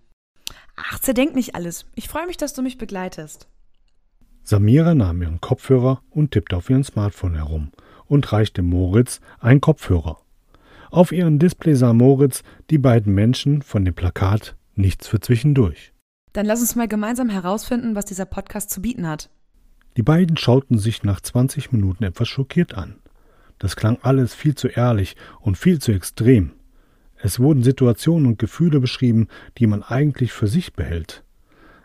Ach, 0.77 0.99
zerdenk 0.99 1.35
nicht 1.35 1.55
alles. 1.55 1.87
Ich 1.95 2.09
freue 2.09 2.27
mich, 2.27 2.37
dass 2.37 2.55
du 2.55 2.63
mich 2.63 2.79
begleitest. 2.79 3.49
Samira 4.43 4.95
nahm 4.95 5.23
ihren 5.23 5.41
Kopfhörer 5.41 6.03
und 6.11 6.31
tippte 6.31 6.57
auf 6.57 6.71
ihren 6.71 6.85
Smartphone 6.85 7.35
herum 7.35 7.73
und 8.07 8.31
reichte 8.33 8.63
Moritz 8.63 9.21
einen 9.41 9.61
Kopfhörer. 9.61 10.21
Auf 10.91 11.11
ihrem 11.11 11.39
Display 11.39 11.75
sah 11.75 11.93
Moritz 11.93 12.43
die 12.71 12.79
beiden 12.79 13.13
Menschen 13.15 13.63
von 13.63 13.85
dem 13.85 13.95
Plakat 13.95 14.57
Nichts 14.77 15.09
für 15.09 15.21
zwischendurch. 15.21 15.93
Dann 16.35 16.45
lass 16.45 16.61
uns 16.61 16.77
mal 16.77 16.87
gemeinsam 16.87 17.31
herausfinden, 17.31 17.95
was 17.95 18.05
dieser 18.05 18.27
Podcast 18.27 18.71
zu 18.71 18.83
bieten 18.83 19.09
hat. 19.09 19.31
Die 19.97 20.03
beiden 20.03 20.37
schauten 20.37 20.79
sich 20.79 21.03
nach 21.03 21.21
20 21.21 21.73
Minuten 21.73 22.05
etwas 22.05 22.29
schockiert 22.29 22.75
an. 22.75 22.97
Das 23.59 23.75
klang 23.75 23.99
alles 24.03 24.35
viel 24.35 24.55
zu 24.55 24.69
ehrlich 24.69 25.17
und 25.41 25.57
viel 25.57 25.81
zu 25.81 25.93
extrem. 25.93 26.53
Es 27.19 27.41
wurden 27.41 27.63
Situationen 27.63 28.27
und 28.27 28.39
Gefühle 28.39 28.81
beschrieben, 28.81 29.29
die 29.59 29.67
man 29.67 29.83
eigentlich 29.83 30.33
für 30.33 30.47
sich 30.47 30.75
behält. 30.75 31.23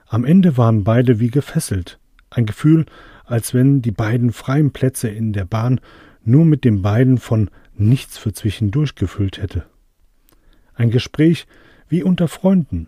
Am 0.08 0.26
Ende 0.26 0.58
waren 0.58 0.84
beide 0.84 1.20
wie 1.20 1.30
gefesselt. 1.30 2.00
Ein 2.30 2.46
Gefühl, 2.46 2.86
als 3.26 3.54
wenn 3.54 3.82
die 3.82 3.92
beiden 3.92 4.34
freien 4.34 4.72
Plätze 4.72 5.10
in 5.10 5.34
der 5.34 5.46
Bahn 5.46 5.80
nur 6.24 6.46
mit 6.46 6.66
den 6.66 6.82
beiden 6.82 7.18
von 7.18 7.50
nichts 7.76 8.18
für 8.18 8.34
zwischendurch 8.34 8.96
gefüllt 8.96 9.42
hätte. 9.42 9.66
Ein 10.74 10.92
Gespräch 10.92 11.48
wie 11.88 12.04
unter 12.04 12.28
Freunden. 12.28 12.88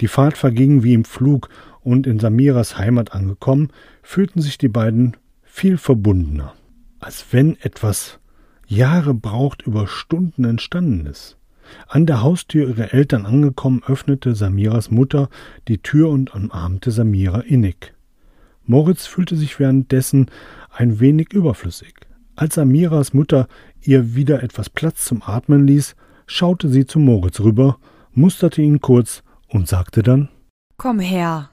Die 0.00 0.08
Fahrt 0.08 0.36
verging 0.36 0.82
wie 0.82 0.94
im 0.94 1.04
Flug, 1.04 1.48
und 1.82 2.06
in 2.06 2.18
Samiras 2.18 2.78
Heimat 2.78 3.12
angekommen, 3.12 3.70
fühlten 4.02 4.40
sich 4.40 4.56
die 4.56 4.68
beiden 4.68 5.16
viel 5.42 5.76
verbundener, 5.76 6.54
als 7.00 7.26
wenn 7.32 7.60
etwas 7.60 8.20
Jahre 8.66 9.14
braucht 9.14 9.62
über 9.62 9.86
Stunden 9.86 10.44
entstanden 10.44 11.06
ist. 11.06 11.36
An 11.88 12.06
der 12.06 12.22
Haustür 12.22 12.68
ihrer 12.68 12.92
Eltern 12.94 13.26
angekommen, 13.26 13.82
öffnete 13.86 14.34
Samiras 14.34 14.90
Mutter 14.90 15.28
die 15.68 15.78
Tür 15.78 16.10
und 16.10 16.34
umarmte 16.34 16.90
Samira 16.90 17.40
innig. 17.40 17.94
Moritz 18.64 19.06
fühlte 19.06 19.36
sich 19.36 19.58
währenddessen 19.58 20.30
ein 20.70 21.00
wenig 21.00 21.32
überflüssig. 21.32 21.94
Als 22.36 22.54
Samiras 22.54 23.12
Mutter 23.12 23.48
ihr 23.80 24.14
wieder 24.14 24.42
etwas 24.42 24.70
Platz 24.70 25.04
zum 25.04 25.22
Atmen 25.22 25.66
ließ, 25.66 25.96
schaute 26.26 26.68
sie 26.68 26.86
zu 26.86 26.98
Moritz 26.98 27.40
rüber, 27.40 27.78
musterte 28.12 28.62
ihn 28.62 28.80
kurz 28.80 29.22
und 29.48 29.68
sagte 29.68 30.02
dann 30.02 30.28
Komm 30.76 31.00
her. 31.00 31.50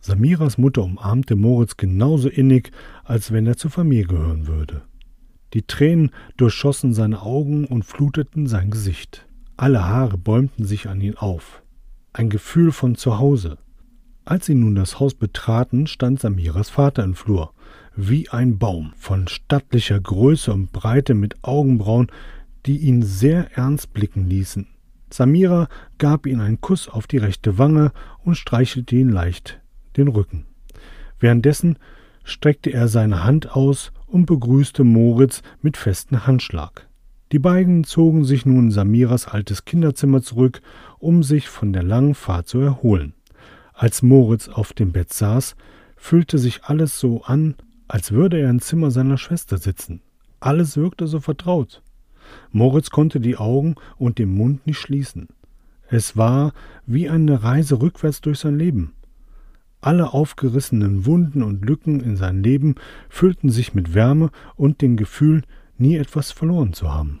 Samiras 0.00 0.56
Mutter 0.56 0.82
umarmte 0.82 1.36
Moritz 1.36 1.76
genauso 1.76 2.28
innig, 2.28 2.70
als 3.04 3.32
wenn 3.32 3.46
er 3.46 3.56
zur 3.56 3.70
Familie 3.70 4.06
gehören 4.06 4.46
würde. 4.46 4.82
Die 5.54 5.62
Tränen 5.62 6.10
durchschossen 6.36 6.94
seine 6.94 7.22
Augen 7.22 7.64
und 7.64 7.84
fluteten 7.84 8.46
sein 8.46 8.70
Gesicht. 8.70 9.26
Alle 9.56 9.86
Haare 9.86 10.16
bäumten 10.16 10.64
sich 10.64 10.88
an 10.88 11.00
ihn 11.00 11.16
auf. 11.16 11.62
Ein 12.12 12.30
Gefühl 12.30 12.72
von 12.72 12.94
Zuhause. 12.94 13.58
Als 14.24 14.46
sie 14.46 14.54
nun 14.54 14.74
das 14.74 15.00
Haus 15.00 15.14
betraten, 15.14 15.86
stand 15.86 16.20
Samiras 16.20 16.70
Vater 16.70 17.02
im 17.02 17.14
Flur, 17.14 17.52
wie 17.96 18.28
ein 18.28 18.58
Baum, 18.58 18.92
von 18.96 19.26
stattlicher 19.28 19.98
Größe 19.98 20.52
und 20.52 20.72
Breite 20.72 21.14
mit 21.14 21.42
Augenbrauen, 21.42 22.08
die 22.66 22.78
ihn 22.78 23.02
sehr 23.02 23.56
ernst 23.56 23.92
blicken 23.92 24.28
ließen. 24.28 24.66
Samira 25.12 25.68
gab 25.98 26.26
ihm 26.26 26.40
einen 26.40 26.60
Kuss 26.60 26.88
auf 26.88 27.06
die 27.06 27.18
rechte 27.18 27.58
Wange 27.58 27.92
und 28.24 28.36
streichelte 28.36 28.94
ihn 28.96 29.08
leicht 29.08 29.60
den 29.96 30.08
Rücken. 30.08 30.46
Währenddessen 31.18 31.78
streckte 32.22 32.70
er 32.70 32.88
seine 32.88 33.24
Hand 33.24 33.50
aus 33.50 33.92
und 34.10 34.26
begrüßte 34.26 34.84
Moritz 34.84 35.42
mit 35.62 35.76
festem 35.76 36.26
Handschlag. 36.26 36.88
Die 37.32 37.38
beiden 37.38 37.84
zogen 37.84 38.24
sich 38.24 38.44
nun 38.44 38.66
in 38.66 38.70
Samiras 38.70 39.28
altes 39.28 39.64
Kinderzimmer 39.64 40.20
zurück, 40.20 40.60
um 40.98 41.22
sich 41.22 41.48
von 41.48 41.72
der 41.72 41.84
langen 41.84 42.14
Fahrt 42.14 42.48
zu 42.48 42.58
erholen. 42.58 43.14
Als 43.72 44.02
Moritz 44.02 44.48
auf 44.48 44.72
dem 44.72 44.92
Bett 44.92 45.12
saß, 45.12 45.54
fühlte 45.96 46.38
sich 46.38 46.64
alles 46.64 46.98
so 46.98 47.22
an, 47.22 47.54
als 47.86 48.12
würde 48.12 48.40
er 48.40 48.50
im 48.50 48.60
Zimmer 48.60 48.90
seiner 48.90 49.16
Schwester 49.16 49.58
sitzen. 49.58 50.02
Alles 50.40 50.76
wirkte 50.76 51.06
so 51.06 51.20
vertraut. 51.20 51.82
Moritz 52.50 52.90
konnte 52.90 53.20
die 53.20 53.36
Augen 53.36 53.76
und 53.96 54.18
den 54.18 54.34
Mund 54.34 54.66
nicht 54.66 54.78
schließen. 54.78 55.28
Es 55.88 56.16
war 56.16 56.52
wie 56.86 57.08
eine 57.08 57.42
Reise 57.42 57.80
rückwärts 57.80 58.20
durch 58.20 58.38
sein 58.38 58.58
Leben. 58.58 58.92
Alle 59.80 60.12
aufgerissenen 60.12 61.06
Wunden 61.06 61.42
und 61.42 61.64
Lücken 61.64 62.00
in 62.00 62.16
seinem 62.16 62.42
Leben 62.42 62.74
füllten 63.08 63.48
sich 63.48 63.74
mit 63.74 63.94
Wärme 63.94 64.30
und 64.56 64.82
dem 64.82 64.96
Gefühl, 64.96 65.42
nie 65.78 65.96
etwas 65.96 66.32
verloren 66.32 66.74
zu 66.74 66.92
haben. 66.92 67.20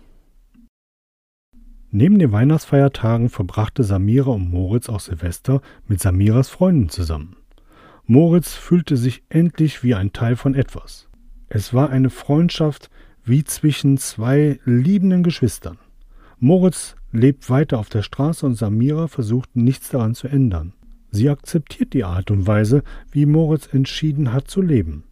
Neben 1.90 2.18
den 2.18 2.30
Weihnachtsfeiertagen 2.30 3.30
verbrachte 3.30 3.82
Samira 3.82 4.30
und 4.30 4.50
Moritz 4.50 4.88
auch 4.88 5.00
Silvester 5.00 5.60
mit 5.88 6.00
Samiras 6.00 6.48
Freunden 6.48 6.88
zusammen. 6.88 7.36
Moritz 8.04 8.54
fühlte 8.54 8.96
sich 8.96 9.22
endlich 9.28 9.82
wie 9.82 9.94
ein 9.94 10.12
Teil 10.12 10.36
von 10.36 10.54
etwas. 10.54 11.08
Es 11.48 11.74
war 11.74 11.90
eine 11.90 12.10
Freundschaft 12.10 12.90
wie 13.24 13.42
zwischen 13.44 13.98
zwei 13.98 14.60
liebenden 14.64 15.22
Geschwistern. 15.22 15.78
Moritz 16.38 16.96
lebt 17.12 17.50
weiter 17.50 17.78
auf 17.78 17.88
der 17.88 18.02
Straße 18.02 18.46
und 18.46 18.54
Samira 18.54 19.08
versucht 19.08 19.56
nichts 19.56 19.90
daran 19.90 20.14
zu 20.14 20.28
ändern. 20.28 20.74
Sie 21.10 21.28
akzeptiert 21.28 21.92
die 21.92 22.04
Art 22.04 22.30
und 22.30 22.46
Weise, 22.46 22.82
wie 23.10 23.26
Moritz 23.26 23.68
entschieden 23.72 24.32
hat 24.32 24.48
zu 24.48 24.62
leben. 24.62 25.04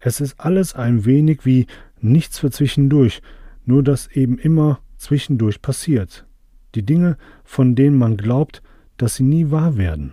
Es 0.00 0.20
ist 0.20 0.40
alles 0.40 0.74
ein 0.74 1.04
wenig 1.04 1.44
wie 1.44 1.66
nichts 2.00 2.38
für 2.38 2.50
zwischendurch, 2.50 3.22
nur 3.64 3.82
dass 3.82 4.08
eben 4.08 4.38
immer 4.38 4.80
zwischendurch 4.96 5.62
passiert. 5.62 6.26
Die 6.74 6.84
Dinge, 6.84 7.16
von 7.44 7.74
denen 7.74 7.96
man 7.96 8.16
glaubt, 8.16 8.62
dass 8.96 9.16
sie 9.16 9.24
nie 9.24 9.50
wahr 9.50 9.76
werden. 9.76 10.12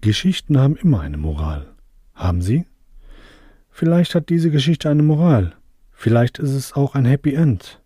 Geschichten 0.00 0.58
haben 0.58 0.76
immer 0.76 1.00
eine 1.00 1.16
Moral. 1.16 1.74
Haben 2.14 2.42
sie? 2.42 2.66
Vielleicht 3.70 4.14
hat 4.14 4.28
diese 4.28 4.50
Geschichte 4.50 4.90
eine 4.90 5.02
Moral. 5.02 5.54
Vielleicht 5.92 6.38
ist 6.38 6.50
es 6.50 6.72
auch 6.72 6.94
ein 6.94 7.04
Happy 7.04 7.34
End. 7.34 7.80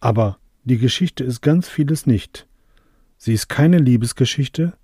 Aber 0.00 0.38
die 0.64 0.78
Geschichte 0.78 1.24
ist 1.24 1.40
ganz 1.40 1.68
vieles 1.68 2.06
nicht. 2.06 2.47
Sie 3.18 3.32
ist 3.32 3.48
keine 3.48 3.78
Liebesgeschichte, 3.78 4.74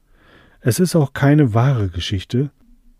es 0.61 0.81
ist 0.81 0.97
auch 0.97 1.13
keine 1.13 1.55
wahre 1.55 1.89
Geschichte, 1.89 2.51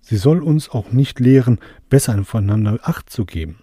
sie 0.01 0.17
soll 0.17 0.41
uns 0.41 0.69
auch 0.69 0.93
nicht 0.93 1.19
lehren, 1.19 1.59
besser 1.91 2.19
aufeinander 2.19 2.79
Acht 2.83 3.11
zu 3.11 3.25
geben. 3.25 3.59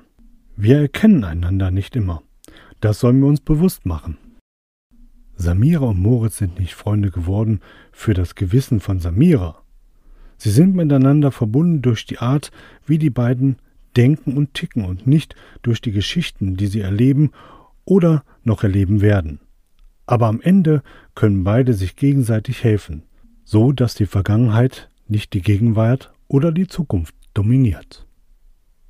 Wir 0.58 0.82
erkennen 0.82 1.24
einander 1.24 1.72
nicht 1.72 1.96
immer. 1.96 2.24
Das 2.82 3.00
sollen 3.00 3.22
wir 3.22 3.28
uns 3.28 3.40
bewusst 3.40 3.86
machen. 3.86 4.18
Samira 5.38 5.86
und 5.86 6.00
Moritz 6.00 6.38
sind 6.38 6.60
nicht 6.60 6.74
Freunde 6.74 7.10
geworden 7.10 7.62
für 7.94 8.14
das 8.14 8.36
Gewissen 8.36 8.82
von 8.82 9.00
Samira. 9.00 9.64
Sie 10.38 10.52
sind 10.52 10.76
miteinander 10.76 11.32
verbunden 11.32 11.82
durch 11.82 12.06
die 12.06 12.20
Art, 12.20 12.52
wie 12.86 12.98
die 12.98 13.10
beiden 13.10 13.58
denken 13.96 14.36
und 14.36 14.54
ticken 14.54 14.84
und 14.84 15.08
nicht 15.08 15.36
durch 15.62 15.80
die 15.80 15.92
Geschichten, 15.94 16.58
die 16.58 16.68
sie 16.68 16.82
erleben 16.82 17.32
oder 17.86 18.24
noch 18.44 18.64
erleben 18.64 19.00
werden. 19.00 19.40
Aber 20.12 20.28
am 20.28 20.42
Ende 20.42 20.84
können 21.16 21.46
beide 21.46 21.74
sich 21.74 21.96
gegenseitig 21.96 22.66
helfen, 22.66 23.04
so 23.46 23.72
dass 23.72 23.96
die 23.96 24.06
Vergangenheit 24.06 24.90
nicht 25.08 25.32
die 25.32 25.42
Gegenwart 25.42 26.12
oder 26.28 26.52
die 26.52 26.68
Zukunft 26.68 27.16
dominiert. 27.34 28.06